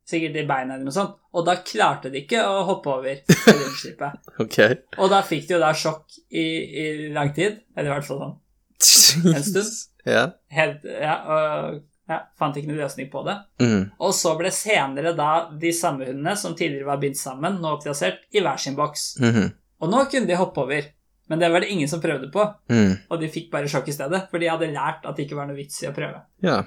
[0.05, 1.15] Sikkert i beina eller noe sånt.
[1.33, 3.09] Og da klarte de ikke å hoppe over
[3.47, 3.69] eller
[4.41, 4.75] okay.
[4.75, 4.99] Ok.
[5.01, 7.61] Og da fikk de jo da sjokk i, i lang tid.
[7.75, 9.71] Eller i hvert fall sånn En stund.
[10.05, 10.27] Ja.
[10.53, 11.79] helt Ja, og
[12.09, 13.35] ja, fant ikke noen løsning på det.
[13.61, 13.91] Mm.
[13.99, 15.29] Og så ble senere da
[15.61, 19.15] de samme hundene som tidligere var bindt sammen, nå plassert i hver sin boks.
[19.23, 19.47] Mhm.
[19.83, 20.85] Og nå kunne de hoppe over,
[21.29, 22.45] men det var det ingen som prøvde på.
[22.71, 22.93] Mm.
[23.11, 25.49] Og de fikk bare sjokk i stedet, for de hadde lært at det ikke var
[25.49, 26.21] noe vits i å prøve.
[26.45, 26.61] Ja.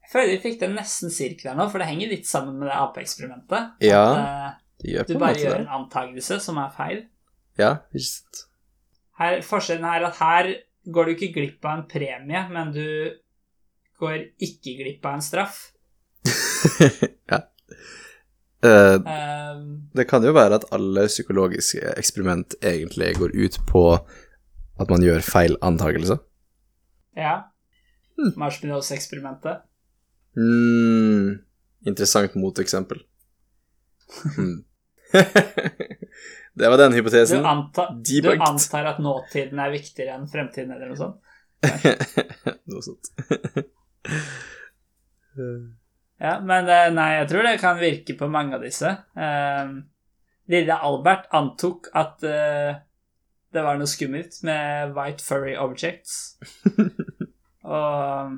[0.00, 2.78] Jeg føler vi fikk det nesten sirkler nå, for det henger litt sammen med det
[2.80, 3.74] apeeksperimentet.
[3.84, 5.60] Ja, At, eh, på du bare gjør det.
[5.66, 7.02] en antagelse som er feil.
[7.60, 8.46] Ja, visst.
[9.20, 10.54] Her, forskjellen er at her
[10.88, 13.12] går du ikke glipp av en premie, men du
[14.00, 15.60] går ikke glipp av en straff.
[17.30, 17.40] ja.
[18.60, 19.60] Uh, um,
[19.96, 23.84] det kan jo være at alle psykologiske eksperiment egentlig går ut på
[24.80, 26.18] at man gjør feil antakelse.
[27.16, 27.38] ja.
[28.36, 29.62] Marshmallows-eksperimentet.
[30.36, 31.38] Mm,
[31.88, 32.98] interessant moteksempel.
[34.36, 34.58] Hmm.
[36.60, 37.46] det var den Du, hypotesen.
[37.46, 41.16] anta, du antar at nåtiden er viktigere enn fremtiden, eller noe sånt?
[42.70, 43.08] Noe sånt.
[46.20, 48.90] Ja, men eh, nei, jeg tror det kan virke på mange av disse.
[49.16, 49.72] Eh,
[50.52, 52.74] lille Albert antok at uh,
[53.54, 56.34] det var noe skummelt med white furry objects.
[57.78, 58.36] Og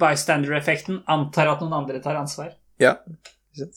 [0.00, 2.56] bystander-effekten antar at noen andre tar ansvar.
[3.56, 3.68] ja.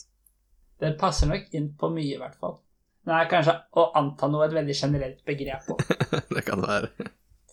[0.80, 2.60] Den passer nok inn på mye, i hvert fall.
[3.08, 5.76] Det er kanskje å anta noe et veldig generelt begrep på.
[6.36, 7.10] det kan være.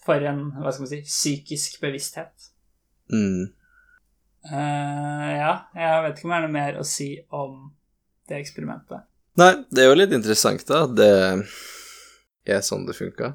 [0.06, 2.50] For en, hva skal man si, psykisk bevissthet.
[3.12, 3.46] Mm.
[4.52, 7.56] Eh, ja, jeg vet ikke om det er noe mer å si om
[8.28, 9.06] det eksperimentet.
[9.36, 10.84] Nei, det er jo litt interessant, da.
[10.86, 11.10] Det
[12.46, 13.34] er sånn det funka.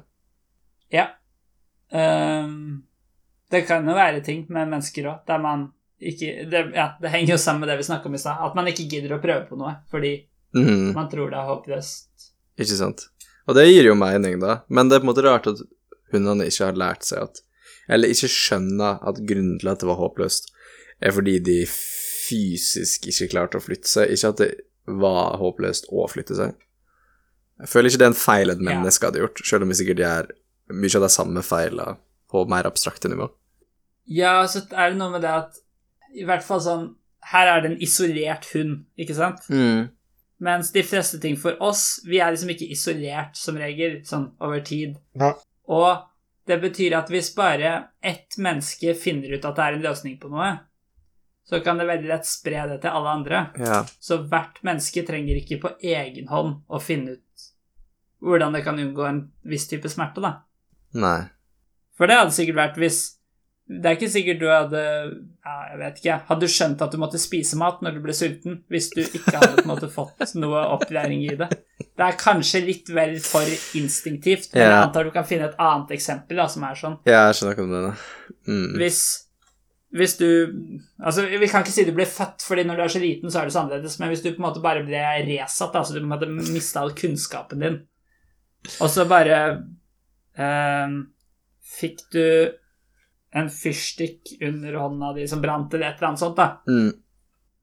[0.92, 1.06] Ja.
[1.92, 2.82] Um,
[3.52, 5.68] det kan jo være ting med mennesker òg, der man
[6.02, 8.40] ikke det, Ja, det henger jo sammen med det vi snakka om i stad.
[8.42, 10.16] At man ikke gidder å prøve på noe fordi
[10.56, 10.90] mm.
[10.96, 12.32] man tror det er håpløst.
[12.58, 13.06] Ikke sant?
[13.46, 15.62] Og det gir jo mening, da, men det er på en måte rart at
[16.12, 17.42] hundene ikke har lært seg at
[17.92, 20.50] Eller ikke skjønner at grunnen til at det var håpløst,
[21.02, 24.50] er fordi de fysisk ikke klarte å flytte seg, ikke at det
[25.02, 26.54] var håpløst å flytte seg.
[27.62, 30.02] Jeg føler ikke det er en feil et menneske hadde gjort, selv om vi sikkert
[30.02, 30.30] gjør
[30.72, 31.96] mye av de samme feilene
[32.32, 33.28] på mer abstrakte nivå.
[34.10, 35.58] Ja, så er det noe med det at
[36.18, 36.86] I hvert fall sånn
[37.30, 39.44] Her er det en isolert hund, ikke sant?
[39.46, 39.92] Mm.
[40.42, 44.58] Mens de fleste ting for oss Vi er liksom ikke isolert som regel, sånn over
[44.66, 44.96] tid.
[45.14, 45.36] Ja.
[45.70, 46.02] Og
[46.46, 50.30] det betyr at hvis bare ett menneske finner ut at det er en løsning på
[50.32, 50.50] noe,
[51.46, 53.42] så kan det veldig lett spre det til alle andre.
[53.58, 53.82] Ja.
[54.00, 57.48] Så hvert menneske trenger ikke på egen hånd å finne ut
[58.22, 60.44] hvordan det kan unngå en viss type smerte, da.
[60.94, 61.24] Nei.
[61.98, 63.00] For det hadde sikkert vært hvis
[63.70, 66.16] Det er ikke sikkert du hadde ja, Jeg vet ikke.
[66.28, 69.36] Hadde du skjønt at du måtte spise mat når du ble sulten, hvis du ikke
[69.38, 71.48] hadde måte fått noe opplæring i det?
[71.78, 73.46] Det er kanskje litt vel for
[73.78, 76.96] instinktivt, men jeg antar du kan finne et annet eksempel da, som er sånn.
[77.08, 77.92] Ja, jeg skjønner ikke om det da.
[78.48, 78.70] Mm.
[78.80, 79.00] Hvis,
[79.94, 80.28] hvis du
[80.98, 83.42] Altså, vi kan ikke si du ble født, fordi når du er så liten, så
[83.42, 86.02] er du så annerledes, men hvis du på en måte bare ble resatt, altså du
[86.02, 87.78] på en måte mista all kunnskapen din,
[88.78, 89.38] og så bare
[90.38, 90.98] eh,
[91.78, 92.24] fikk du
[93.32, 96.62] en fyrstikk under hånda di som brant, eller et eller annet sånt, da.
[96.68, 96.92] Mm.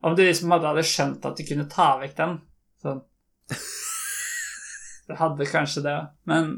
[0.02, 2.38] Om du liksom hadde skjønt at du kunne ta vekk den
[2.80, 3.02] sånn
[5.10, 5.96] Du hadde kanskje det,
[6.30, 6.52] men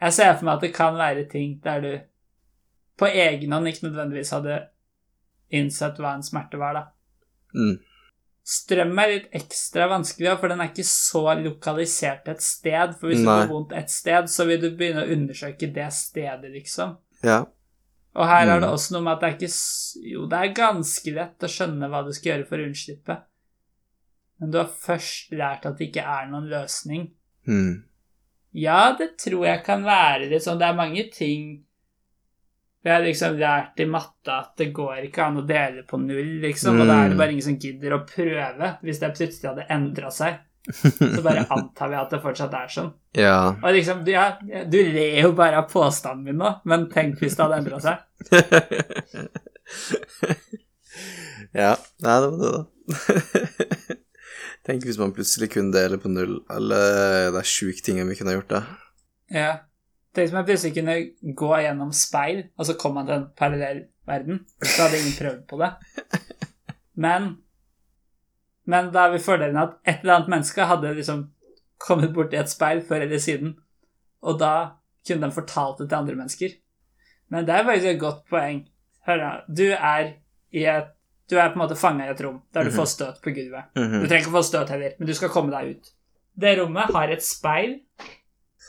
[0.00, 1.90] jeg ser for meg at det kan være ting der du
[2.96, 4.56] på egen hånd ikke nødvendigvis hadde
[5.52, 6.84] innsett hva en smerte var, da.
[7.56, 7.76] Mm.
[8.46, 12.94] Strøm er litt ekstra vanskelig, for den er ikke så lokalisert et sted.
[12.96, 13.26] For hvis Nei.
[13.26, 16.94] du får vondt et sted, så vil du begynne å undersøke det stedet, liksom.
[17.24, 17.44] Ja.
[18.16, 18.60] Og her er Mm.
[18.62, 21.88] det også noe med at det er ikke Jo, det er ganske lett å skjønne
[21.90, 23.16] hva du skal gjøre for å unnslippe.
[24.40, 27.10] Men du har først lært at det ikke er noen løsning.
[27.46, 27.84] Mm.
[28.54, 30.58] Ja, det tror jeg kan være litt sånn.
[30.58, 31.62] Det er mange ting
[32.84, 36.40] Vi har liksom lært i matte at det går ikke an å dele på null,
[36.40, 36.80] liksom.
[36.80, 37.18] Og da er det Mm.
[37.18, 38.78] bare ingen som gidder å prøve.
[38.80, 40.38] Hvis det plutselig hadde endra seg,
[40.74, 42.92] så bare antar vi at det fortsatt er sånn.
[43.24, 43.54] ja.
[43.60, 47.36] Og liksom, du, ja, du ler jo bare av påstanden min nå, men tenk hvis
[47.38, 47.96] det hadde endra seg.
[51.62, 51.72] ja.
[52.02, 52.62] Nei, det var det, da.
[54.66, 58.34] Tenk hvis man plutselig kunne dele på null eller det er sjuke ting vi kunne
[58.34, 58.60] gjort, da.
[59.30, 59.52] Ja.
[60.16, 60.96] Tenk om jeg plutselig kunne
[61.38, 64.36] gå gjennom speil, og så kom man til en parallell verden.
[64.64, 65.70] Så hadde ingen prøvd på det.
[66.96, 67.36] Men
[68.66, 71.30] Men da er vi fordelen at et eller annet menneske hadde liksom
[71.78, 73.56] kommet borti et speil før eller siden,
[74.22, 74.52] og da
[75.06, 76.54] kunne de fortalt det til andre mennesker.
[77.30, 78.64] Men det er faktisk et godt poeng.
[79.06, 80.12] Hør da, du er
[80.52, 80.92] i et
[81.28, 82.76] Du er på en måte fanga i et rom der du Mhm.
[82.76, 83.64] får støt på gulvet.
[83.74, 84.06] Du Mhm.
[84.06, 85.88] trenger ikke få støt heller, men du skal komme deg ut.
[86.38, 87.80] Det rommet har et speil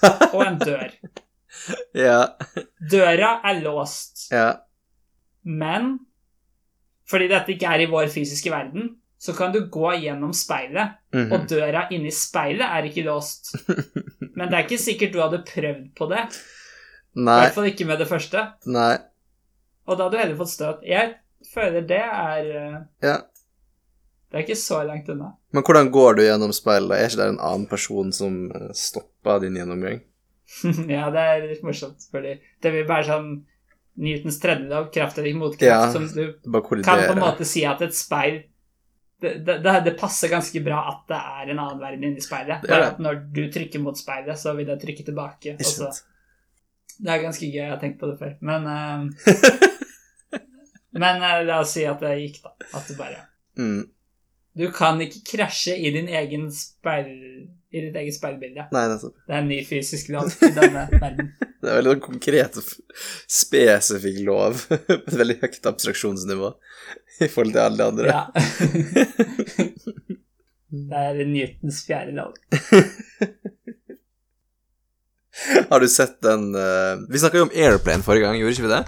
[0.34, 0.90] og en dør.
[1.94, 2.28] Ja.
[2.92, 4.54] Døra er låst, Ja.
[5.44, 6.00] men
[7.08, 11.32] fordi dette ikke er i vår fysiske verden, så kan du gå gjennom speilet, Mhm.
[11.34, 13.56] og døra inni speilet er ikke låst.
[14.38, 16.26] Men det er ikke sikkert du hadde prøvd på det,
[17.16, 17.38] Nei.
[17.40, 18.98] i hvert fall ikke med det første, Nei.
[19.88, 20.84] og da hadde du heller fått støt.
[20.86, 21.16] Jeg
[21.54, 23.18] føler det er eh, Ja.
[24.28, 25.30] Det er ikke så langt unna.
[25.56, 26.92] Men hvordan går du gjennom speilet?
[27.00, 30.02] Er ikke det en annen person som eh, stopper din gjennomgang?
[30.92, 33.30] ja, det er litt morsomt, fordi det vil bare sånn
[33.98, 35.92] Newtons tredje lov, kraft eller motkraft, Ja.
[35.92, 36.36] som du
[36.84, 38.44] kan på en måte si at et speil
[39.22, 42.62] det, det, det, det passer ganske bra at det er en annen verden inni speilet.
[42.64, 45.56] Er Bare at når du trykker mot speilet, så vil det trykke tilbake.
[45.58, 45.92] og så-
[47.00, 48.36] Det er ganske gøy, jeg har tenkt på det før.
[48.42, 49.10] Men uh,
[50.98, 52.54] Men uh, la oss si at det gikk, da.
[52.78, 53.24] At du bare
[53.58, 53.88] Mm.
[54.58, 57.48] Du kan ikke krasje i din egen speil...
[57.74, 58.64] I ditt eget speilbilde.
[58.72, 59.16] Nei, nettopp.
[59.28, 61.34] Det er en ny fysisk lov i denne verden.
[61.62, 62.56] Det er veldig sånn konkret
[63.28, 64.62] spesifikk lov.
[64.70, 66.52] på Et veldig høyt abstraksjonsnivå
[67.26, 68.06] i forhold til alle de andre.
[68.12, 68.24] Ja.
[70.68, 72.34] Det er Newtons fjerde lov.
[75.70, 76.98] Har du sett den uh...
[77.10, 78.84] Vi snakka jo om Airplane forrige gang, gjorde ikke vi det?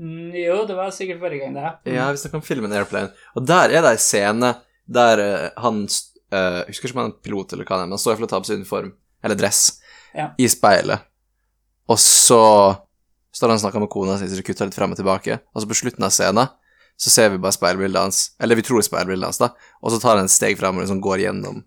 [0.00, 1.92] Mm, jo, det var sikkert forrige gang, det.
[1.94, 4.50] Ja, vi snakka om filmen Airplane, og der er det ei scene
[4.90, 7.96] der uh, han uh, Husker ikke om han er pilot eller hva det er, men
[7.98, 8.90] han står for å ta på seg uniform,
[9.22, 9.60] eller dress,
[10.16, 10.32] Ja.
[10.42, 11.04] i speilet,
[11.86, 12.40] og så
[13.30, 15.62] står han og snakker med kona si, så de kutter litt frem og tilbake, og
[15.62, 16.50] så på slutten av scenen
[17.00, 20.00] så ser vi bare speilbildet hans, eller vi tror det speilbildet hans, da, og så
[20.02, 21.62] tar han et steg frem og liksom går gjennom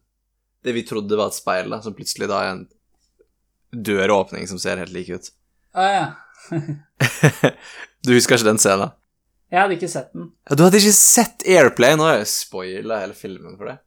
[0.63, 2.65] det vi trodde var et speil, da, som plutselig da er en
[3.73, 5.31] døråpning som ser helt lik ut.
[5.75, 6.03] Å ja.
[8.05, 8.93] du husker ikke den scenen?
[9.53, 10.31] Jeg hadde ikke sett den.
[10.47, 11.99] Ja, du hadde ikke sett Airplane?
[11.99, 13.81] Nå har jeg spoila hele filmen for det.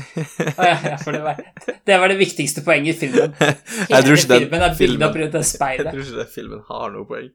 [0.00, 1.40] Å ja, ja, for det var,
[1.88, 3.34] det var det viktigste poenget i filmen.
[3.90, 5.88] Jeg tror ikke filmen er bygd opp rundt det speilet.
[5.90, 7.28] Jeg tror ikke den filmen har noe poeng.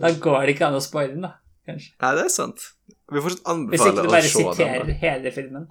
[0.00, 1.36] Da går det ikke an å spoile den, da.
[1.68, 1.92] Kanskje.
[2.02, 2.64] Nei, det er sant.
[3.12, 4.54] Vi får fortsatt Hvis ikke anbefale du å bare se den.
[4.56, 4.96] siterer da.
[5.02, 5.66] hele filmen.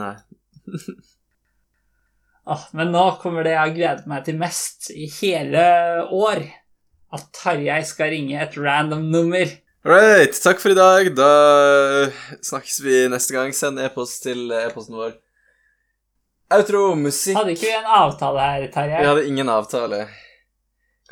[0.00, 0.14] Nei.
[2.54, 5.66] ah, men nå kommer det jeg har gledet meg til mest i hele
[6.14, 6.46] år.
[7.14, 9.52] At Tarjei skal ringe et random nummer.
[9.84, 11.12] Right, takk for i dag.
[11.14, 11.30] Da
[12.40, 13.52] snakkes vi neste gang.
[13.54, 15.18] Send e-post til e-posten vår.
[16.54, 19.00] Outro, musikk Hadde ikke vi en avtale her, Tarjei?
[19.00, 20.04] Vi hadde ingen avtale.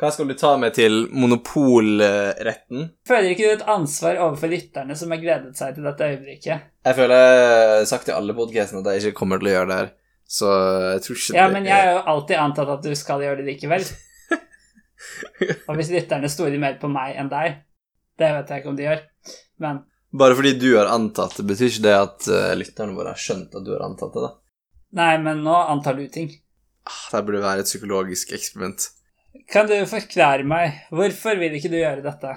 [0.01, 2.87] Hva skal du ta med til monopolretten?
[3.05, 6.63] Føler ikke du et ansvar overfor lytterne som har gledet seg til dette øyeblikket?
[6.87, 9.69] Jeg føler jeg har sagt i alle podkastene at jeg ikke kommer til å gjøre
[9.69, 9.91] det her,
[10.39, 10.49] så
[10.95, 13.41] jeg tror ikke Ja, det men jeg har jo alltid antatt at du skal gjøre
[13.43, 13.85] det likevel.
[15.69, 17.59] Og hvis lytterne stoler mer på meg enn deg,
[18.19, 19.03] det vet jeg ikke om de gjør,
[19.65, 19.83] men
[20.13, 23.55] Bare fordi du har antatt det, betyr ikke det at eh, lytterne våre har skjønt
[23.57, 24.29] at du har antatt det, da.
[24.99, 26.27] Nei, men nå antar du ting.
[26.85, 28.85] Ah, Det burde være et psykologisk eksperiment.
[29.49, 32.33] Kan du forklare meg, hvorfor vil ikke du gjøre dette?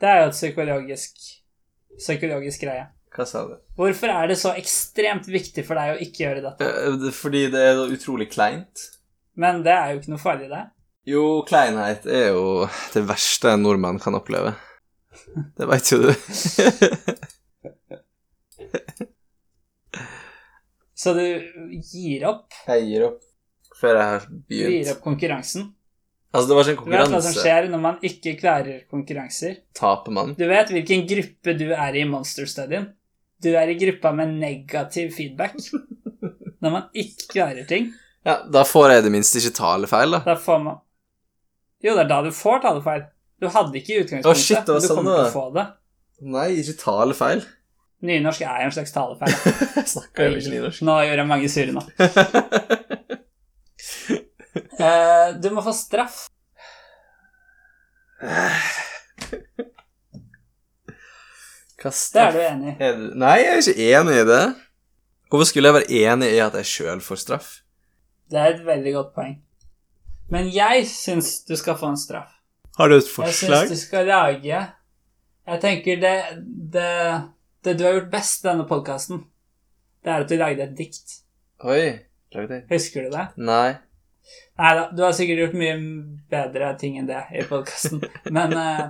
[0.00, 1.16] Det er jo et psykologisk,
[1.96, 2.84] psykologisk greie.
[3.16, 3.54] Hva sa du?
[3.78, 6.68] Hvorfor er det så ekstremt viktig for deg å ikke gjøre dette?
[6.68, 8.82] Eh, Fordi det er utrolig kleint.
[9.40, 10.64] Men det er jo ikke noe farlig, det.
[11.08, 14.52] Jo, kleinhet er jo det verste en nordmann kan oppleve.
[15.56, 16.12] Det veit jo du.
[20.96, 21.24] Så du
[21.92, 23.20] gir opp, Jeg gir opp
[23.76, 24.48] før jeg har begynt.
[24.48, 25.66] du gir opp konkurransen.
[26.36, 27.08] Altså, det var sånn konkurranse.
[27.08, 29.58] Du vet hva som skjer når man ikke klarer konkurranser.
[29.76, 30.34] Taper man?
[30.38, 32.90] Du vet hvilken gruppe du er i i monsterstudien.
[33.42, 35.56] Du er i gruppa med negativ feedback.
[36.64, 37.90] Når man ikke klarer ting,
[38.26, 40.22] Ja, da får jeg det minste ikke talefeil, da.
[40.24, 40.78] da får man
[41.84, 43.04] Jo, det er da du får talefeil.
[43.38, 45.34] Du hadde ikke i utgangspunktet, Å, shit, det var men du sånn kommer til å
[45.34, 45.66] få det.
[46.32, 47.44] Nei, ikke talefeil.
[48.06, 49.36] Nynorsk er jo en slags talefeil.
[49.94, 50.82] Snakker jo ikke nynorsk.
[50.88, 51.84] Nå gjør jeg mange sure nå.
[54.78, 56.26] Eh, du må få straff.
[61.76, 62.76] Hva Det er du enig i.
[62.82, 63.04] Er du...
[63.20, 64.44] Nei, jeg er ikke enig i det.
[65.30, 67.50] Hvorfor skulle jeg være enig i at jeg sjøl får straff?
[68.30, 69.36] Det er et veldig godt poeng.
[70.32, 72.32] Men jeg syns du skal få en straff.
[72.76, 74.42] Har du et Jeg syns du skal lage
[75.46, 76.16] Jeg tenker det,
[76.74, 77.22] det
[77.64, 79.22] Det du har gjort best i denne podkasten,
[80.04, 81.22] det er at du lagde et dikt.
[81.64, 81.98] Oi.
[82.34, 82.66] Lagde jeg?
[82.70, 83.26] Husker du det?
[83.36, 83.74] Nei.
[84.56, 85.76] Nei da, du har sikkert gjort mye
[86.32, 88.00] bedre ting enn det i podkasten.
[88.32, 88.82] Men uh,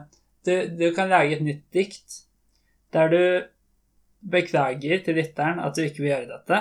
[0.47, 2.23] du, du kan lage et nytt dikt
[2.95, 3.23] der du
[4.31, 6.61] beklager til lytteren at du ikke vil gjøre dette.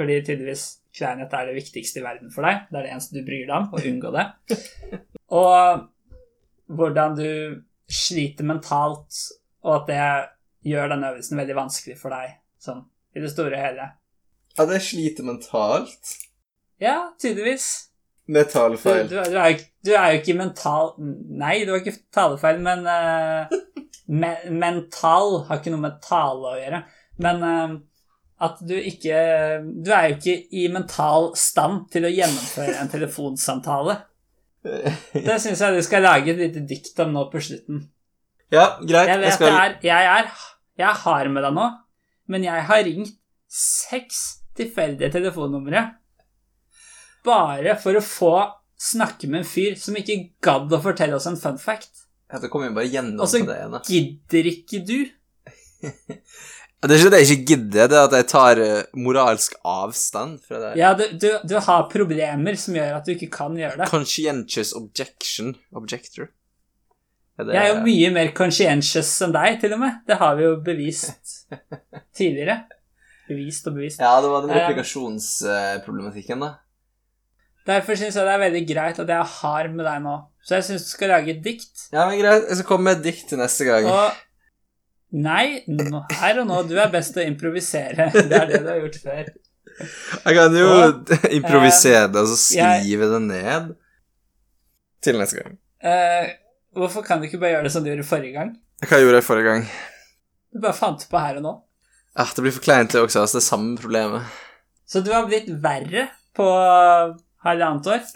[0.00, 0.64] Fordi tydeligvis
[0.96, 2.64] kleinhet er det viktigste i verden for deg.
[2.70, 4.26] Det er det eneste du bryr deg om, å unngå det.
[5.36, 5.84] Og
[6.70, 7.30] hvordan du
[7.90, 9.18] sliter mentalt,
[9.66, 12.84] og at det gjør denne øvelsen veldig vanskelig for deg, sånn
[13.16, 13.86] i det store og hele.
[14.56, 16.14] At det sliter mentalt
[16.80, 17.86] Ja, tydeligvis.
[18.30, 19.08] med talefeil.
[19.08, 23.50] du, du, er, du er jo ikke mental Nei, du har ikke talefeil, men uh,
[24.08, 26.82] me, Mental har ikke noe med tale å gjøre.
[27.20, 27.74] Men uh,
[28.40, 29.16] at du ikke
[29.84, 33.98] Du er jo ikke i mental stand til å gjennomføre en telefonsamtale.
[34.60, 37.84] Det syns jeg du skal lage et lite dikt om nå på slutten.
[38.52, 39.12] Ja, greit.
[39.12, 40.32] Jeg Jeg, skal er Jeg er
[40.80, 41.70] Jeg har med deg nå,
[42.32, 43.16] men jeg har ringt
[43.50, 45.82] seks tilfeldige telefonnumre
[47.26, 48.32] bare for å få
[48.80, 52.06] snakke med en fyr som ikke gadd å fortelle oss en fun fact.
[52.32, 53.80] Ja, det kommer jo bare gjennom Og så det ene.
[53.84, 54.98] gidder ikke du.
[56.80, 60.38] Det er ikke det jeg ikke gidder, det er at jeg tar eh, moralsk avstand
[60.46, 60.70] fra det.
[60.80, 63.88] Ja, du, du, du har problemer som gjør at du ikke kan gjøre det.
[63.90, 65.52] Conscientious objection.
[65.76, 66.30] Objector.
[67.40, 70.00] Det- Jeg er jo mye mer conscientious enn deg, til og med.
[70.08, 71.44] Det har vi jo bevist
[72.16, 72.62] tidligere.
[73.28, 74.00] Bevist og bevist.
[74.00, 76.54] Ja, det var den Eh, replikasjonsproblematikken, da.
[77.70, 80.16] Derfor syns jeg det er veldig greit at jeg har med deg nå.
[80.46, 81.86] Så jeg syns du skal lage et dikt.
[81.92, 82.46] Ja, men greit.
[82.48, 83.86] Jeg skal komme med et dikt til neste gang.
[83.92, 84.26] Og
[85.10, 85.64] Nei,
[86.20, 86.60] her og nå.
[86.70, 88.10] Du er best til å improvisere.
[88.14, 89.30] Det er det du har gjort før.
[89.80, 91.10] Jeg kan jo Og,
[91.40, 93.70] improvisere det, og så jeg- skrive det ned.
[95.02, 95.56] Til neste gang.
[95.82, 96.28] Uh,
[96.76, 98.52] hvorfor kan du ikke bare gjøre det som du gjorde forrige gang?
[98.86, 99.64] Hva gjorde jeg forrige gang?
[100.52, 101.54] Du bare fant på her og nå.
[102.18, 103.22] Ah, det blir for kleint, det også.
[103.24, 104.38] Altså, det er samme problemet.
[104.90, 106.06] Så du har blitt verre
[106.36, 106.46] på
[107.46, 108.06] halvannet år.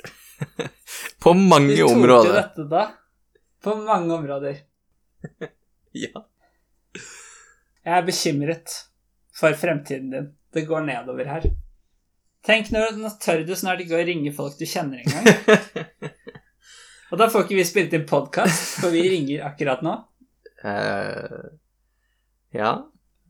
[1.23, 2.87] På mange Du tok jo dette da.
[3.65, 4.63] På mange områder.
[5.95, 6.25] Ja.
[7.87, 8.73] Jeg er bekymret
[9.39, 10.25] for fremtiden din.
[10.51, 11.45] Det går nedover her.
[12.43, 16.11] Tenk når nå tør du snart ikke å ringe folk du kjenner engang.
[17.15, 19.95] Og da får ikke vi spilt inn podkast, for vi ringer akkurat nå.
[20.67, 21.55] Uh,
[22.59, 22.75] ja.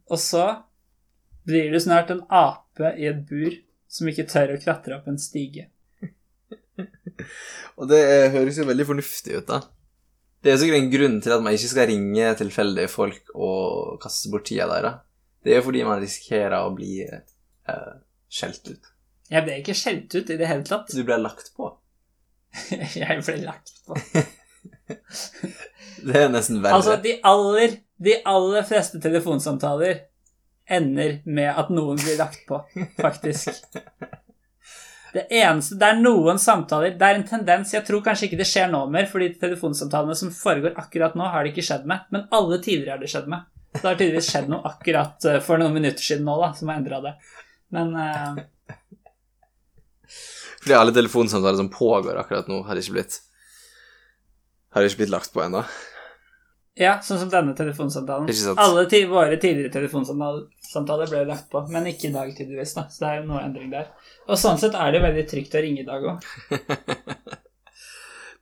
[0.09, 0.47] Og så
[1.45, 3.53] blir du snart en ape i et bur
[3.93, 5.69] som ikke tør å klatre opp en stige.
[7.79, 8.03] Og det
[8.35, 9.61] høres jo veldig fornuftig ut, da.
[10.45, 14.33] Det er sikkert en grunn til at man ikke skal ringe tilfeldige folk og kaste
[14.33, 14.99] bort tida deres.
[15.45, 17.95] Det er jo fordi man risikerer å bli eh,
[18.33, 18.91] skjelt ut.
[19.33, 20.93] Jeg ble ikke skjelt ut i det hele tatt.
[20.93, 21.71] Du ble lagt på.
[23.01, 23.97] Jeg ble lagt på.
[26.05, 26.77] Det er nesten verre.
[26.77, 30.03] Altså, de aller, de aller fleste telefonsamtaler
[30.69, 32.61] ender med at noen blir lagt på,
[33.01, 33.53] faktisk.
[35.15, 38.49] Det eneste Det er noen samtaler Det er en tendens Jeg tror kanskje ikke det
[38.51, 42.09] skjer nå mer, fordi telefonsamtalene som foregår akkurat nå, har det ikke skjedd med.
[42.15, 43.47] Men alle tidligere har det skjedd med.
[43.75, 46.81] Det har tydeligvis skjedd noe akkurat eh, for noen minutter siden nå, da, som har
[46.83, 47.15] endra det.
[47.75, 48.43] Men uh...
[50.65, 53.19] Fordi alle telefonsamtaler som pågår akkurat nå, har ikke blitt
[54.75, 55.63] Har ikke blitt lagt på ennå.
[56.75, 58.31] Ja, sånn som denne telefonsamtalen.
[58.59, 62.75] Alle våre tidligere telefonsamtaler ble lagt på, men ikke i dag, tydeligvis.
[62.75, 63.93] da, Så det er jo noe endring der.
[64.27, 66.29] Og sånn sett er det veldig trygt å ringe i dag òg.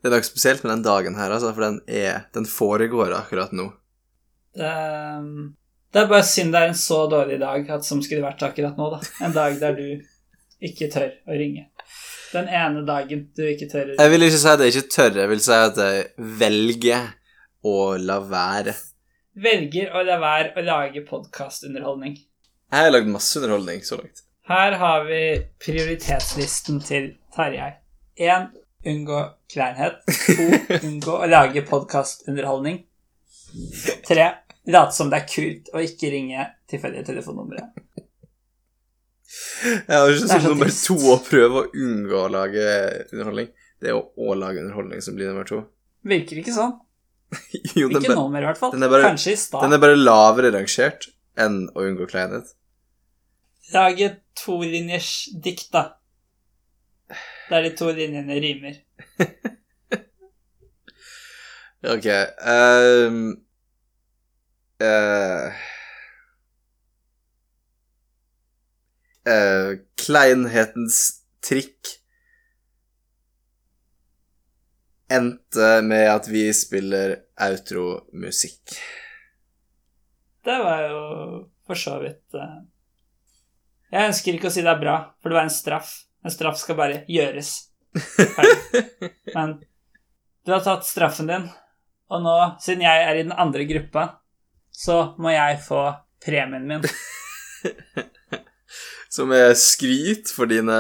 [0.03, 3.53] Det er noe spesielt med den dagen her, altså, for den er Den foregår akkurat
[3.55, 3.69] nå.
[4.59, 5.53] Det, ehm,
[5.95, 8.81] det er bare synd det er en så dårlig dag at som skulle vært akkurat
[8.81, 8.99] nå, da.
[9.23, 10.03] En dag der du
[10.59, 11.69] ikke tør å ringe.
[12.33, 14.03] Den ene dagen du ikke tør å ringe.
[14.03, 17.13] Jeg vil ikke si at jeg ikke tør, jeg vil si at jeg velger
[17.63, 18.75] å la være.
[19.43, 22.19] Velger å la være å lage podkastunderholdning.
[22.73, 24.25] Jeg har lagd masse underholdning så langt.
[24.49, 25.23] Her har vi
[25.63, 27.71] prioritetslisten til Tarjei.
[28.19, 28.51] 1.
[28.93, 29.21] Unngå
[29.53, 30.03] kleinhet.
[30.09, 30.49] 2.
[30.89, 32.83] Unngå å lage podkastunderholdning.
[34.09, 34.29] 3.
[34.73, 37.71] Late som det er kult å ikke ringe tilfeldige telefonnumre.
[39.63, 42.65] Jeg har ikke som nummer to å prøve å unngå å lage
[43.13, 43.53] underholdning.
[43.81, 45.63] Det er å, å lage underholdning som blir nummer to.
[46.07, 46.75] Virker ikke sånn.
[47.79, 48.75] Jo, Ikke bare, nå mer, i hvert fall.
[48.93, 49.63] bare- Kanskje i stad.
[49.65, 51.07] den er bare lavere rangert
[51.41, 52.51] enn å unngå kleinhet.
[53.73, 55.85] Lage tolinjers dikt, da.
[57.49, 58.81] Der de to linjene rimer.
[61.83, 63.17] Ok um,
[64.79, 65.49] uh,
[69.27, 71.01] uh, Kleinhetens
[71.43, 71.97] trikk
[75.17, 78.77] endte med at vi spiller outromusikk.
[80.45, 81.03] Det var jo
[81.67, 82.63] for så vidt eh,
[83.93, 85.93] Jeg ønsker ikke å si det er bra, for det var en straff.
[86.25, 87.53] En straff skal bare gjøres.
[89.37, 89.59] Men
[90.43, 91.47] du har tatt straffen din,
[92.11, 94.07] og nå, siden jeg er i den andre gruppa,
[94.73, 95.85] så må jeg få
[96.25, 96.87] premien min.
[99.13, 100.79] Som er skryt for dine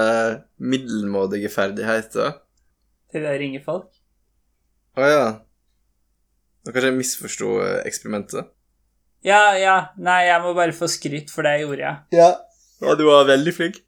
[0.57, 2.39] middelmådige ferdigheter.
[3.13, 3.91] Til å ringe folk.
[4.99, 5.29] Å ja.
[6.63, 8.51] Nå kanskje jeg misforsto eh, eksperimentet.
[9.25, 12.19] Ja, ja, nei, jeg må bare få skryt, for det jeg gjorde jeg.
[12.19, 12.29] Ja.
[12.83, 13.79] ja, du var veldig flink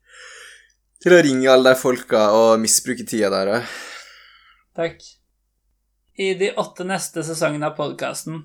[1.02, 3.60] til å ringe alle de folka og misbruke tida der, ja.
[4.78, 5.02] Takk.
[6.14, 8.44] I de åtte neste sesongene av podkasten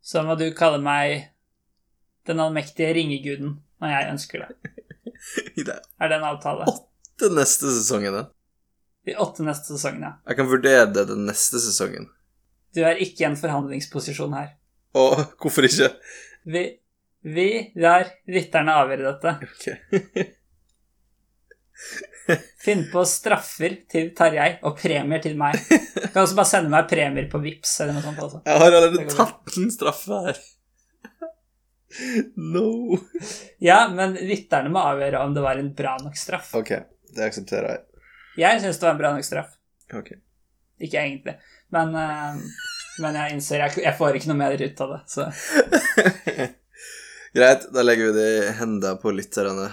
[0.00, 1.28] så må du kalle meg
[2.28, 4.76] den allmektige ringeguden når jeg ønsker det.
[6.00, 6.66] Er det en avtale?
[6.72, 8.24] åtte neste sesongene.
[9.06, 10.12] De åtte neste sesongene.
[10.28, 12.10] Jeg kan vurdere det den neste sesongen.
[12.76, 14.52] Du er ikke i en forhandlingsposisjon her.
[14.94, 15.04] Å,
[15.40, 15.88] hvorfor ikke?
[16.50, 16.62] Vi,
[17.26, 17.48] vi
[17.80, 19.30] lar rytterne avgjøre dette.
[19.48, 20.36] Ok.
[22.60, 25.56] Finn på straffer til Tarjei og premier til meg.
[25.70, 28.20] Du kan også bare sende meg premier på Vips eller noe sånt.
[28.22, 28.42] Altså.
[28.46, 30.40] Jeg har allerede tatt en straffe her.
[32.38, 32.94] No.
[33.58, 36.52] Ja, men rytterne må avgjøre om det var en bra nok straff.
[36.54, 36.70] Ok,
[37.16, 37.80] det aksepterer jeg.
[38.38, 39.56] Jeg syns det var en bra nok straff.
[39.92, 40.20] Okay.
[40.80, 41.34] Ikke egentlig,
[41.74, 42.38] men, eh,
[43.02, 45.00] men jeg innser jeg, jeg får ikke noe mer ut av det.
[45.10, 45.26] Så
[47.34, 49.68] Greit, da legger vi det i hendene på lytterne.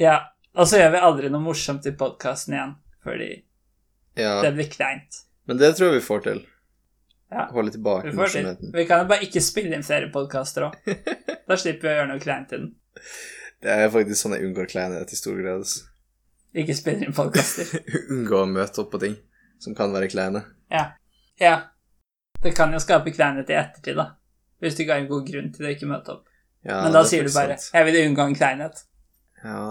[0.00, 0.20] ja.
[0.54, 3.26] Og så gjør vi aldri noe morsomt i podkasten igjen, fordi
[4.14, 5.16] Ja, det blir kleint.
[5.50, 6.44] men det tror jeg vi får til.
[7.34, 7.48] Ja.
[7.50, 8.18] Holde tilbake Vi, til.
[8.20, 8.70] morsomheten.
[8.76, 10.76] vi kan jo bare ikke spille inn flere podkaster òg.
[11.50, 12.70] Da slipper vi å gjøre noe kleint i den.
[13.66, 15.64] Det er faktisk sånn jeg unngår kleinhet i stor grad.
[15.66, 15.82] altså.
[16.54, 17.70] Ikke spille inn podkaster.
[18.14, 19.16] Unngå å møte opp på ting
[19.62, 20.44] som kan være kleine.
[20.70, 20.84] Ja.
[21.40, 21.56] ja.
[22.44, 24.12] Det kan jo skape kleinhet i ettertid, da.
[24.62, 26.28] Hvis du ikke har en god grunn til å ikke møte opp.
[26.64, 27.74] Ja, Men da er sier du bare sant.
[27.74, 28.84] 'jeg vil unngå en kleinhet'.
[29.44, 29.64] Ja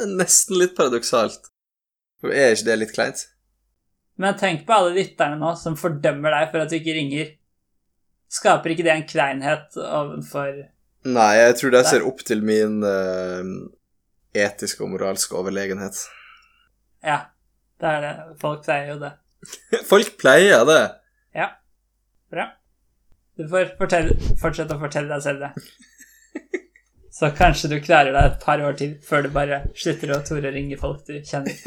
[0.00, 1.50] det er Nesten litt paradoksalt.
[2.20, 3.24] For er ikke det litt kleint?
[4.20, 7.32] Men tenk på alle lytterne nå som fordømmer deg for at du ikke ringer.
[8.30, 10.66] Skaper ikke det en kleinhet overfor
[11.08, 13.46] Nei, jeg tror de ser opp til min eh,
[14.36, 15.98] etiske og moralske overlegenhet.
[17.04, 17.18] Ja,
[17.80, 18.14] det er det.
[18.40, 19.12] Folk pleier jo det.
[19.92, 20.80] Folk pleier det.
[21.36, 21.48] Ja.
[22.30, 22.50] Bra.
[23.38, 25.54] Du får fortelle, fortsette å fortelle deg selv det.
[27.20, 30.50] Så kanskje du klarer deg et par år til før du bare slutter å tore
[30.50, 31.56] å ringe folk du kjenner.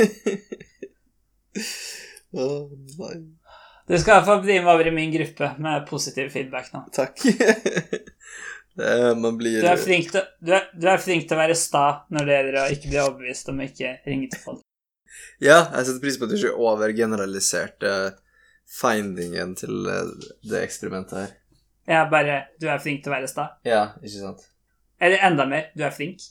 [2.33, 2.65] Oh,
[2.97, 3.17] nei.
[3.85, 6.79] Du skal i hvert fall bli med over i min gruppe med positiv feedback nå.
[6.95, 7.19] Takk.
[8.75, 11.85] Man blir Du er flink til, du er, du er flink til å være sta
[12.13, 14.63] når det gjelder å ikke bli overbevist om å ikke ringe til folk.
[15.43, 17.93] Ja, jeg setter pris på at du ikke overgeneraliserte
[18.73, 21.35] findingen til eh, det eksperimentet her.
[21.83, 23.49] Er bare Du er flink til å være sta.
[23.67, 24.47] Ja, ikke sant?
[25.03, 26.23] Eller enda mer, du er flink.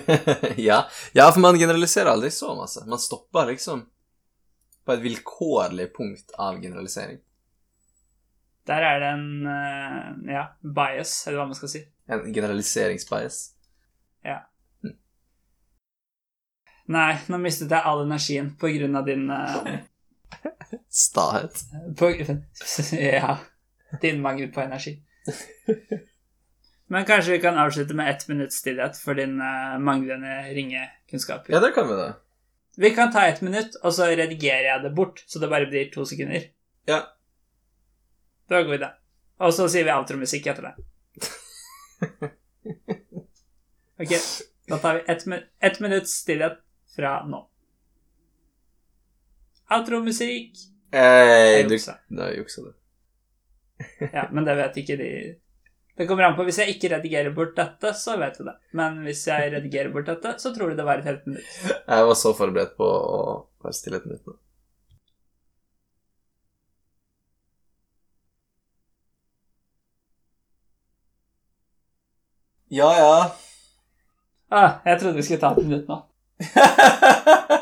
[0.56, 0.80] ja.
[1.12, 2.86] ja, for man generaliserer aldri så masse.
[2.88, 3.84] Man stopper liksom
[4.88, 7.20] på et vilkårlig punkt av generalisering.
[8.68, 11.82] Der er det en eh, ja, bias, eller hva man skal si.
[12.08, 13.38] En generaliseringsbias.
[14.26, 14.42] Ja.
[16.88, 19.74] Nei, nå mistet jeg all energien på grunn av din uh,
[21.04, 21.64] Stahet.
[21.96, 22.12] på,
[22.96, 23.38] Ja.
[24.00, 24.98] Din mangel på energi.
[26.88, 31.52] Men kanskje vi kan avslutte med ett minutts stillhet for din uh, manglende ringekunnskaper.
[31.52, 32.08] Ja, det kan vi da.
[32.78, 35.90] Vi kan ta ett minutt, og så redigerer jeg det bort, så det bare blir
[35.92, 36.48] to sekunder.
[36.88, 37.02] Ja.
[38.48, 38.90] Det var en god idé.
[39.38, 40.74] Og så sier vi outromusikk etter det.
[43.98, 44.12] Ok,
[44.70, 46.60] da tar vi ett, minutt minutts stillhet
[46.96, 47.40] fra nå.
[49.74, 50.60] Outromusikk!
[50.94, 51.96] Hey, Jeg juksa.
[52.08, 52.70] Da juksa du.
[54.14, 55.10] Ja, men det vet ikke de
[55.98, 56.46] Det kommer an på.
[56.46, 58.54] Hvis jeg ikke redigerer bort dette, så vet du det.
[58.78, 61.50] Men hvis jeg redigerer bort dette, så tror du det var et helt minutt.
[61.66, 63.22] Jeg var så forberedt på å
[63.64, 64.38] være stille et minutt nå.
[72.70, 73.30] Ja, ja.
[74.50, 76.02] Ah, jeg trodde vi skulle ta et minutt nå.